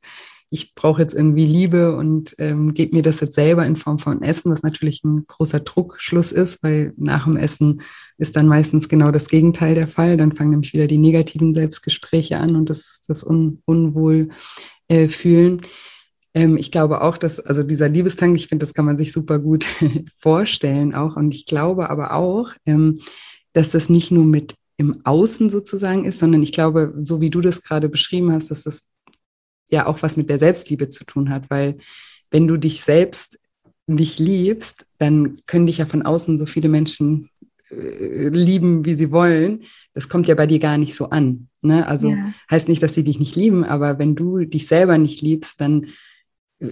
ich 0.50 0.76
brauche 0.76 1.02
jetzt 1.02 1.16
irgendwie 1.16 1.46
Liebe 1.46 1.96
und 1.96 2.36
ähm, 2.38 2.74
gebe 2.74 2.96
mir 2.96 3.02
das 3.02 3.20
jetzt 3.20 3.34
selber 3.34 3.66
in 3.66 3.76
Form 3.76 4.00
von 4.00 4.22
Essen, 4.22 4.52
was 4.52 4.62
natürlich 4.62 5.04
ein 5.04 5.26
großer 5.28 5.60
Druckschluss 5.60 6.32
ist, 6.32 6.62
weil 6.64 6.94
nach 6.96 7.26
dem 7.26 7.38
Essen 7.38 7.82
ist 8.18 8.36
dann 8.36 8.48
meistens 8.48 8.88
genau 8.88 9.12
das 9.12 9.28
Gegenteil 9.28 9.76
der 9.76 9.88
Fall. 9.88 10.16
Dann 10.18 10.34
fangen 10.34 10.52
nämlich 10.52 10.74
wieder 10.74 10.88
die 10.88 11.00
negativen 11.00 11.54
Selbstgespräche 11.54 12.38
an 12.38 12.56
und 12.56 12.70
das, 12.70 13.02
das 13.08 13.26
Un 13.26 13.62
Unwohlfühlen. 13.66 15.60
Äh, 15.60 15.68
ähm, 16.36 16.58
ich 16.58 16.72
glaube 16.72 17.02
auch, 17.02 17.18
dass, 17.18 17.40
also 17.40 17.64
dieser 17.64 17.90
Liebestank, 17.90 18.36
ich 18.38 18.48
finde, 18.48 18.64
das 18.64 18.74
kann 18.74 18.86
man 18.86 18.98
sich 18.98 19.12
super 19.12 19.40
gut 19.40 19.66
vorstellen 20.20 20.94
auch. 20.94 21.16
Und 21.16 21.34
ich 21.34 21.46
glaube 21.46 21.90
aber 21.90 22.14
auch, 22.14 22.52
ähm, 22.66 23.00
dass 23.54 23.70
das 23.70 23.90
nicht 23.90 24.12
nur 24.12 24.26
mit 24.26 24.56
im 24.78 25.02
Außen 25.04 25.50
sozusagen 25.50 26.06
ist, 26.06 26.20
sondern 26.20 26.42
ich 26.44 26.52
glaube, 26.52 26.94
so 27.04 27.22
wie 27.22 27.30
du 27.30 27.42
das 27.42 27.62
gerade 27.62 27.90
beschrieben 27.90 28.32
hast, 28.32 28.52
dass 28.52 28.64
das 28.64 28.90
ja 29.70 29.86
auch 29.86 30.02
was 30.02 30.18
mit 30.18 30.30
der 30.30 30.40
Selbstliebe 30.40 30.90
zu 30.90 31.06
tun 31.06 31.30
hat, 31.30 31.50
weil 31.50 31.78
wenn 32.32 32.48
du 32.48 32.58
dich 32.58 32.82
selbst 32.82 33.40
nicht 33.86 34.20
liebst, 34.20 34.86
dann 34.98 35.38
können 35.46 35.68
dich 35.68 35.78
ja 35.78 35.86
von 35.86 36.02
außen 36.02 36.38
so 36.38 36.46
viele 36.46 36.70
Menschen 36.70 37.30
äh, 37.70 38.30
lieben, 38.30 38.86
wie 38.86 38.96
sie 38.96 39.12
wollen. 39.12 39.64
Das 39.94 40.10
kommt 40.10 40.28
ja 40.28 40.36
bei 40.36 40.48
dir 40.48 40.60
gar 40.60 40.78
nicht 40.78 40.96
so 40.96 41.10
an. 41.10 41.50
Ne? 41.62 41.86
Also 41.88 42.10
ja. 42.10 42.34
heißt 42.50 42.70
nicht, 42.70 42.82
dass 42.82 42.94
sie 42.94 43.04
dich 43.04 43.20
nicht 43.20 43.36
lieben, 43.36 43.64
aber 43.64 44.00
wenn 44.00 44.16
du 44.16 44.46
dich 44.46 44.68
selber 44.68 44.98
nicht 44.98 45.22
liebst, 45.22 45.62
dann 45.62 45.88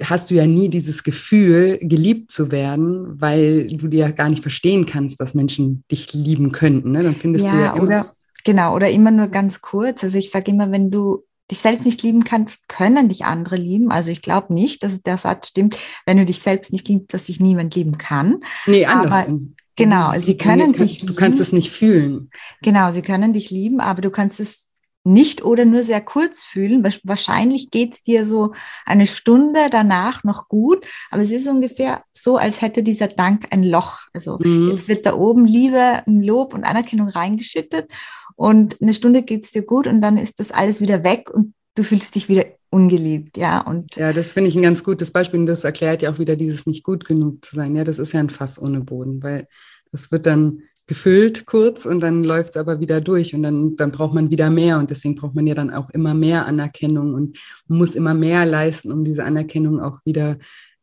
hast 0.04 0.32
du 0.32 0.36
ja 0.36 0.46
nie 0.46 0.70
dieses 0.70 1.04
Gefühl, 1.04 1.80
geliebt 1.82 2.32
zu 2.32 2.52
werden, 2.52 3.20
weil 3.20 3.68
du 3.68 3.88
dir 3.88 4.12
gar 4.12 4.30
nicht 4.30 4.42
verstehen 4.42 4.86
kannst, 4.86 5.20
dass 5.20 5.34
Menschen 5.34 5.84
dich 5.92 6.14
lieben 6.14 6.52
könnten. 6.52 6.92
Ne? 6.92 7.04
Dann 7.04 7.16
findest 7.16 7.46
ja, 7.46 7.52
du 7.52 7.58
ja 7.58 7.74
immer. 7.74 7.84
Oder, 7.84 8.16
genau, 8.44 8.76
oder 8.76 8.90
immer 8.90 9.12
nur 9.12 9.28
ganz 9.28 9.62
kurz. 9.62 10.04
Also 10.04 10.18
ich 10.18 10.32
sage 10.32 10.52
immer, 10.52 10.72
wenn 10.72 10.92
du 10.92 11.24
dich 11.50 11.60
selbst 11.60 11.86
nicht 11.86 12.02
lieben 12.02 12.24
kannst, 12.24 12.68
können 12.70 13.10
dich 13.10 13.26
andere 13.26 13.58
lieben. 13.58 13.92
Also 13.92 14.10
ich 14.10 14.22
glaube 14.22 14.54
nicht, 14.54 14.84
dass 14.84 15.02
der 15.02 15.18
Satz 15.18 15.50
stimmt, 15.50 15.78
wenn 16.06 16.18
du 16.18 16.26
dich 16.26 16.40
selbst 16.40 16.72
nicht 16.72 16.88
liebst, 16.88 17.14
dass 17.14 17.26
sich 17.26 17.40
niemand 17.40 17.76
lieben 17.76 17.98
kann. 17.98 18.40
Nee, 18.66 18.86
anders. 18.86 19.28
Aber, 19.28 19.40
genau, 19.76 20.14
sie 20.20 20.38
können 20.38 20.74
dich. 20.74 21.06
Du 21.06 21.14
kannst 21.14 21.42
es 21.42 21.52
nicht 21.52 21.70
fühlen. 21.70 22.30
Genau, 22.62 22.92
sie 22.92 23.02
können 23.02 23.34
dich 23.34 23.50
lieben, 23.50 23.82
aber 23.82 24.02
du 24.02 24.10
kannst 24.10 24.40
es 24.40 24.71
nicht 25.04 25.44
oder 25.44 25.66
nur 25.66 25.84
sehr 25.84 26.02
kurz 26.02 26.44
fühlen. 26.44 26.84
Wahrscheinlich 27.04 27.72
geht's 27.72 28.04
dir 28.04 28.28
so 28.28 28.54
eine 28.86 29.08
Stunde 29.08 29.70
danach 29.72 30.24
noch 30.24 30.48
gut, 30.48 30.86
aber 31.10 31.24
es 31.24 31.32
ist 31.32 31.48
ungefähr 31.48 32.04
so, 32.12 32.38
als 32.38 32.62
hätte 32.62 32.84
dieser 32.84 33.08
Dank 33.08 33.48
ein 33.52 33.64
Loch. 33.64 34.00
Also 34.14 34.38
mhm. 34.40 34.72
jetzt 34.72 34.88
wird 34.88 35.06
da 35.06 35.16
oben 35.16 35.46
Liebe, 35.46 36.04
Lob 36.06 36.54
und 36.54 36.64
Anerkennung 36.64 37.08
reingeschüttet 37.08 37.90
und 38.36 38.82
eine 38.82 38.94
Stunde 38.94 39.24
geht's 39.24 39.52
dir 39.52 39.64
gut 39.64 39.88
und 39.88 40.02
dann 40.02 40.18
ist 40.18 40.40
das 40.40 40.52
alles 40.52 40.82
wieder 40.82 41.04
weg 41.04 41.30
und 41.34 41.54
du 41.76 41.84
fühlst 41.84 42.16
dich 42.16 42.30
wieder 42.30 42.46
ungeliebt, 42.70 43.38
ja. 43.38 43.62
Und 43.62 43.96
ja, 43.96 44.14
das 44.14 44.34
finde 44.34 44.50
ich 44.50 44.56
ein 44.56 44.62
ganz 44.62 44.84
gutes 44.84 45.12
Beispiel 45.12 45.40
und 45.40 45.46
das 45.46 45.64
erklärt 45.64 46.02
ja 46.02 46.12
auch 46.12 46.20
wieder 46.20 46.36
dieses 46.36 46.66
nicht 46.66 46.84
gut 46.84 47.06
genug 47.06 47.44
zu 47.44 47.56
sein. 47.56 47.76
Ja, 47.76 47.84
das 47.84 48.00
ist 48.00 48.14
ja 48.14 48.20
ein 48.20 48.30
Fass 48.30 48.62
ohne 48.62 48.82
Boden, 48.82 49.22
weil 49.24 49.48
das 49.92 50.12
wird 50.12 50.26
dann 50.26 50.64
gefüllt 50.92 51.46
kurz 51.46 51.86
und 51.86 52.02
dann 52.02 52.22
läuft 52.26 52.50
es 52.50 52.58
aber 52.58 52.82
wieder 52.82 53.00
durch 53.00 53.34
und 53.34 53.44
dann, 53.44 53.78
dann 53.78 53.94
braucht 53.94 54.14
man 54.14 54.30
wieder 54.30 54.50
mehr 54.50 54.78
und 54.78 54.90
deswegen 54.90 55.16
braucht 55.16 55.36
man 55.36 55.48
ja 55.48 55.56
dann 55.56 55.74
auch 55.74 55.90
immer 55.92 56.14
mehr 56.14 56.46
Anerkennung 56.48 57.14
und 57.14 57.40
muss 57.70 57.96
immer 57.96 58.14
mehr 58.14 58.46
leisten, 58.46 58.92
um 58.92 59.06
diese 59.06 59.24
Anerkennung 59.24 59.80
auch 59.80 60.00
wieder 60.04 60.38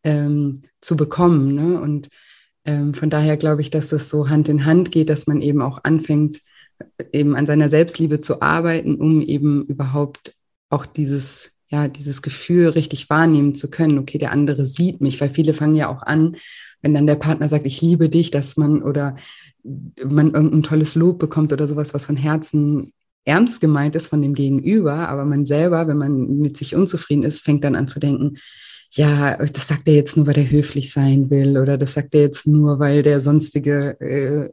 ähm, 0.04 0.62
zu 0.80 0.96
bekommen. 0.96 1.54
Ne? 1.54 1.78
Und 1.78 2.08
ähm, 2.64 2.94
von 2.94 3.10
daher 3.10 3.36
glaube 3.36 3.60
ich, 3.60 3.68
dass 3.68 3.90
das 3.90 4.08
so 4.08 4.30
Hand 4.30 4.48
in 4.48 4.64
Hand 4.64 4.92
geht, 4.92 5.10
dass 5.10 5.26
man 5.26 5.42
eben 5.42 5.60
auch 5.60 5.80
anfängt, 5.84 6.40
eben 7.12 7.36
an 7.36 7.44
seiner 7.44 7.68
Selbstliebe 7.68 8.22
zu 8.22 8.40
arbeiten, 8.40 8.94
um 8.94 9.20
eben 9.20 9.66
überhaupt 9.66 10.34
auch 10.70 10.86
dieses 10.86 11.52
ja, 11.70 11.88
dieses 11.88 12.22
Gefühl 12.22 12.68
richtig 12.68 13.10
wahrnehmen 13.10 13.54
zu 13.54 13.70
können, 13.70 13.98
okay, 13.98 14.18
der 14.18 14.32
andere 14.32 14.66
sieht 14.66 15.00
mich, 15.00 15.20
weil 15.20 15.30
viele 15.30 15.54
fangen 15.54 15.74
ja 15.74 15.88
auch 15.88 16.02
an, 16.02 16.36
wenn 16.82 16.94
dann 16.94 17.06
der 17.06 17.16
Partner 17.16 17.48
sagt, 17.48 17.66
ich 17.66 17.82
liebe 17.82 18.08
dich, 18.08 18.30
dass 18.30 18.56
man 18.56 18.82
oder 18.82 19.16
man 19.64 20.32
irgendein 20.32 20.62
tolles 20.62 20.94
Lob 20.94 21.18
bekommt 21.18 21.52
oder 21.52 21.66
sowas, 21.66 21.92
was 21.92 22.06
von 22.06 22.16
Herzen 22.16 22.92
ernst 23.24 23.60
gemeint 23.60 23.94
ist 23.94 24.06
von 24.06 24.22
dem 24.22 24.34
Gegenüber, 24.34 25.08
aber 25.08 25.26
man 25.26 25.44
selber, 25.44 25.86
wenn 25.86 25.98
man 25.98 26.38
mit 26.38 26.56
sich 26.56 26.74
unzufrieden 26.74 27.24
ist, 27.24 27.40
fängt 27.40 27.64
dann 27.64 27.74
an 27.74 27.88
zu 27.88 28.00
denken, 28.00 28.38
ja, 28.92 29.36
das 29.36 29.68
sagt 29.68 29.86
er 29.86 29.94
jetzt 29.94 30.16
nur, 30.16 30.26
weil 30.26 30.38
er 30.38 30.50
höflich 30.50 30.92
sein 30.92 31.28
will 31.28 31.58
oder 31.58 31.76
das 31.76 31.92
sagt 31.92 32.14
er 32.14 32.22
jetzt 32.22 32.46
nur, 32.46 32.78
weil 32.78 33.02
der 33.02 33.20
sonstige 33.20 34.00
äh, 34.00 34.50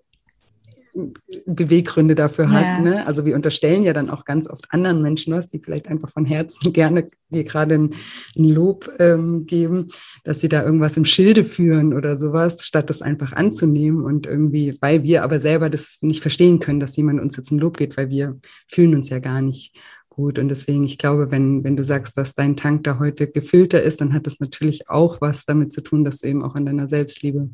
Beweggründe 1.46 2.16
dafür 2.16 2.52
hat. 2.52 2.64
Ja. 2.64 2.80
Ne? 2.80 3.08
Also 3.08 3.26
wir 3.26 3.36
unterstellen 3.36 3.84
ja 3.84 3.94
dann 3.94 4.10
auch 4.10 4.26
ganz 4.26 4.50
oft 4.50 4.66
anderen 4.72 5.02
Menschen 5.02 5.34
was, 5.34 5.48
die 5.48 5.60
vielleicht 5.60 5.88
einfach 5.88 6.10
von 6.10 6.26
Herzen 6.26 6.74
gerne 6.74 7.08
dir 7.30 7.44
gerade 7.44 7.76
ein, 7.76 7.96
ein, 8.38 8.50
Lob 8.50 8.92
ähm, 9.00 9.46
geben, 9.46 9.90
dass 10.24 10.42
sie 10.42 10.50
da 10.50 10.64
irgendwas 10.64 10.98
im 10.98 11.06
Schilde 11.06 11.44
führen 11.44 11.94
oder 11.94 12.16
sowas, 12.16 12.64
statt 12.64 12.90
das 12.90 13.02
einfach 13.02 13.34
anzunehmen 13.34 14.04
und 14.04 14.28
irgendwie, 14.28 14.76
weil 14.80 15.04
wir 15.04 15.24
aber 15.24 15.40
selber 15.40 15.70
das 15.70 15.98
nicht 16.02 16.22
verstehen 16.22 16.60
können, 16.60 16.80
dass 16.80 16.96
jemand 16.96 17.20
uns 17.20 17.36
jetzt 17.36 17.52
ein 17.52 17.60
Lob 17.60 17.78
geht, 17.78 17.98
weil 17.98 18.10
wir 18.10 18.40
fühlen 18.68 18.96
uns 18.96 19.10
ja 19.10 19.20
gar 19.20 19.42
nicht 19.42 19.76
gut. 20.10 20.40
Und 20.40 20.50
deswegen, 20.50 20.84
ich 20.86 20.98
glaube, 20.98 21.32
wenn, 21.32 21.64
wenn 21.64 21.76
du 21.76 21.84
sagst, 21.84 22.18
dass 22.18 22.36
dein 22.36 22.56
Tank 22.56 22.84
da 22.86 23.00
heute 23.00 23.28
gefüllter 23.28 23.84
ist, 23.84 24.02
dann 24.02 24.14
hat 24.14 24.28
das 24.28 24.40
natürlich 24.40 24.90
auch 24.90 25.20
was 25.20 25.46
damit 25.46 25.74
zu 25.74 25.82
tun, 25.82 26.04
dass 26.04 26.20
du 26.20 26.28
eben 26.28 26.44
auch 26.44 26.56
an 26.56 26.66
deiner 26.66 26.88
Selbstliebe 26.88 27.50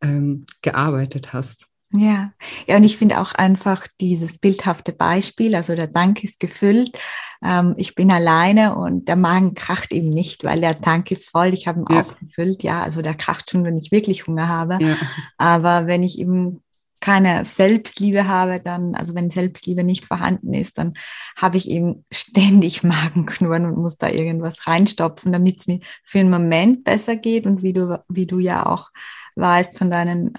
ähm, 0.00 0.44
gearbeitet 0.62 1.32
hast. 1.32 1.66
Ja, 1.94 2.32
ja, 2.66 2.76
und 2.76 2.84
ich 2.84 2.96
finde 2.96 3.20
auch 3.20 3.34
einfach 3.34 3.86
dieses 4.00 4.38
bildhafte 4.38 4.92
Beispiel, 4.92 5.54
also 5.54 5.74
der 5.74 5.92
Tank 5.92 6.24
ist 6.24 6.40
gefüllt, 6.40 6.98
ähm, 7.44 7.74
ich 7.76 7.94
bin 7.94 8.10
alleine 8.10 8.76
und 8.76 9.08
der 9.08 9.16
Magen 9.16 9.54
kracht 9.54 9.92
eben 9.92 10.08
nicht, 10.08 10.42
weil 10.44 10.60
der 10.60 10.80
Tank 10.80 11.10
ist 11.10 11.30
voll, 11.30 11.52
ich 11.52 11.66
habe 11.66 11.80
ihn 11.80 11.86
ja. 11.90 12.00
aufgefüllt, 12.00 12.62
ja, 12.62 12.82
also 12.82 13.02
der 13.02 13.14
kracht 13.14 13.50
schon, 13.50 13.64
wenn 13.64 13.76
ich 13.76 13.92
wirklich 13.92 14.26
Hunger 14.26 14.48
habe. 14.48 14.78
Ja. 14.80 14.96
Aber 15.36 15.86
wenn 15.86 16.02
ich 16.02 16.18
eben 16.18 16.62
keine 17.00 17.44
Selbstliebe 17.44 18.28
habe, 18.28 18.60
dann, 18.60 18.94
also 18.94 19.14
wenn 19.14 19.28
Selbstliebe 19.28 19.84
nicht 19.84 20.06
vorhanden 20.06 20.54
ist, 20.54 20.78
dann 20.78 20.94
habe 21.36 21.58
ich 21.58 21.68
eben 21.68 22.06
ständig 22.10 22.82
Magenknurren 22.84 23.66
und 23.66 23.76
muss 23.76 23.98
da 23.98 24.08
irgendwas 24.08 24.66
reinstopfen, 24.66 25.32
damit 25.32 25.58
es 25.58 25.66
mir 25.66 25.80
für 26.04 26.20
einen 26.20 26.30
Moment 26.30 26.84
besser 26.84 27.16
geht 27.16 27.44
und 27.44 27.62
wie 27.62 27.74
du, 27.74 28.02
wie 28.08 28.26
du 28.26 28.38
ja 28.38 28.64
auch 28.64 28.90
weißt 29.34 29.78
von 29.78 29.90
deinen 29.90 30.32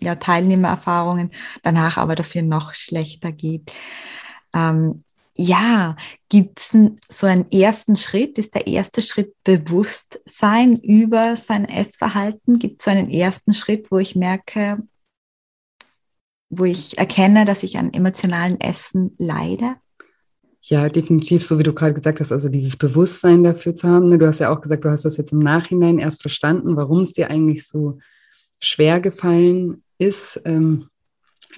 ja, 0.00 0.14
Teilnehmererfahrungen, 0.14 1.30
danach 1.62 1.98
aber 1.98 2.14
dafür 2.14 2.42
noch 2.42 2.74
schlechter 2.74 3.32
geht. 3.32 3.72
Ähm, 4.54 5.04
ja, 5.40 5.94
gibt 6.28 6.58
es 6.58 6.76
so 7.08 7.26
einen 7.26 7.50
ersten 7.52 7.94
Schritt? 7.94 8.38
Ist 8.38 8.56
der 8.56 8.66
erste 8.66 9.02
Schritt 9.02 9.34
Bewusstsein 9.44 10.76
über 10.80 11.36
sein 11.36 11.64
Essverhalten? 11.64 12.58
Gibt 12.58 12.80
es 12.80 12.86
so 12.86 12.90
einen 12.90 13.08
ersten 13.08 13.54
Schritt, 13.54 13.90
wo 13.92 13.98
ich 13.98 14.16
merke, 14.16 14.82
wo 16.50 16.64
ich 16.64 16.98
erkenne, 16.98 17.44
dass 17.44 17.62
ich 17.62 17.78
an 17.78 17.92
emotionalen 17.92 18.60
Essen 18.60 19.14
leide? 19.18 19.76
Ja, 20.60 20.88
definitiv, 20.88 21.46
so 21.46 21.58
wie 21.58 21.62
du 21.62 21.72
gerade 21.72 21.94
gesagt 21.94 22.18
hast, 22.18 22.32
also 22.32 22.48
dieses 22.48 22.76
Bewusstsein 22.76 23.44
dafür 23.44 23.76
zu 23.76 23.88
haben. 23.88 24.08
Ne? 24.08 24.18
Du 24.18 24.26
hast 24.26 24.40
ja 24.40 24.52
auch 24.52 24.60
gesagt, 24.60 24.84
du 24.84 24.90
hast 24.90 25.04
das 25.04 25.18
jetzt 25.18 25.32
im 25.32 25.38
Nachhinein 25.38 25.98
erst 25.98 26.22
verstanden, 26.22 26.76
warum 26.76 27.00
es 27.00 27.12
dir 27.12 27.30
eigentlich 27.30 27.68
so 27.68 27.98
schwer 28.58 28.98
gefallen 28.98 29.84
ist, 29.98 30.40
ähm, 30.44 30.88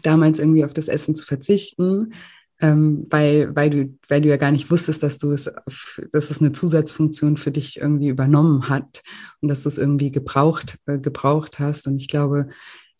damals 0.02 0.38
irgendwie 0.38 0.64
auf 0.64 0.72
das 0.72 0.88
Essen 0.88 1.14
zu 1.14 1.24
verzichten 1.24 2.12
ähm, 2.60 3.06
weil, 3.08 3.54
weil, 3.56 3.70
du, 3.70 3.98
weil 4.08 4.20
du 4.20 4.28
ja 4.28 4.36
gar 4.36 4.50
nicht 4.50 4.70
wusstest, 4.70 5.02
dass 5.02 5.18
du 5.18 5.32
es, 5.32 5.50
dass 6.12 6.30
es 6.30 6.40
eine 6.40 6.52
Zusatzfunktion 6.52 7.36
für 7.36 7.50
dich 7.50 7.78
irgendwie 7.78 8.08
übernommen 8.08 8.68
hat 8.68 9.02
und 9.40 9.48
dass 9.48 9.62
du 9.62 9.68
es 9.70 9.78
irgendwie 9.78 10.10
gebraucht, 10.10 10.78
äh, 10.86 10.98
gebraucht 10.98 11.58
hast. 11.58 11.86
Und 11.86 11.96
ich 11.96 12.08
glaube, 12.08 12.48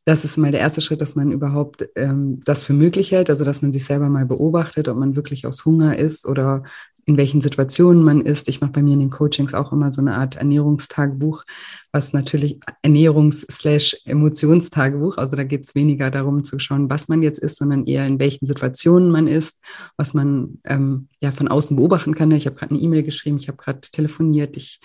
das 0.06 0.24
ist 0.24 0.38
mal 0.38 0.50
der 0.50 0.60
erste 0.60 0.80
Schritt, 0.80 1.02
dass 1.02 1.14
man 1.14 1.30
überhaupt 1.30 1.86
ähm, 1.94 2.40
das 2.44 2.64
für 2.64 2.72
möglich 2.72 3.12
hält, 3.12 3.28
also 3.28 3.44
dass 3.44 3.60
man 3.60 3.72
sich 3.72 3.84
selber 3.84 4.08
mal 4.08 4.24
beobachtet, 4.24 4.88
ob 4.88 4.96
man 4.96 5.14
wirklich 5.14 5.46
aus 5.46 5.66
Hunger 5.66 5.98
ist 5.98 6.26
oder 6.26 6.62
in 7.10 7.16
welchen 7.16 7.40
Situationen 7.40 8.04
man 8.04 8.20
ist. 8.20 8.48
Ich 8.48 8.60
mache 8.60 8.70
bei 8.70 8.82
mir 8.82 8.94
in 8.94 9.00
den 9.00 9.10
Coachings 9.10 9.52
auch 9.52 9.72
immer 9.72 9.90
so 9.90 10.00
eine 10.00 10.14
Art 10.14 10.36
Ernährungstagebuch, 10.36 11.42
was 11.90 12.12
natürlich 12.12 12.60
Ernährungs-Emotionstagebuch, 12.82 15.18
also 15.18 15.34
da 15.34 15.42
geht 15.42 15.64
es 15.64 15.74
weniger 15.74 16.12
darum 16.12 16.44
zu 16.44 16.60
schauen, 16.60 16.88
was 16.88 17.08
man 17.08 17.20
jetzt 17.22 17.40
ist, 17.40 17.58
sondern 17.58 17.84
eher 17.84 18.06
in 18.06 18.20
welchen 18.20 18.46
Situationen 18.46 19.10
man 19.10 19.26
ist, 19.26 19.58
was 19.96 20.14
man 20.14 20.60
ähm, 20.64 21.08
ja 21.20 21.32
von 21.32 21.48
außen 21.48 21.76
beobachten 21.76 22.14
kann. 22.14 22.30
Ich 22.30 22.46
habe 22.46 22.54
gerade 22.54 22.76
eine 22.76 22.80
E-Mail 22.80 23.02
geschrieben, 23.02 23.38
ich 23.38 23.48
habe 23.48 23.58
gerade 23.58 23.80
telefoniert, 23.80 24.56
ich 24.56 24.78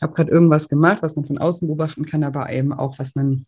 habe 0.00 0.14
gerade 0.14 0.30
irgendwas 0.30 0.70
gemacht, 0.70 1.02
was 1.02 1.16
man 1.16 1.26
von 1.26 1.36
außen 1.36 1.68
beobachten 1.68 2.06
kann, 2.06 2.24
aber 2.24 2.50
eben 2.50 2.72
auch, 2.72 2.98
was 2.98 3.14
man 3.14 3.44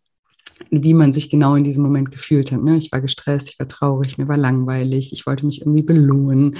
wie 0.69 0.93
man 0.93 1.13
sich 1.13 1.29
genau 1.29 1.55
in 1.55 1.63
diesem 1.63 1.83
Moment 1.83 2.11
gefühlt 2.11 2.51
hat. 2.51 2.63
Ne? 2.63 2.77
Ich 2.77 2.91
war 2.91 3.01
gestresst, 3.01 3.49
ich 3.49 3.59
war 3.59 3.67
traurig, 3.67 4.17
mir 4.17 4.27
war 4.27 4.37
langweilig, 4.37 5.11
ich 5.13 5.25
wollte 5.25 5.45
mich 5.45 5.61
irgendwie 5.61 5.81
belohnen. 5.81 6.57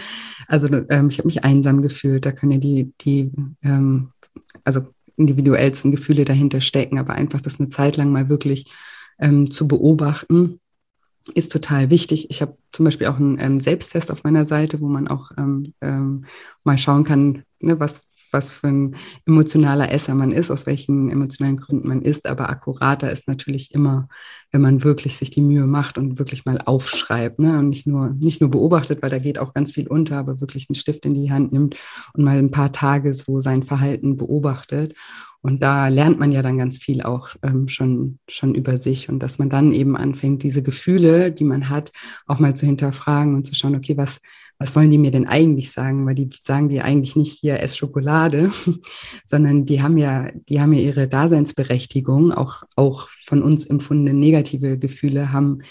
Also 0.48 0.68
ähm, 0.90 1.10
ich 1.10 1.18
habe 1.18 1.28
mich 1.28 1.44
einsam 1.44 1.82
gefühlt. 1.82 2.26
Da 2.26 2.32
können 2.32 2.54
ja 2.54 2.58
die, 2.58 2.94
die 3.02 3.32
ähm, 3.64 4.10
also 4.64 4.82
individuellsten 5.18 5.92
Gefühle 5.92 6.26
dahinter 6.26 6.62
stecken, 6.62 6.98
aber 6.98 7.14
einfach 7.14 7.42
das 7.42 7.60
eine 7.60 7.70
Zeit 7.70 7.98
lang 7.98 8.12
mal 8.12 8.30
wirklich 8.30 8.72
ähm, 9.20 9.50
zu 9.52 9.68
beobachten, 9.68 10.60
ist 11.36 11.52
total 11.52 11.90
wichtig. 11.90 12.30
Ich 12.32 12.42
habe 12.42 12.58
zum 12.72 12.86
Beispiel 12.86 13.08
auch 13.08 13.18
einen 13.18 13.40
ähm, 13.40 13.60
Selbsttest 13.60 14.12
auf 14.12 14.24
meiner 14.24 14.46
Seite, 14.46 14.82
wo 14.82 14.88
man 14.88 15.08
auch 15.08 15.32
ähm, 15.38 15.74
ähm, 15.82 16.26
mal 16.64 16.78
schauen 16.78 17.04
kann, 17.04 17.44
ne, 17.60 17.80
was, 17.80 18.04
was 18.32 18.52
für 18.52 18.68
ein 18.68 18.96
emotionaler 19.26 19.92
Esser 19.92 20.16
man 20.16 20.32
ist, 20.32 20.52
aus 20.52 20.66
welchen 20.66 21.10
emotionalen 21.10 21.58
Gründen 21.58 21.88
man 21.88 22.02
isst. 22.02 22.28
Aber 22.28 22.50
akkurater 22.50 23.12
ist 23.12 23.28
natürlich 23.28 23.74
immer, 23.74 24.08
wenn 24.52 24.62
man 24.62 24.84
wirklich 24.84 25.18
sich 25.18 25.30
die 25.30 25.42
Mühe 25.42 25.66
macht 25.66 25.98
und 25.98 26.20
wirklich 26.20 26.46
mal 26.46 26.60
aufschreibt 26.60 27.40
ne? 27.40 27.60
und 27.60 27.70
nicht 27.70 27.88
nur, 27.88 28.10
nicht 28.10 28.42
nur 28.42 28.52
beobachtet, 28.52 29.02
weil 29.02 29.10
da 29.10 29.20
geht 29.20 29.40
auch 29.40 29.54
ganz 29.54 29.72
viel 29.72 29.88
unter, 29.88 30.18
aber 30.18 30.42
wirklich 30.42 30.68
einen 30.70 30.76
Stift 30.76 31.06
in 31.06 31.14
die 31.14 31.32
Hand 31.32 31.54
nimmt 31.54 31.76
und 32.14 32.24
mal 32.24 32.38
ein 32.38 32.52
paar 32.52 32.72
Tage 32.72 33.14
so 33.14 33.40
sein 33.40 33.64
Verhalten 33.64 34.18
beobachtet. 34.18 34.96
Und 35.44 35.64
da 35.64 35.88
lernt 35.88 36.20
man 36.20 36.32
ja 36.32 36.44
dann 36.44 36.60
ganz 36.60 36.78
viel 36.78 37.02
auch 37.02 37.30
ähm, 37.42 37.68
schon, 37.68 38.20
schon 38.28 38.54
über 38.54 38.80
sich 38.80 39.10
und 39.10 39.20
dass 39.20 39.40
man 39.40 39.50
dann 39.50 39.72
eben 39.72 39.98
anfängt, 39.98 40.44
diese 40.44 40.62
Gefühle, 40.62 41.32
die 41.32 41.44
man 41.44 41.70
hat, 41.70 41.92
auch 42.28 42.38
mal 42.38 42.56
zu 42.56 42.68
hinterfragen 42.68 43.34
und 43.34 43.48
zu 43.48 43.56
schauen, 43.56 43.76
okay, 43.76 43.98
was, 43.98 44.22
was 44.62 44.76
wollen 44.76 44.92
die 44.92 45.00
mir 45.00 45.10
denn 45.10 45.28
eigentlich 45.28 45.72
sagen? 45.72 46.06
Weil 46.06 46.14
die 46.14 46.30
sagen 46.40 46.70
dir 46.70 46.86
eigentlich 46.86 47.16
nicht 47.16 47.40
hier 47.40 47.60
ess 47.60 47.76
Schokolade, 47.76 48.52
sondern 49.26 49.66
die 49.66 49.82
haben 49.82 49.98
ja, 49.98 50.32
die 50.50 50.62
haben 50.62 50.74
ja 50.74 50.80
ihre 50.80 51.08
Daseinsberechtigung, 51.08 52.32
auch, 52.32 52.64
auch 52.76 53.08
von 53.26 53.42
uns 53.42 53.66
empfundene 53.66 54.18
negative 54.18 54.78
Gefühle 54.78 55.34
haben 55.34 55.64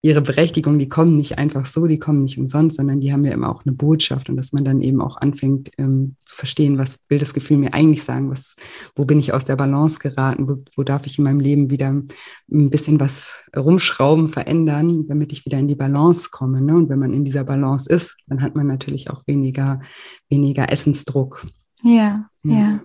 ihre 0.00 0.22
Berechtigung, 0.22 0.78
die 0.78 0.88
kommen 0.88 1.16
nicht 1.16 1.38
einfach 1.38 1.66
so, 1.66 1.86
die 1.86 1.98
kommen 1.98 2.22
nicht 2.22 2.38
umsonst, 2.38 2.76
sondern 2.76 3.00
die 3.00 3.12
haben 3.12 3.24
ja 3.24 3.32
immer 3.32 3.50
auch 3.50 3.66
eine 3.66 3.74
Botschaft 3.74 4.30
und 4.30 4.36
dass 4.36 4.52
man 4.52 4.64
dann 4.64 4.80
eben 4.80 5.00
auch 5.00 5.16
anfängt 5.16 5.72
ähm, 5.76 6.14
zu 6.24 6.36
verstehen, 6.36 6.78
was 6.78 7.00
will 7.08 7.18
das 7.18 7.34
Gefühl 7.34 7.56
mir 7.56 7.74
eigentlich 7.74 8.04
sagen, 8.04 8.30
was, 8.30 8.54
wo 8.94 9.04
bin 9.04 9.18
ich 9.18 9.32
aus 9.32 9.44
der 9.44 9.56
Balance 9.56 9.98
geraten, 9.98 10.48
wo, 10.48 10.56
wo 10.76 10.84
darf 10.84 11.06
ich 11.06 11.18
in 11.18 11.24
meinem 11.24 11.40
Leben 11.40 11.70
wieder 11.70 11.88
ein 11.90 12.70
bisschen 12.70 13.00
was 13.00 13.50
rumschrauben, 13.56 14.28
verändern, 14.28 15.08
damit 15.08 15.32
ich 15.32 15.44
wieder 15.44 15.58
in 15.58 15.66
die 15.66 15.74
Balance 15.74 16.28
komme. 16.30 16.60
Ne? 16.60 16.76
Und 16.76 16.88
wenn 16.90 17.00
man 17.00 17.12
in 17.12 17.24
dieser 17.24 17.42
Balance 17.42 17.92
ist, 17.92 18.16
dann 18.28 18.40
hat 18.40 18.54
man 18.54 18.68
natürlich 18.68 19.10
auch 19.10 19.26
weniger, 19.26 19.80
weniger 20.28 20.70
Essensdruck. 20.70 21.44
Ja, 21.82 22.28
ja, 22.44 22.54
ja. 22.54 22.80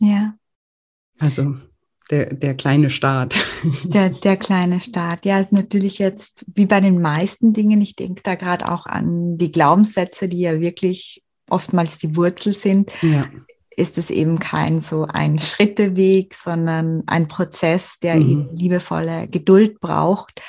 ja. 0.00 0.34
Also 1.20 1.54
der, 2.10 2.34
der 2.34 2.54
kleine 2.54 2.90
Staat. 2.90 3.34
Der, 3.84 4.10
der 4.10 4.36
kleine 4.36 4.80
Staat. 4.80 5.24
Ja, 5.24 5.40
ist 5.40 5.52
natürlich 5.52 5.98
jetzt 5.98 6.44
wie 6.54 6.66
bei 6.66 6.80
den 6.80 7.00
meisten 7.00 7.52
Dingen, 7.52 7.80
ich 7.80 7.96
denke 7.96 8.22
da 8.22 8.34
gerade 8.34 8.70
auch 8.70 8.86
an 8.86 9.38
die 9.38 9.50
Glaubenssätze, 9.50 10.28
die 10.28 10.40
ja 10.40 10.60
wirklich 10.60 11.22
oftmals 11.48 11.98
die 11.98 12.14
Wurzel 12.14 12.54
sind. 12.54 12.92
Ja. 13.02 13.26
Ist 13.76 13.98
es 13.98 14.10
eben 14.10 14.38
kein 14.38 14.80
so 14.80 15.06
ein 15.06 15.38
Schritteweg, 15.38 16.34
sondern 16.34 17.02
ein 17.06 17.26
Prozess, 17.26 17.98
der 18.02 18.16
mhm. 18.16 18.28
eben 18.28 18.48
liebevolle 18.54 19.26
Geduld 19.28 19.80
braucht. 19.80 20.40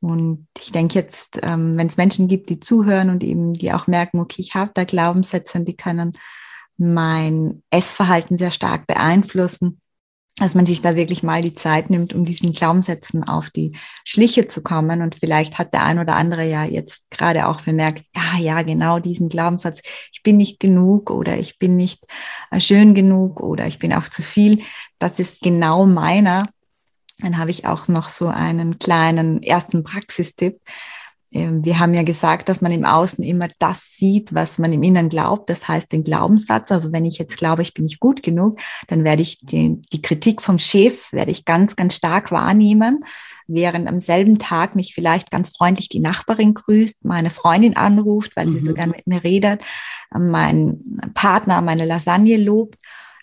Und 0.00 0.46
ich 0.58 0.72
denke 0.72 0.94
jetzt, 0.94 1.38
ähm, 1.42 1.76
wenn 1.76 1.88
es 1.88 1.98
Menschen 1.98 2.26
gibt, 2.26 2.48
die 2.48 2.60
zuhören 2.60 3.10
und 3.10 3.22
eben 3.22 3.52
die 3.52 3.72
auch 3.72 3.86
merken, 3.86 4.18
okay, 4.18 4.40
ich 4.40 4.54
habe 4.54 4.70
da 4.74 4.84
Glaubenssätze 4.84 5.58
und 5.58 5.66
die 5.66 5.76
können 5.76 6.12
mein 6.78 7.62
Essverhalten 7.70 8.38
sehr 8.38 8.50
stark 8.50 8.86
beeinflussen, 8.86 9.80
dass 10.36 10.54
man 10.54 10.64
sich 10.64 10.80
da 10.80 10.96
wirklich 10.96 11.22
mal 11.22 11.42
die 11.42 11.54
Zeit 11.54 11.90
nimmt, 11.90 12.14
um 12.14 12.24
diesen 12.24 12.52
Glaubenssätzen 12.52 13.24
auf 13.24 13.50
die 13.50 13.76
Schliche 14.04 14.46
zu 14.46 14.62
kommen. 14.62 15.02
Und 15.02 15.16
vielleicht 15.16 15.58
hat 15.58 15.74
der 15.74 15.84
ein 15.84 15.98
oder 15.98 16.16
andere 16.16 16.48
ja 16.48 16.64
jetzt 16.64 17.10
gerade 17.10 17.46
auch 17.46 17.60
bemerkt, 17.60 18.04
ja, 18.14 18.38
ja, 18.38 18.62
genau 18.62 19.00
diesen 19.00 19.28
Glaubenssatz, 19.28 19.82
ich 20.12 20.22
bin 20.22 20.38
nicht 20.38 20.58
genug 20.58 21.10
oder 21.10 21.36
ich 21.36 21.58
bin 21.58 21.76
nicht 21.76 22.06
äh, 22.50 22.60
schön 22.60 22.94
genug 22.94 23.40
oder 23.40 23.66
ich 23.66 23.78
bin 23.78 23.92
auch 23.92 24.08
zu 24.08 24.22
viel. 24.22 24.62
Das 24.98 25.18
ist 25.18 25.40
genau 25.40 25.84
meiner. 25.84 26.48
Dann 27.18 27.36
habe 27.36 27.50
ich 27.50 27.66
auch 27.66 27.88
noch 27.88 28.08
so 28.08 28.28
einen 28.28 28.78
kleinen 28.78 29.42
ersten 29.42 29.84
Praxistipp. 29.84 30.60
Ähm, 31.32 31.64
wir 31.64 31.78
haben 31.78 31.94
ja 31.94 32.02
gesagt, 32.02 32.48
dass 32.48 32.60
man 32.60 32.72
im 32.72 32.84
Außen 32.84 33.22
immer 33.22 33.48
das 33.58 33.94
sieht, 33.96 34.34
was 34.34 34.58
man 34.58 34.72
im 34.72 34.82
Inneren 34.82 35.08
glaubt. 35.08 35.48
Das 35.48 35.68
heißt, 35.68 35.92
den 35.92 36.04
Glaubenssatz. 36.04 36.72
Also 36.72 36.92
wenn 36.92 37.04
ich 37.04 37.18
jetzt 37.18 37.36
glaube, 37.36 37.62
ich 37.62 37.74
bin 37.74 37.84
nicht 37.84 38.00
gut 38.00 38.22
genug, 38.22 38.58
dann 38.88 39.04
werde 39.04 39.22
ich 39.22 39.38
die, 39.38 39.80
die 39.92 40.02
Kritik 40.02 40.42
vom 40.42 40.58
Chef, 40.58 41.12
werde 41.12 41.30
ich 41.30 41.44
ganz, 41.44 41.76
ganz 41.76 41.94
stark 41.94 42.32
wahrnehmen. 42.32 43.04
Während 43.46 43.88
am 43.88 44.00
selben 44.00 44.38
Tag 44.38 44.76
mich 44.76 44.94
vielleicht 44.94 45.30
ganz 45.30 45.50
freundlich 45.50 45.88
die 45.88 46.00
Nachbarin 46.00 46.54
grüßt, 46.54 47.04
meine 47.04 47.30
Freundin 47.30 47.76
anruft, 47.76 48.36
weil 48.36 48.48
sie 48.48 48.60
mhm. 48.60 48.64
so 48.64 48.74
gern 48.74 48.90
mit 48.90 49.06
mir 49.06 49.24
redet, 49.24 49.62
mein 50.12 50.80
Partner 51.14 51.60
meine 51.60 51.84
Lasagne 51.84 52.36
lobt. 52.36 52.76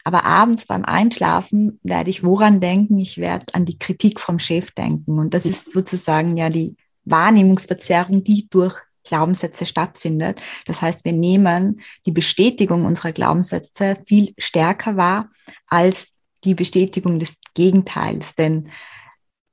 Aber 0.03 0.23
abends 0.23 0.65
beim 0.65 0.85
Einschlafen 0.85 1.81
werde 1.83 2.09
ich 2.09 2.23
woran 2.23 2.61
denken? 2.61 2.97
Ich 2.97 3.17
werde 3.17 3.53
an 3.53 3.65
die 3.65 3.77
Kritik 3.77 4.21
vom 4.21 4.39
Chef 4.39 4.71
denken. 4.71 5.19
Und 5.19 5.33
das 5.33 5.43
ist 5.43 5.71
sozusagen 5.71 6.37
ja 6.37 6.49
die 6.49 6.77
Wahrnehmungsverzerrung, 7.09 8.23
die 8.23 8.47
durch 8.49 8.75
Glaubenssätze 9.03 9.65
stattfindet. 9.65 10.39
Das 10.65 10.81
heißt, 10.81 11.05
wir 11.05 11.13
nehmen 11.13 11.81
die 12.05 12.11
Bestätigung 12.11 12.85
unserer 12.85 13.11
Glaubenssätze 13.11 13.97
viel 14.05 14.33
stärker 14.37 14.97
wahr 14.97 15.29
als 15.67 16.09
die 16.43 16.53
Bestätigung 16.53 17.19
des 17.19 17.35
Gegenteils. 17.53 18.35
Denn 18.35 18.69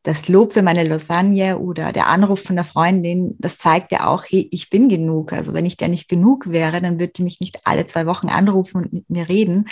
das 0.02 0.28
Lob 0.28 0.52
für 0.52 0.62
meine 0.62 0.84
Lasagne 0.84 1.58
oder 1.58 1.90
der 1.92 2.08
Anruf 2.08 2.42
von 2.42 2.56
der 2.56 2.66
Freundin, 2.66 3.36
das 3.38 3.56
zeigt 3.56 3.90
ja 3.90 4.06
auch, 4.06 4.24
hey, 4.28 4.48
ich 4.50 4.68
bin 4.68 4.88
genug. 4.90 5.32
Also 5.32 5.54
wenn 5.54 5.64
ich 5.64 5.78
der 5.78 5.88
nicht 5.88 6.08
genug 6.08 6.50
wäre, 6.50 6.82
dann 6.82 6.98
würde 6.98 7.14
die 7.14 7.22
mich 7.22 7.40
nicht 7.40 7.60
alle 7.64 7.86
zwei 7.86 8.04
Wochen 8.04 8.28
anrufen 8.28 8.84
und 8.84 8.92
mit 8.92 9.08
mir 9.08 9.28
reden. 9.28 9.66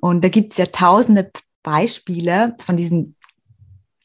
Und 0.00 0.22
da 0.22 0.28
gibt 0.28 0.52
es 0.52 0.58
ja 0.58 0.66
tausende 0.66 1.30
Beispiele 1.62 2.56
von 2.60 2.76
diesen 2.76 3.16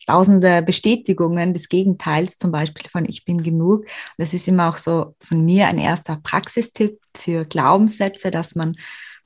tausende 0.10 0.64
Bestätigungen 0.64 1.54
des 1.54 1.70
Gegenteils, 1.70 2.38
zum 2.38 2.52
Beispiel 2.52 2.90
von 2.90 3.06
ich 3.06 3.26
bin 3.26 3.44
genug. 3.44 3.86
Das 4.18 4.34
ist 4.34 4.48
immer 4.48 4.70
auch 4.70 4.78
so 4.78 5.16
von 5.20 5.46
mir 5.46 5.68
ein 5.68 5.78
erster 5.78 6.18
Praxistipp 6.24 7.00
für 7.16 7.46
Glaubenssätze, 7.46 8.32
dass 8.32 8.56
man 8.56 8.76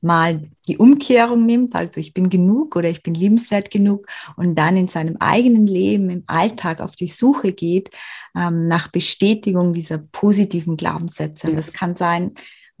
mal 0.02 0.50
die 0.68 0.76
Umkehrung 0.76 1.46
nimmt, 1.46 1.74
also 1.74 1.98
ich 1.98 2.12
bin 2.12 2.28
genug 2.28 2.76
oder 2.76 2.90
ich 2.90 3.02
bin 3.02 3.14
liebenswert 3.14 3.70
genug 3.70 4.06
und 4.36 4.54
dann 4.56 4.76
in 4.76 4.88
seinem 4.88 5.16
eigenen 5.16 5.66
Leben, 5.66 6.10
im 6.10 6.24
Alltag 6.26 6.80
auf 6.82 6.94
die 6.94 7.06
Suche 7.06 7.54
geht 7.54 7.88
ähm, 8.36 8.68
nach 8.68 8.88
Bestätigung 8.88 9.72
dieser 9.72 9.96
positiven 9.96 10.76
Glaubenssätze. 10.76 11.48
Und 11.48 11.56
das 11.56 11.72
kann 11.72 11.96
sein, 11.96 12.32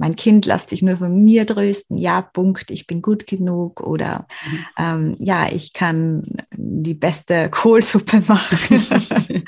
mein 0.04 0.16
Kind 0.16 0.44
lass 0.44 0.66
dich 0.66 0.82
nur 0.82 0.98
von 0.98 1.24
mir 1.24 1.46
trösten, 1.46 1.96
ja, 1.96 2.20
Punkt, 2.20 2.70
ich 2.70 2.86
bin 2.86 3.00
gut 3.00 3.26
genug 3.26 3.80
oder 3.80 4.26
mhm. 4.44 4.66
ähm, 4.78 5.16
ja, 5.18 5.50
ich 5.50 5.72
kann 5.72 6.22
die 6.54 6.92
beste 6.92 7.48
Kohlsuppe 7.50 8.22
machen. 8.28 8.86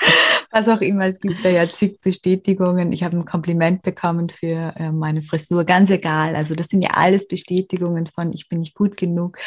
was 0.51 0.67
auch 0.67 0.81
immer. 0.81 1.05
Es 1.05 1.19
gibt 1.19 1.45
da 1.45 1.49
ja 1.49 1.71
zig 1.71 2.01
Bestätigungen. 2.01 2.91
Ich 2.91 3.03
habe 3.03 3.15
ein 3.15 3.25
Kompliment 3.25 3.83
bekommen 3.83 4.29
für 4.29 4.73
äh, 4.77 4.91
meine 4.91 5.21
Frisur, 5.21 5.63
ganz 5.63 5.91
egal. 5.91 6.35
Also 6.35 6.55
das 6.55 6.69
sind 6.69 6.81
ja 6.81 6.91
alles 6.95 7.27
Bestätigungen 7.27 8.07
von, 8.07 8.33
ich 8.33 8.49
bin 8.49 8.57
nicht 8.57 8.73
gut 8.73 8.97
genug. 8.97 9.37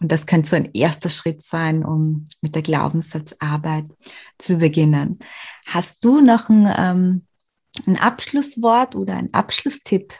Und 0.00 0.12
das 0.12 0.24
könnte 0.24 0.50
so 0.50 0.54
ein 0.54 0.70
erster 0.72 1.10
Schritt 1.10 1.42
sein, 1.42 1.84
um 1.84 2.26
mit 2.42 2.54
der 2.54 2.62
Glaubenssatzarbeit 2.62 3.86
zu 4.38 4.58
beginnen. 4.58 5.18
Hast 5.66 6.04
du 6.04 6.20
noch 6.20 6.48
ein, 6.48 6.72
ähm, 6.78 7.26
ein 7.88 7.96
Abschlusswort 7.96 8.94
oder 8.94 9.16
ein 9.16 9.34
Abschlusstipp 9.34 10.14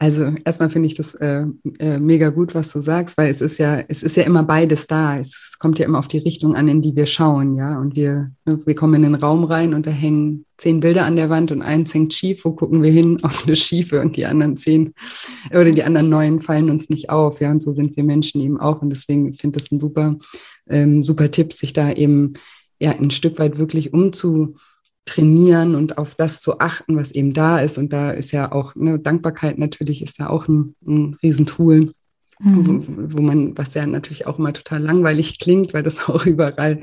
also 0.00 0.32
erstmal 0.44 0.70
finde 0.70 0.86
ich 0.86 0.94
das 0.94 1.14
äh, 1.16 1.44
äh, 1.80 1.98
mega 1.98 2.28
gut, 2.28 2.54
was 2.54 2.72
du 2.72 2.78
sagst, 2.78 3.18
weil 3.18 3.30
es 3.30 3.40
ist 3.40 3.58
ja, 3.58 3.80
es 3.88 4.04
ist 4.04 4.16
ja 4.16 4.22
immer 4.22 4.44
beides 4.44 4.86
da. 4.86 5.18
Es 5.18 5.56
kommt 5.58 5.80
ja 5.80 5.86
immer 5.86 5.98
auf 5.98 6.06
die 6.06 6.18
Richtung 6.18 6.54
an, 6.54 6.68
in 6.68 6.80
die 6.80 6.94
wir 6.94 7.06
schauen, 7.06 7.54
ja. 7.54 7.80
Und 7.80 7.96
wir, 7.96 8.30
ne, 8.44 8.60
wir 8.64 8.74
kommen 8.76 8.94
in 8.94 9.02
den 9.02 9.16
Raum 9.16 9.42
rein 9.42 9.74
und 9.74 9.86
da 9.86 9.90
hängen 9.90 10.44
zehn 10.56 10.78
Bilder 10.78 11.04
an 11.04 11.16
der 11.16 11.30
Wand 11.30 11.50
und 11.50 11.62
eins 11.62 11.92
hängt 11.94 12.14
schief. 12.14 12.44
Wo 12.44 12.52
gucken 12.52 12.80
wir 12.80 12.92
hin? 12.92 13.18
Auf 13.22 13.44
eine 13.44 13.56
schiefe 13.56 14.00
und 14.00 14.16
die 14.16 14.26
anderen 14.26 14.56
zehn 14.56 14.94
oder 15.50 15.72
die 15.72 15.82
anderen 15.82 16.08
neun 16.08 16.40
fallen 16.40 16.70
uns 16.70 16.88
nicht 16.90 17.10
auf, 17.10 17.40
ja. 17.40 17.50
Und 17.50 17.60
so 17.60 17.72
sind 17.72 17.96
wir 17.96 18.04
Menschen 18.04 18.40
eben 18.40 18.60
auch. 18.60 18.82
Und 18.82 18.90
deswegen 18.90 19.34
finde 19.34 19.58
ich 19.58 19.64
das 19.64 19.72
ein 19.72 19.80
super, 19.80 20.16
ähm, 20.68 21.02
super 21.02 21.28
Tipp, 21.32 21.52
sich 21.52 21.72
da 21.72 21.90
eben 21.90 22.34
ja 22.78 22.92
ein 22.92 23.10
Stück 23.10 23.40
weit 23.40 23.58
wirklich 23.58 23.92
umzu 23.92 24.54
trainieren 25.08 25.74
und 25.74 25.98
auf 25.98 26.14
das 26.14 26.40
zu 26.40 26.60
achten, 26.60 26.96
was 26.96 27.12
eben 27.12 27.32
da 27.32 27.60
ist. 27.60 27.78
Und 27.78 27.92
da 27.92 28.10
ist 28.10 28.32
ja 28.32 28.52
auch 28.52 28.74
ne, 28.74 28.98
Dankbarkeit 28.98 29.58
natürlich 29.58 30.02
ist 30.02 30.20
da 30.20 30.28
auch 30.28 30.48
ein, 30.48 30.74
ein 30.86 31.16
Riesentool, 31.22 31.92
mhm. 32.40 32.84
wo, 32.86 33.18
wo, 33.18 33.22
man, 33.22 33.56
was 33.56 33.74
ja 33.74 33.86
natürlich 33.86 34.26
auch 34.26 34.38
immer 34.38 34.52
total 34.52 34.82
langweilig 34.82 35.38
klingt, 35.38 35.74
weil 35.74 35.82
das 35.82 35.98
auch 36.08 36.26
überall 36.26 36.80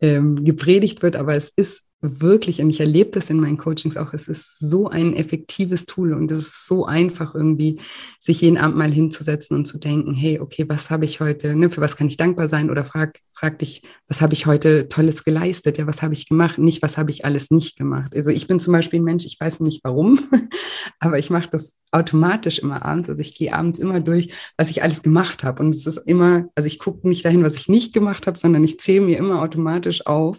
ähm, 0.00 0.44
gepredigt 0.44 1.02
wird, 1.02 1.16
aber 1.16 1.34
es 1.34 1.52
ist 1.56 1.85
wirklich, 2.02 2.60
und 2.60 2.70
ich 2.70 2.80
erlebe 2.80 3.10
das 3.10 3.30
in 3.30 3.40
meinen 3.40 3.56
Coachings 3.56 3.96
auch, 3.96 4.12
es 4.12 4.28
ist 4.28 4.58
so 4.58 4.88
ein 4.88 5.14
effektives 5.14 5.86
Tool 5.86 6.12
und 6.12 6.30
es 6.30 6.40
ist 6.40 6.66
so 6.66 6.84
einfach 6.84 7.34
irgendwie, 7.34 7.80
sich 8.20 8.42
jeden 8.42 8.58
Abend 8.58 8.76
mal 8.76 8.92
hinzusetzen 8.92 9.56
und 9.56 9.66
zu 9.66 9.78
denken, 9.78 10.14
hey, 10.14 10.38
okay, 10.40 10.66
was 10.68 10.90
habe 10.90 11.04
ich 11.04 11.20
heute, 11.20 11.56
ne, 11.56 11.70
für 11.70 11.80
was 11.80 11.96
kann 11.96 12.08
ich 12.08 12.16
dankbar 12.16 12.48
sein? 12.48 12.70
Oder 12.70 12.84
frag, 12.84 13.20
frag 13.32 13.58
dich, 13.58 13.82
was 14.08 14.20
habe 14.20 14.34
ich 14.34 14.46
heute 14.46 14.88
Tolles 14.88 15.24
geleistet? 15.24 15.78
Ja, 15.78 15.86
was 15.86 16.02
habe 16.02 16.14
ich 16.14 16.28
gemacht? 16.28 16.58
Nicht, 16.58 16.82
was 16.82 16.98
habe 16.98 17.10
ich 17.10 17.24
alles 17.24 17.50
nicht 17.50 17.76
gemacht? 17.76 18.14
Also 18.14 18.30
ich 18.30 18.46
bin 18.46 18.60
zum 18.60 18.72
Beispiel 18.72 19.00
ein 19.00 19.04
Mensch, 19.04 19.24
ich 19.24 19.38
weiß 19.40 19.60
nicht 19.60 19.82
warum, 19.82 20.20
aber 21.00 21.18
ich 21.18 21.30
mache 21.30 21.48
das 21.50 21.76
automatisch 21.92 22.58
immer 22.58 22.84
abends. 22.84 23.08
Also 23.08 23.20
ich 23.20 23.34
gehe 23.34 23.54
abends 23.54 23.78
immer 23.78 24.00
durch, 24.00 24.32
was 24.58 24.70
ich 24.70 24.82
alles 24.82 25.02
gemacht 25.02 25.44
habe. 25.44 25.62
Und 25.62 25.74
es 25.74 25.86
ist 25.86 25.98
immer, 26.06 26.48
also 26.54 26.66
ich 26.66 26.78
gucke 26.78 27.08
nicht 27.08 27.24
dahin, 27.24 27.42
was 27.42 27.54
ich 27.54 27.68
nicht 27.68 27.94
gemacht 27.94 28.26
habe, 28.26 28.36
sondern 28.38 28.64
ich 28.64 28.78
zähle 28.80 29.06
mir 29.06 29.18
immer 29.18 29.40
automatisch 29.40 30.06
auf, 30.06 30.38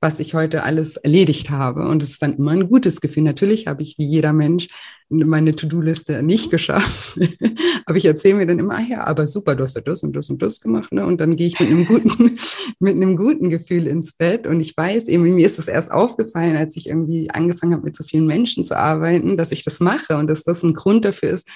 was 0.00 0.18
ich 0.18 0.34
heute 0.34 0.62
alles 0.62 0.96
erledigt 0.96 1.50
habe. 1.50 1.86
Und 1.86 2.02
es 2.02 2.10
ist 2.10 2.22
dann 2.22 2.36
immer 2.36 2.52
ein 2.52 2.68
gutes 2.68 3.02
Gefühl. 3.02 3.22
Natürlich 3.22 3.66
habe 3.66 3.82
ich 3.82 3.98
wie 3.98 4.06
jeder 4.06 4.32
Mensch 4.32 4.68
meine 5.10 5.54
To-Do-Liste 5.54 6.22
nicht 6.22 6.50
geschafft. 6.50 7.18
aber 7.84 7.98
ich 7.98 8.06
erzähle 8.06 8.36
mir 8.36 8.46
dann 8.46 8.58
immer, 8.58 8.76
ah 8.76 8.82
ja, 8.88 9.04
aber 9.04 9.26
super, 9.26 9.54
du 9.54 9.64
hast 9.64 9.76
ja 9.76 9.82
das 9.82 10.02
und 10.02 10.14
das 10.14 10.30
und 10.30 10.40
das 10.40 10.60
gemacht. 10.60 10.92
Ne? 10.92 11.04
Und 11.04 11.20
dann 11.20 11.36
gehe 11.36 11.48
ich 11.48 11.60
mit 11.60 11.68
einem 11.68 11.84
guten, 11.84 12.38
mit 12.78 12.96
einem 12.96 13.16
guten 13.16 13.50
Gefühl 13.50 13.86
ins 13.86 14.14
Bett. 14.14 14.46
Und 14.46 14.60
ich 14.60 14.74
weiß 14.74 15.08
eben, 15.08 15.22
mir 15.34 15.44
ist 15.44 15.58
es 15.58 15.68
erst 15.68 15.92
aufgefallen, 15.92 16.56
als 16.56 16.76
ich 16.76 16.88
irgendwie 16.88 17.30
angefangen 17.30 17.74
habe, 17.74 17.84
mit 17.84 17.96
so 17.96 18.02
vielen 18.02 18.26
Menschen 18.26 18.64
zu 18.64 18.78
arbeiten, 18.78 19.36
dass 19.36 19.52
ich 19.52 19.64
das 19.64 19.80
mache 19.80 20.16
und 20.16 20.28
dass 20.28 20.44
das 20.44 20.62
ein 20.62 20.74
Grund 20.74 21.04
dafür 21.04 21.30
ist, 21.30 21.46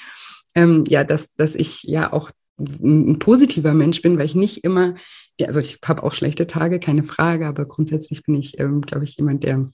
ähm, 0.55 0.85
ja, 0.87 1.03
dass, 1.03 1.35
dass 1.35 1.55
ich 1.55 1.83
ja 1.85 2.13
auch 2.13 2.31
ein 2.59 3.19
positiver 3.19 3.75
Mensch 3.75 4.03
bin, 4.03 4.19
weil 4.19 4.27
ich 4.27 4.35
nicht 4.35 4.65
immer 4.65 4.95
ja, 5.39 5.49
also 5.49 5.61
ich 5.61 5.78
habe 5.85 6.03
auch 6.03 6.12
schlechte 6.12 6.47
Tage, 6.47 6.78
keine 6.80 7.03
Frage, 7.03 7.47
aber 7.47 7.66
grundsätzlich 7.66 8.22
bin 8.22 8.37
ich, 8.37 8.59
ähm, 8.61 8.82
glaube 8.82 9.05
ich, 9.05 9.16
jemand, 9.16 9.45
der 9.45 9.66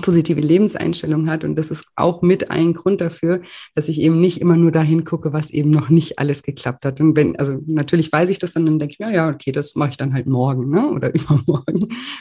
positive 0.00 0.40
Lebenseinstellung 0.40 1.28
hat. 1.28 1.44
Und 1.44 1.56
das 1.56 1.70
ist 1.70 1.84
auch 1.96 2.22
mit 2.22 2.50
ein 2.50 2.74
Grund 2.74 3.00
dafür, 3.00 3.40
dass 3.74 3.88
ich 3.88 4.00
eben 4.00 4.20
nicht 4.20 4.40
immer 4.40 4.56
nur 4.56 4.72
dahin 4.72 5.04
gucke, 5.04 5.32
was 5.32 5.50
eben 5.50 5.70
noch 5.70 5.88
nicht 5.88 6.18
alles 6.18 6.42
geklappt 6.42 6.84
hat. 6.84 7.00
Und 7.00 7.16
wenn, 7.16 7.36
also 7.36 7.58
natürlich 7.66 8.12
weiß 8.12 8.30
ich 8.30 8.38
das 8.38 8.52
dann, 8.52 8.66
dann 8.66 8.78
denke 8.78 8.94
ich 8.94 8.98
mir, 8.98 9.12
ja, 9.12 9.28
okay, 9.28 9.52
das 9.52 9.74
mache 9.74 9.90
ich 9.90 9.96
dann 9.96 10.14
halt 10.14 10.26
morgen 10.26 10.70
ne? 10.70 10.90
oder 10.90 11.14
übermorgen. 11.14 11.80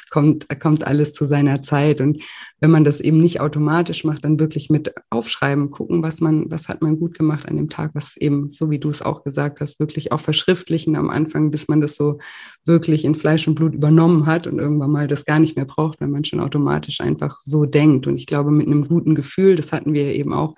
kommt, 0.10 0.48
kommt 0.60 0.86
alles 0.86 1.14
zu 1.14 1.26
seiner 1.26 1.62
Zeit. 1.62 2.02
Und 2.02 2.24
wenn 2.60 2.72
man 2.72 2.84
das 2.84 3.00
eben 3.00 3.20
nicht 3.20 3.42
automatisch 3.42 4.04
macht, 4.04 4.26
dann 4.26 4.40
wirklich 4.40 4.70
mit 4.70 4.94
aufschreiben, 5.10 5.72
gucken, 5.72 6.04
was 6.04 6.22
man, 6.22 6.50
was 6.50 6.68
hat 6.68 6.82
man 6.82 6.98
gut 6.98 7.18
gemacht 7.18 7.48
an 7.48 7.58
dem 7.58 7.70
Tag, 7.70 7.92
was 7.94 8.18
eben, 8.18 8.52
so 8.54 8.70
wie 8.70 8.80
du 8.80 8.90
es 8.90 9.02
auch 9.02 9.24
gesagt 9.24 9.62
hast, 9.62 9.80
wirklich 9.80 10.12
auch 10.12 10.20
verschriftlichen 10.20 10.96
am 10.96 11.10
Anfang, 11.10 11.52
bis 11.52 11.68
man 11.68 11.82
das 11.82 11.96
so 11.96 12.20
wirklich 12.66 13.06
in 13.06 13.16
Fleisch 13.16 13.48
und 13.48 13.56
Blut 13.56 13.74
übernommen 13.74 14.26
hat 14.26 14.48
und 14.48 14.60
irgendwann 14.60 14.92
mal 14.92 15.08
das 15.08 15.26
gar 15.26 15.40
nicht 15.40 15.56
mehr 15.56 15.66
braucht, 15.66 16.00
wenn 16.02 16.12
man 16.12 16.24
schon 16.24 16.40
automatisch 16.40 17.02
einfach 17.02 17.40
so 17.44 17.66
denkt. 17.70 18.08
Und 18.08 18.16
ich 18.16 18.26
glaube, 18.26 18.52
mit 18.52 18.68
einem 18.68 18.88
guten 18.88 19.16
Gefühl, 19.16 19.56
das 19.56 19.72
hatten 19.72 19.94
wir 19.94 20.14
eben 20.14 20.34
auch, 20.34 20.56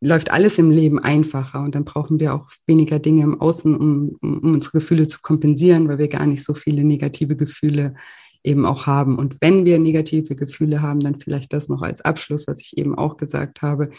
läuft 0.00 0.30
alles 0.30 0.58
im 0.58 0.70
Leben 0.70 0.98
einfacher 0.98 1.62
und 1.62 1.74
dann 1.74 1.84
brauchen 1.84 2.20
wir 2.20 2.34
auch 2.34 2.48
weniger 2.66 2.98
Dinge 2.98 3.22
im 3.22 3.40
Außen, 3.40 3.76
um, 3.76 4.16
um 4.22 4.54
unsere 4.54 4.78
Gefühle 4.78 5.06
zu 5.06 5.18
kompensieren, 5.20 5.88
weil 5.88 5.98
wir 5.98 6.08
gar 6.08 6.26
nicht 6.26 6.42
so 6.42 6.54
viele 6.54 6.84
negative 6.84 7.36
Gefühle 7.36 7.94
eben 8.42 8.64
auch 8.64 8.86
haben. 8.86 9.16
Und 9.18 9.36
wenn 9.40 9.66
wir 9.66 9.78
negative 9.78 10.34
Gefühle 10.34 10.80
haben, 10.80 11.00
dann 11.00 11.16
vielleicht 11.16 11.52
das 11.52 11.68
noch 11.68 11.82
als 11.82 12.00
Abschluss, 12.00 12.46
was 12.46 12.60
ich 12.60 12.78
eben 12.78 12.94
auch 12.94 13.18
gesagt 13.18 13.60
habe, 13.60 13.90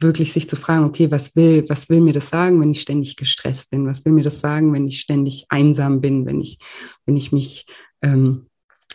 wirklich 0.00 0.32
sich 0.32 0.48
zu 0.48 0.56
fragen, 0.56 0.84
okay, 0.84 1.10
was 1.10 1.34
will, 1.34 1.64
was 1.68 1.88
will 1.88 2.00
mir 2.00 2.12
das 2.12 2.28
sagen, 2.28 2.60
wenn 2.60 2.70
ich 2.70 2.82
ständig 2.82 3.16
gestresst 3.16 3.70
bin? 3.70 3.86
Was 3.86 4.04
will 4.04 4.12
mir 4.12 4.22
das 4.22 4.40
sagen, 4.40 4.72
wenn 4.72 4.86
ich 4.86 5.00
ständig 5.00 5.46
einsam 5.48 6.00
bin, 6.00 6.24
wenn 6.26 6.40
ich, 6.40 6.58
wenn 7.04 7.16
ich 7.16 7.32
mich 7.32 7.66
ähm, 8.02 8.46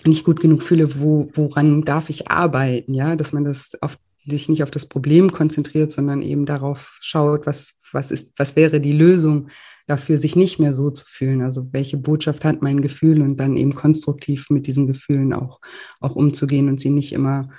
nicht 0.05 0.25
gut 0.25 0.39
genug 0.39 0.63
fühle, 0.63 0.99
wo, 0.99 1.29
woran 1.33 1.83
darf 1.83 2.09
ich 2.09 2.29
arbeiten? 2.29 2.93
Ja, 2.93 3.15
dass 3.15 3.33
man 3.33 3.43
das 3.43 3.77
auf, 3.81 3.97
sich 4.25 4.49
nicht 4.49 4.63
auf 4.63 4.71
das 4.71 4.85
Problem 4.85 5.31
konzentriert, 5.31 5.91
sondern 5.91 6.21
eben 6.21 6.45
darauf 6.45 6.97
schaut, 6.99 7.45
was, 7.45 7.75
was 7.91 8.11
ist, 8.11 8.33
was 8.37 8.55
wäre 8.55 8.81
die 8.81 8.93
Lösung 8.93 9.49
dafür, 9.87 10.17
sich 10.17 10.35
nicht 10.35 10.59
mehr 10.59 10.73
so 10.73 10.91
zu 10.91 11.05
fühlen. 11.05 11.41
Also 11.41 11.67
welche 11.71 11.97
Botschaft 11.97 12.45
hat 12.45 12.61
mein 12.61 12.81
Gefühl 12.81 13.21
und 13.21 13.37
dann 13.37 13.57
eben 13.57 13.75
konstruktiv 13.75 14.49
mit 14.49 14.67
diesen 14.67 14.87
Gefühlen 14.87 15.33
auch, 15.33 15.59
auch 15.99 16.15
umzugehen 16.15 16.69
und 16.69 16.79
sie 16.79 16.89
nicht 16.89 17.13
immer 17.13 17.49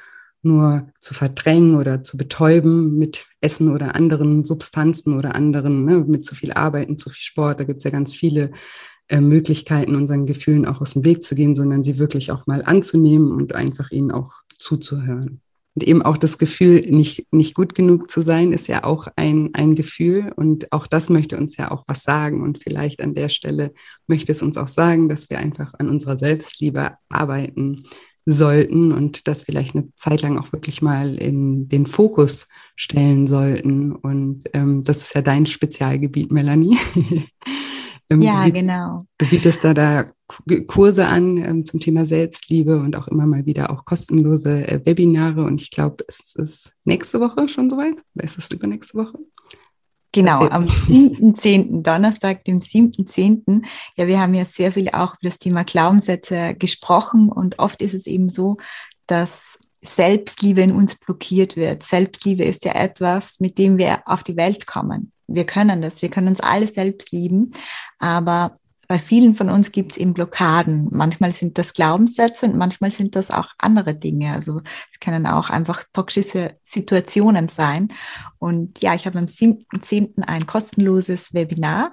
nur 0.43 0.89
zu 1.01 1.15
verdrängen 1.15 1.77
oder 1.77 2.03
zu 2.03 2.17
betäuben 2.17 2.99
mit 2.99 3.27
Essen 3.41 3.73
oder 3.73 3.95
anderen 3.95 4.45
Substanzen 4.45 5.17
oder 5.17 5.35
anderen, 5.35 5.85
ne, 5.85 6.05
mit 6.07 6.25
zu 6.25 6.35
viel 6.35 6.53
Arbeiten, 6.53 6.99
zu 6.99 7.09
viel 7.09 7.23
Sport. 7.23 7.61
Da 7.61 7.65
gibt 7.65 7.79
es 7.79 7.85
ja 7.85 7.91
ganz 7.91 8.15
viele 8.15 8.53
äh, 9.09 9.21
Möglichkeiten, 9.21 9.97
unseren 9.97 10.27
Gefühlen 10.27 10.67
auch 10.67 10.81
aus 10.81 10.95
dem 10.95 11.05
Weg 11.05 11.23
zu 11.23 11.35
gehen, 11.35 11.55
sondern 11.55 11.83
sie 11.83 11.99
wirklich 11.99 12.31
auch 12.31 12.47
mal 12.47 12.63
anzunehmen 12.65 13.33
und 13.33 13.55
einfach 13.55 13.91
ihnen 13.91 14.11
auch 14.11 14.33
zuzuhören. 14.59 15.41
Und 15.75 15.87
eben 15.89 16.03
auch 16.03 16.17
das 16.17 16.39
Gefühl, 16.39 16.83
nicht, 16.89 17.27
nicht 17.33 17.55
gut 17.55 17.75
genug 17.75 18.09
zu 18.09 18.21
sein, 18.21 18.53
ist 18.53 18.69
ja 18.69 18.85
auch 18.85 19.09
ein, 19.17 19.51
ein 19.55 19.75
Gefühl. 19.75 20.33
Und 20.37 20.73
auch 20.73 20.87
das 20.87 21.11
möchte 21.11 21.37
uns 21.37 21.57
ja 21.57 21.73
auch 21.73 21.83
was 21.89 22.05
sagen. 22.05 22.43
Und 22.43 22.63
vielleicht 22.63 23.03
an 23.03 23.15
der 23.15 23.29
Stelle 23.29 23.73
möchte 24.07 24.31
es 24.31 24.41
uns 24.41 24.57
auch 24.57 24.69
sagen, 24.69 25.09
dass 25.09 25.31
wir 25.31 25.39
einfach 25.39 25.75
an 25.79 25.89
unserer 25.89 26.17
Selbstliebe 26.17 26.93
arbeiten 27.09 27.83
sollten 28.25 28.93
und 28.93 29.29
das 29.29 29.43
vielleicht 29.43 29.75
eine 29.75 29.89
Zeit 29.97 30.23
lang 30.23 30.39
auch 30.39 30.53
wirklich 30.53 30.81
mal 30.81 31.17
in 31.17 31.69
den 31.69 31.87
Fokus 31.87 32.47
stellen 32.77 33.27
sollten. 33.27 33.93
Und 33.93 34.45
ähm, 34.55 34.83
das 34.83 35.03
ist 35.03 35.15
ja 35.15 35.23
dein 35.23 35.45
Spezialgebiet, 35.45 36.33
Melanie. 36.33 36.79
ähm, 38.11 38.21
ja, 38.21 38.49
genau. 38.49 39.01
Du 39.19 39.27
bietest 39.27 39.65
da, 39.65 39.75
da 39.75 40.05
Kurse 40.67 41.07
an 41.07 41.37
ähm, 41.39 41.65
zum 41.65 41.81
Thema 41.81 42.07
Selbstliebe 42.07 42.79
und 42.79 42.97
auch 42.97 43.09
immer 43.09 43.27
mal 43.27 43.47
wieder 43.47 43.71
auch 43.71 43.85
kostenlose 43.85 44.67
äh, 44.67 44.81
Webinare. 44.85 45.45
Und 45.45 45.63
ich 45.63 45.71
glaube, 45.71 46.05
es 46.09 46.35
ist 46.35 46.73
nächste 46.85 47.21
Woche 47.21 47.49
schon 47.49 47.71
soweit. 47.71 47.95
Oder 48.15 48.25
ist 48.25 48.39
es 48.39 48.51
übernächste 48.51 48.99
Woche? 48.99 49.19
Genau, 50.13 50.47
am 50.47 50.67
7.10., 50.67 51.83
Donnerstag, 51.83 52.45
dem 52.45 52.61
7.10. 52.61 53.65
Ja, 53.97 54.07
wir 54.07 54.21
haben 54.21 54.35
ja 54.35 54.45
sehr 54.45 54.71
viel 54.71 54.89
auch 54.91 55.15
über 55.21 55.31
das 55.31 55.39
Thema 55.39 55.65
Glaubenssätze 55.65 56.55
gesprochen 56.57 57.31
und 57.31 57.59
oft 57.59 57.83
ist 57.83 57.95
es 57.95 58.07
eben 58.07 58.29
so, 58.29 58.59
dass 59.09 59.59
Selbstliebe 59.85 60.61
in 60.61 60.73
uns 60.73 60.95
blockiert 60.95 61.57
wird. 61.57 61.83
Selbstliebe 61.83 62.45
ist 62.45 62.65
ja 62.65 62.75
etwas, 62.75 63.41
mit 63.41 63.59
dem 63.59 63.79
wir 63.79 64.03
auf 64.07 64.23
die 64.23 64.37
Welt 64.37 64.67
kommen. 64.67 65.13
Wir 65.27 65.45
können 65.45 65.83
das, 65.83 66.03
wir 66.03 66.11
können 66.11 66.29
uns 66.29 66.41
alle 66.41 66.67
selbst 66.67 67.11
lieben, 67.11 67.53
aber 67.99 68.59
bei 68.87 68.99
vielen 68.99 69.35
von 69.35 69.51
uns 69.51 69.73
gibt 69.73 69.93
es 69.93 69.99
eben 69.99 70.15
Blockaden. 70.15 70.89
Manchmal 70.93 71.33
sind 71.33 71.59
das 71.59 71.73
Glaubenssätze 71.73 72.47
und 72.47 72.57
manchmal 72.57 72.93
sind 72.93 73.17
das 73.17 73.31
auch 73.31 73.49
andere 73.59 73.95
Dinge. 73.95 74.33
Also 74.33 74.61
es 74.93 75.01
können 75.01 75.27
auch 75.27 75.51
einfach 75.51 75.85
toxische 75.93 76.57
Situationen 76.63 77.49
sein. 77.49 77.89
Und 78.39 78.81
ja, 78.83 78.95
ich 78.95 79.07
habe 79.07 79.19
am 79.19 79.27
7.10. 79.27 80.23
ein 80.25 80.47
kostenloses 80.47 81.33
Webinar. 81.33 81.93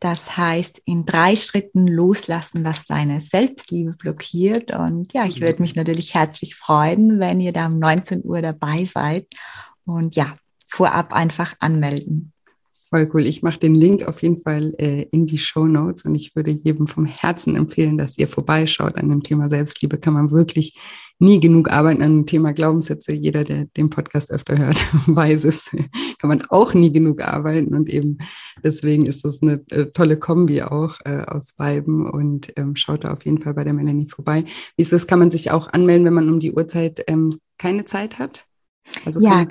Das 0.00 0.36
heißt, 0.36 0.82
in 0.84 1.06
drei 1.06 1.36
Schritten 1.36 1.86
loslassen, 1.86 2.64
was 2.64 2.86
deine 2.86 3.20
Selbstliebe 3.20 3.92
blockiert. 3.92 4.70
Und 4.70 5.12
ja, 5.14 5.24
ich 5.24 5.40
würde 5.40 5.62
mich 5.62 5.74
natürlich 5.74 6.14
herzlich 6.14 6.54
freuen, 6.54 7.18
wenn 7.18 7.40
ihr 7.40 7.52
da 7.52 7.66
um 7.66 7.78
19 7.78 8.22
Uhr 8.24 8.42
dabei 8.42 8.84
seid. 8.84 9.26
Und 9.86 10.14
ja, 10.14 10.36
vorab 10.68 11.12
einfach 11.14 11.54
anmelden. 11.60 12.32
Voll 12.90 13.10
cool. 13.14 13.26
Ich 13.26 13.42
mache 13.42 13.58
den 13.58 13.74
Link 13.74 14.06
auf 14.06 14.22
jeden 14.22 14.38
Fall 14.38 14.74
äh, 14.78 15.02
in 15.10 15.26
die 15.26 15.38
Show 15.38 15.66
Notes 15.66 16.04
und 16.04 16.14
ich 16.14 16.36
würde 16.36 16.52
jedem 16.52 16.86
vom 16.86 17.04
Herzen 17.04 17.56
empfehlen, 17.56 17.98
dass 17.98 18.16
ihr 18.16 18.28
vorbeischaut. 18.28 18.96
An 18.96 19.08
dem 19.08 19.22
Thema 19.22 19.48
Selbstliebe 19.48 19.98
kann 19.98 20.14
man 20.14 20.30
wirklich 20.30 20.78
nie 21.18 21.40
genug 21.40 21.70
arbeiten 21.70 22.02
an 22.02 22.12
dem 22.12 22.26
Thema 22.26 22.52
Glaubenssätze. 22.52 23.12
Jeder, 23.12 23.44
der 23.44 23.66
den 23.76 23.90
Podcast 23.90 24.30
öfter 24.30 24.58
hört, 24.58 24.76
weiß 25.06 25.44
es, 25.44 25.70
kann 26.18 26.28
man 26.28 26.42
auch 26.48 26.74
nie 26.74 26.92
genug 26.92 27.22
arbeiten. 27.22 27.74
Und 27.74 27.88
eben 27.88 28.18
deswegen 28.62 29.06
ist 29.06 29.24
das 29.24 29.42
eine 29.42 29.64
äh, 29.70 29.86
tolle 29.86 30.18
Kombi 30.18 30.62
auch 30.62 30.98
äh, 31.04 31.22
aus 31.26 31.54
Weiben 31.58 32.08
und 32.08 32.52
ähm, 32.56 32.76
schaut 32.76 33.04
da 33.04 33.12
auf 33.12 33.24
jeden 33.24 33.40
Fall 33.40 33.54
bei 33.54 33.64
der 33.64 33.72
Melanie 33.72 34.08
vorbei. 34.08 34.44
Wie 34.76 34.82
ist 34.82 34.92
das? 34.92 35.06
Kann 35.06 35.18
man 35.18 35.30
sich 35.30 35.50
auch 35.50 35.72
anmelden, 35.72 36.06
wenn 36.06 36.14
man 36.14 36.28
um 36.28 36.40
die 36.40 36.52
Uhrzeit 36.52 37.02
ähm, 37.06 37.38
keine 37.58 37.84
Zeit 37.84 38.18
hat? 38.18 38.44
Also 39.04 39.20
ja, 39.20 39.46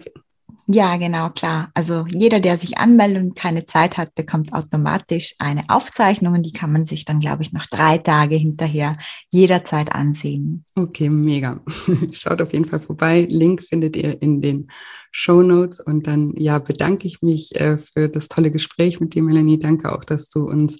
ja, 0.67 0.97
genau, 0.97 1.29
klar. 1.29 1.69
Also 1.75 2.05
jeder, 2.09 2.39
der 2.39 2.57
sich 2.57 2.79
anmeldet 2.79 3.21
und 3.21 3.35
keine 3.35 3.67
Zeit 3.67 3.97
hat, 3.97 4.15
bekommt 4.15 4.51
automatisch 4.51 5.35
eine 5.37 5.63
Aufzeichnung 5.69 6.33
und 6.33 6.43
die 6.43 6.53
kann 6.53 6.71
man 6.71 6.85
sich 6.85 7.05
dann, 7.05 7.19
glaube 7.19 7.43
ich, 7.43 7.53
noch 7.53 7.67
drei 7.67 7.99
Tage 7.99 8.35
hinterher 8.35 8.97
jederzeit 9.29 9.93
ansehen. 9.93 10.65
Okay, 10.75 11.09
mega. 11.09 11.61
Schaut 12.11 12.41
auf 12.41 12.51
jeden 12.51 12.65
Fall 12.65 12.79
vorbei. 12.79 13.27
Link 13.29 13.61
findet 13.61 13.95
ihr 13.95 14.21
in 14.23 14.41
den 14.41 14.67
Show 15.11 15.43
Notes 15.43 15.79
und 15.79 16.07
dann 16.07 16.33
ja 16.35 16.57
bedanke 16.57 17.07
ich 17.07 17.21
mich 17.21 17.55
äh, 17.59 17.77
für 17.77 18.09
das 18.09 18.27
tolle 18.27 18.51
Gespräch 18.51 18.99
mit 18.99 19.13
dir, 19.13 19.21
Melanie. 19.21 19.59
Danke 19.59 19.93
auch, 19.93 20.03
dass 20.03 20.29
du 20.29 20.49
uns 20.49 20.79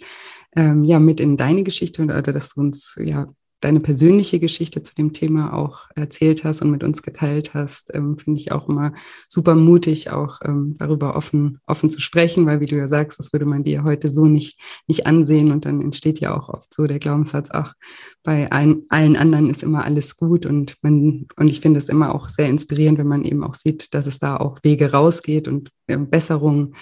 ähm, 0.56 0.84
ja 0.84 1.00
mit 1.00 1.20
in 1.20 1.38
deine 1.38 1.64
Geschichte 1.64 2.04
oder 2.04 2.22
dass 2.22 2.56
du 2.56 2.62
uns 2.62 2.96
ja 2.98 3.28
deine 3.66 3.80
persönliche 3.80 4.40
Geschichte 4.40 4.84
zu 4.84 4.94
dem 4.94 5.12
Thema 5.12 5.52
auch 5.54 5.90
erzählt 5.96 6.44
hast 6.44 6.62
und 6.62 6.70
mit 6.70 6.84
uns 6.84 7.02
geteilt 7.02 7.56
hast, 7.56 7.92
ähm, 7.96 8.20
finde 8.20 8.40
ich 8.40 8.52
auch 8.52 8.70
immer 8.70 8.94
super 9.28 9.56
mutig, 9.56 10.12
auch 10.12 10.40
ähm, 10.46 10.76
darüber 10.78 11.16
offen, 11.16 11.58
offen 11.66 11.90
zu 11.90 12.00
sprechen, 12.00 12.46
weil 12.46 12.60
wie 12.60 12.68
du 12.68 12.78
ja 12.78 12.88
sagst, 12.88 13.18
das 13.18 13.34
würde 13.34 13.48
man 13.48 13.64
dir 13.64 13.84
heute 13.84 14.12
so 14.12 14.28
nicht, 14.28 14.60
nicht 14.86 15.08
ansehen 15.08 15.52
und 15.52 15.66
dann 15.66 15.82
entsteht 15.82 16.20
ja 16.20 16.38
auch 16.38 16.50
oft 16.50 16.72
so 16.72 16.86
der 16.86 17.00
Glaubenssatz, 17.00 17.50
ach, 17.52 17.74
bei 18.22 18.52
allen, 18.52 18.84
allen 18.90 19.16
anderen 19.16 19.50
ist 19.50 19.64
immer 19.64 19.84
alles 19.84 20.16
gut 20.16 20.46
und 20.46 20.76
man, 20.84 21.26
und 21.36 21.48
ich 21.48 21.60
finde 21.60 21.80
es 21.80 21.90
immer 21.90 22.14
auch 22.14 22.30
sehr 22.30 22.50
inspirierend, 22.50 23.00
wenn 23.00 23.08
man 23.08 23.26
eben 23.26 23.44
auch 23.44 23.56
sieht, 23.56 23.96
dass 23.96 24.06
es 24.06 24.20
da 24.20 24.38
auch 24.38 24.60
Wege 24.62 24.92
rausgeht 24.92 25.48
und 25.48 25.72
äh, 25.88 25.98
Besserungen 25.98 26.76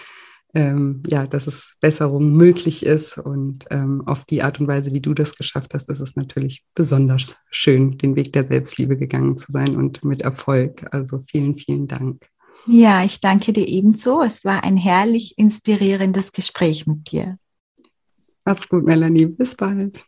ähm, 0.54 1.01
ja, 1.08 1.26
dass 1.26 1.47
es 1.47 1.74
Besserung 1.82 2.34
möglich 2.34 2.86
ist. 2.86 3.18
Und 3.18 3.66
ähm, 3.72 4.04
auf 4.06 4.26
die 4.26 4.43
Art 4.43 4.60
und 4.60 4.68
Weise, 4.68 4.93
wie 4.93 5.01
du 5.01 5.14
das 5.14 5.36
geschafft 5.36 5.74
hast, 5.74 5.89
ist 5.89 5.99
es 5.99 6.16
natürlich 6.16 6.64
besonders 6.76 7.43
schön, 7.49 7.97
den 7.97 8.16
Weg 8.16 8.34
der 8.34 8.45
Selbstliebe 8.45 8.97
gegangen 8.97 9.38
zu 9.38 9.51
sein 9.51 9.76
und 9.76 10.04
mit 10.04 10.22
Erfolg. 10.22 10.86
Also 10.91 11.20
vielen, 11.20 11.56
vielen 11.56 11.88
Dank. 11.88 12.28
Ja, 12.66 13.04
ich 13.04 13.20
danke 13.20 13.51
dir 13.51 13.68
ebenso. 13.68 14.22
Es 14.22 14.45
war 14.45 14.64
ein 14.64 14.78
herrlich 14.78 15.38
inspirierendes 15.38 16.32
Gespräch 16.32 16.88
mit 16.88 17.12
dir. 17.12 17.38
Mach's 18.45 18.68
gut, 18.68 18.86
Melanie. 18.86 19.26
Bis 19.26 19.56
bald. 19.56 20.06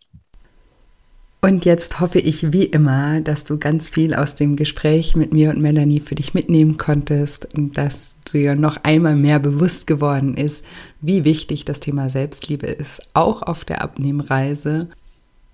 Und 1.45 1.63
jetzt 1.63 1.99
hoffe 1.99 2.17
ich 2.17 2.53
wie 2.53 2.63
immer, 2.63 3.21
dass 3.21 3.43
du 3.43 3.59
ganz 3.59 3.89
viel 3.89 4.15
aus 4.15 4.33
dem 4.33 4.55
Gespräch 4.55 5.15
mit 5.15 5.31
mir 5.31 5.51
und 5.51 5.61
Melanie 5.61 5.99
für 5.99 6.15
dich 6.15 6.33
mitnehmen 6.33 6.77
konntest 6.77 7.53
und 7.53 7.77
dass 7.77 8.15
dir 8.33 8.55
noch 8.55 8.77
einmal 8.81 9.15
mehr 9.15 9.37
bewusst 9.37 9.85
geworden 9.85 10.37
ist, 10.37 10.65
wie 11.01 11.23
wichtig 11.23 11.63
das 11.63 11.79
Thema 11.79 12.09
Selbstliebe 12.09 12.65
ist, 12.65 12.99
auch 13.13 13.43
auf 13.43 13.63
der 13.63 13.83
Abnehmreise 13.83 14.87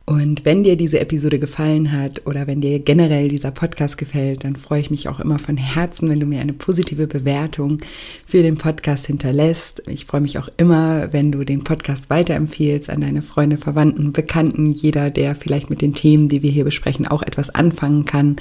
und 0.06 0.45
wenn 0.45 0.64
dir 0.64 0.76
diese 0.76 0.99
Episode 0.99 1.38
gefallen 1.38 1.91
hat 1.91 2.26
oder 2.26 2.47
wenn 2.47 2.60
dir 2.60 2.80
generell 2.80 3.28
dieser 3.28 3.52
Podcast 3.52 3.99
gefällt, 3.99 4.43
dann 4.43 4.56
freue 4.56 4.82
ich 4.82 4.89
mich 4.89 5.08
auch 5.08 5.20
immer 5.20 5.38
von 5.38 5.58
Herzen, 5.58 6.10
wenn 6.10 6.20
du 6.20 6.26
mir 6.26 6.41
eine 6.41 6.54
positive 6.54 7.06
Bewertung 7.06 7.78
für 8.26 8.41
den 8.41 8.58
Podcast 8.58 9.06
hinterlässt. 9.06 9.84
Ich 9.88 10.06
freue 10.06 10.22
mich 10.22 10.39
auch 10.39 10.49
immer, 10.58 11.14
wenn 11.14 11.32
du 11.32 11.43
den 11.43 11.64
Podcast 11.64 12.10
weiterempfehlst 12.10 12.89
an 12.89 13.02
deine 13.02 13.22
Freunde, 13.22 13.58
Verwandten, 13.58 14.12
Bekannten, 14.12 14.72
jeder, 14.72 15.12
der 15.12 15.36
vielleicht 15.36 15.70
mit 15.70 15.82
den 15.82 15.93
Themen, 15.93 16.30
die 16.30 16.41
wir 16.41 16.52
hier 16.52 16.66
besprechen, 16.66 17.08
auch 17.08 17.22
etwas 17.22 17.54
anfangen 17.54 18.06
kann 18.06 18.38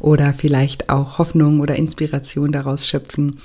oder 0.00 0.34
vielleicht 0.34 0.90
auch 0.90 1.18
Hoffnung 1.18 1.60
oder 1.60 1.76
Inspiration 1.76 2.50
daraus 2.50 2.88
schöpfen 2.88 3.38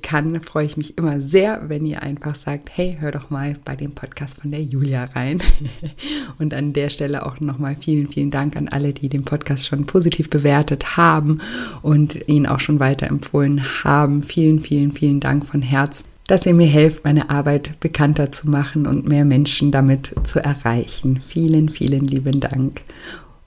kann, 0.00 0.40
freue 0.40 0.66
ich 0.66 0.76
mich 0.76 0.96
immer 0.96 1.20
sehr, 1.20 1.68
wenn 1.68 1.84
ihr 1.84 2.02
einfach 2.02 2.36
sagt, 2.36 2.70
hey, 2.74 2.96
hör 3.00 3.10
doch 3.10 3.30
mal 3.30 3.56
bei 3.64 3.76
dem 3.76 3.92
Podcast 3.92 4.40
von 4.40 4.50
der 4.50 4.62
Julia 4.62 5.04
rein. 5.04 5.42
Und 6.38 6.54
an 6.54 6.72
der 6.72 6.88
Stelle 6.88 7.01
auch 7.26 7.40
nochmal 7.40 7.76
vielen, 7.78 8.08
vielen 8.08 8.30
Dank 8.30 8.56
an 8.56 8.68
alle, 8.68 8.92
die 8.92 9.08
den 9.08 9.24
Podcast 9.24 9.66
schon 9.66 9.86
positiv 9.86 10.30
bewertet 10.30 10.96
haben 10.96 11.40
und 11.82 12.28
ihn 12.28 12.46
auch 12.46 12.60
schon 12.60 12.80
weiterempfohlen 12.80 13.62
haben. 13.84 14.22
Vielen, 14.22 14.60
vielen, 14.60 14.92
vielen 14.92 15.20
Dank 15.20 15.46
von 15.46 15.62
Herzen 15.62 16.06
dass 16.28 16.46
ihr 16.46 16.54
mir 16.54 16.66
helft, 16.68 17.04
meine 17.04 17.30
Arbeit 17.30 17.78
bekannter 17.80 18.32
zu 18.32 18.48
machen 18.48 18.86
und 18.86 19.06
mehr 19.06 19.24
Menschen 19.24 19.70
damit 19.70 20.14
zu 20.24 20.42
erreichen. 20.42 21.20
Vielen, 21.20 21.68
vielen 21.68 22.06
lieben 22.06 22.40
Dank. 22.40 22.82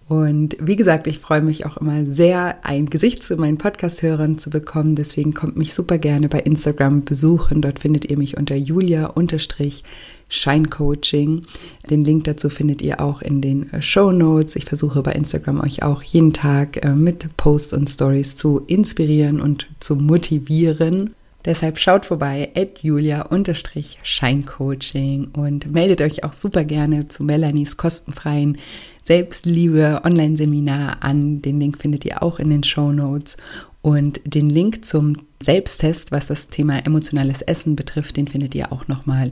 Und 0.08 0.56
wie 0.60 0.76
gesagt, 0.76 1.08
ich 1.08 1.18
freue 1.18 1.42
mich 1.42 1.66
auch 1.66 1.78
immer 1.78 2.06
sehr, 2.06 2.64
ein 2.64 2.92
Gesicht 2.92 3.24
zu 3.24 3.38
meinen 3.38 3.58
Podcast-Hörern 3.58 4.38
zu 4.38 4.52
bekommen. 4.52 4.94
Deswegen 4.96 5.34
kommt 5.34 5.58
mich 5.58 5.74
super 5.74 5.98
gerne 5.98 6.30
bei 6.30 6.42
Instagram 6.42 7.06
besuchen. 7.06 7.64
Dort 7.64 7.80
findet 7.80 8.06
ihr 8.06 8.20
mich 8.20 8.38
unter 8.38 8.56
julia-scheincoaching. 8.56 11.42
Den 11.90 12.04
Link 12.04 12.26
dazu 12.26 12.50
findet 12.50 12.84
ihr 12.84 13.02
auch 13.02 13.24
in 13.24 13.42
den 13.42 13.68
Show 13.80 14.12
Notes. 14.12 14.56
Ich 14.56 14.66
versuche 14.66 15.02
bei 15.02 15.14
Instagram 15.14 15.62
euch 15.62 15.82
auch 15.82 16.04
jeden 16.04 16.34
Tag 16.34 16.86
äh, 16.86 16.90
mit 16.90 17.36
Posts 17.36 17.74
und 17.74 17.90
Stories 17.90 18.36
zu 18.36 18.62
inspirieren 18.68 19.42
und 19.42 19.66
zu 19.80 19.96
motivieren. 19.96 21.16
Deshalb 21.46 21.78
schaut 21.78 22.08
vorbei 22.08 22.50
at 22.56 22.84
julia-scheincoaching 22.84 25.28
und 25.38 25.72
meldet 25.72 26.02
euch 26.02 26.24
auch 26.24 26.34
super 26.34 26.64
gerne 26.64 27.08
zu 27.08 27.24
Melanies 27.24 27.78
kostenfreien 27.78 28.58
Selbstliebe 29.04 30.02
Online-Seminar 30.04 31.04
an. 31.04 31.44
Den 31.44 31.60
Link 31.60 31.78
findet 31.78 32.04
ihr 32.06 32.24
auch 32.24 32.40
in 32.40 32.50
den 32.50 32.64
Show 32.64 32.92
Notes. 32.92 33.38
Und 33.84 34.20
den 34.26 34.50
Link 34.50 34.84
zum 34.84 35.18
Selbsttest, 35.42 36.12
was 36.12 36.28
das 36.28 36.48
Thema 36.48 36.84
emotionales 36.84 37.44
Essen 37.44 37.76
betrifft, 37.76 38.18
den 38.18 38.28
findet 38.28 38.56
ihr 38.56 38.72
auch 38.72 38.88
nochmal 38.88 39.30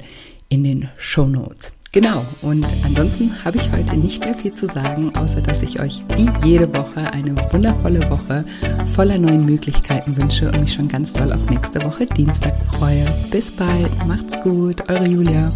in 0.49 0.63
den 0.63 0.89
Show 0.97 1.27
Notes. 1.27 1.73
Genau, 1.93 2.25
und 2.41 2.65
ansonsten 2.83 3.31
habe 3.45 3.57
ich 3.57 3.71
heute 3.71 3.95
nicht 3.95 4.25
mehr 4.25 4.33
viel 4.33 4.51
zu 4.51 4.65
sagen, 4.65 5.15
außer 5.15 5.41
dass 5.41 5.61
ich 5.61 5.79
euch 5.79 6.03
wie 6.15 6.27
jede 6.43 6.73
Woche 6.73 7.13
eine 7.13 7.35
wundervolle 7.51 8.09
Woche 8.09 8.43
voller 8.95 9.19
neuen 9.19 9.45
Möglichkeiten 9.45 10.17
wünsche 10.17 10.47
und 10.51 10.61
mich 10.61 10.73
schon 10.73 10.87
ganz 10.87 11.13
doll 11.13 11.31
auf 11.31 11.47
nächste 11.51 11.83
Woche 11.83 12.07
Dienstag 12.07 12.55
freue. 12.73 13.05
Bis 13.29 13.51
bald, 13.51 14.07
macht's 14.07 14.41
gut, 14.41 14.89
eure 14.89 15.07
Julia. 15.07 15.53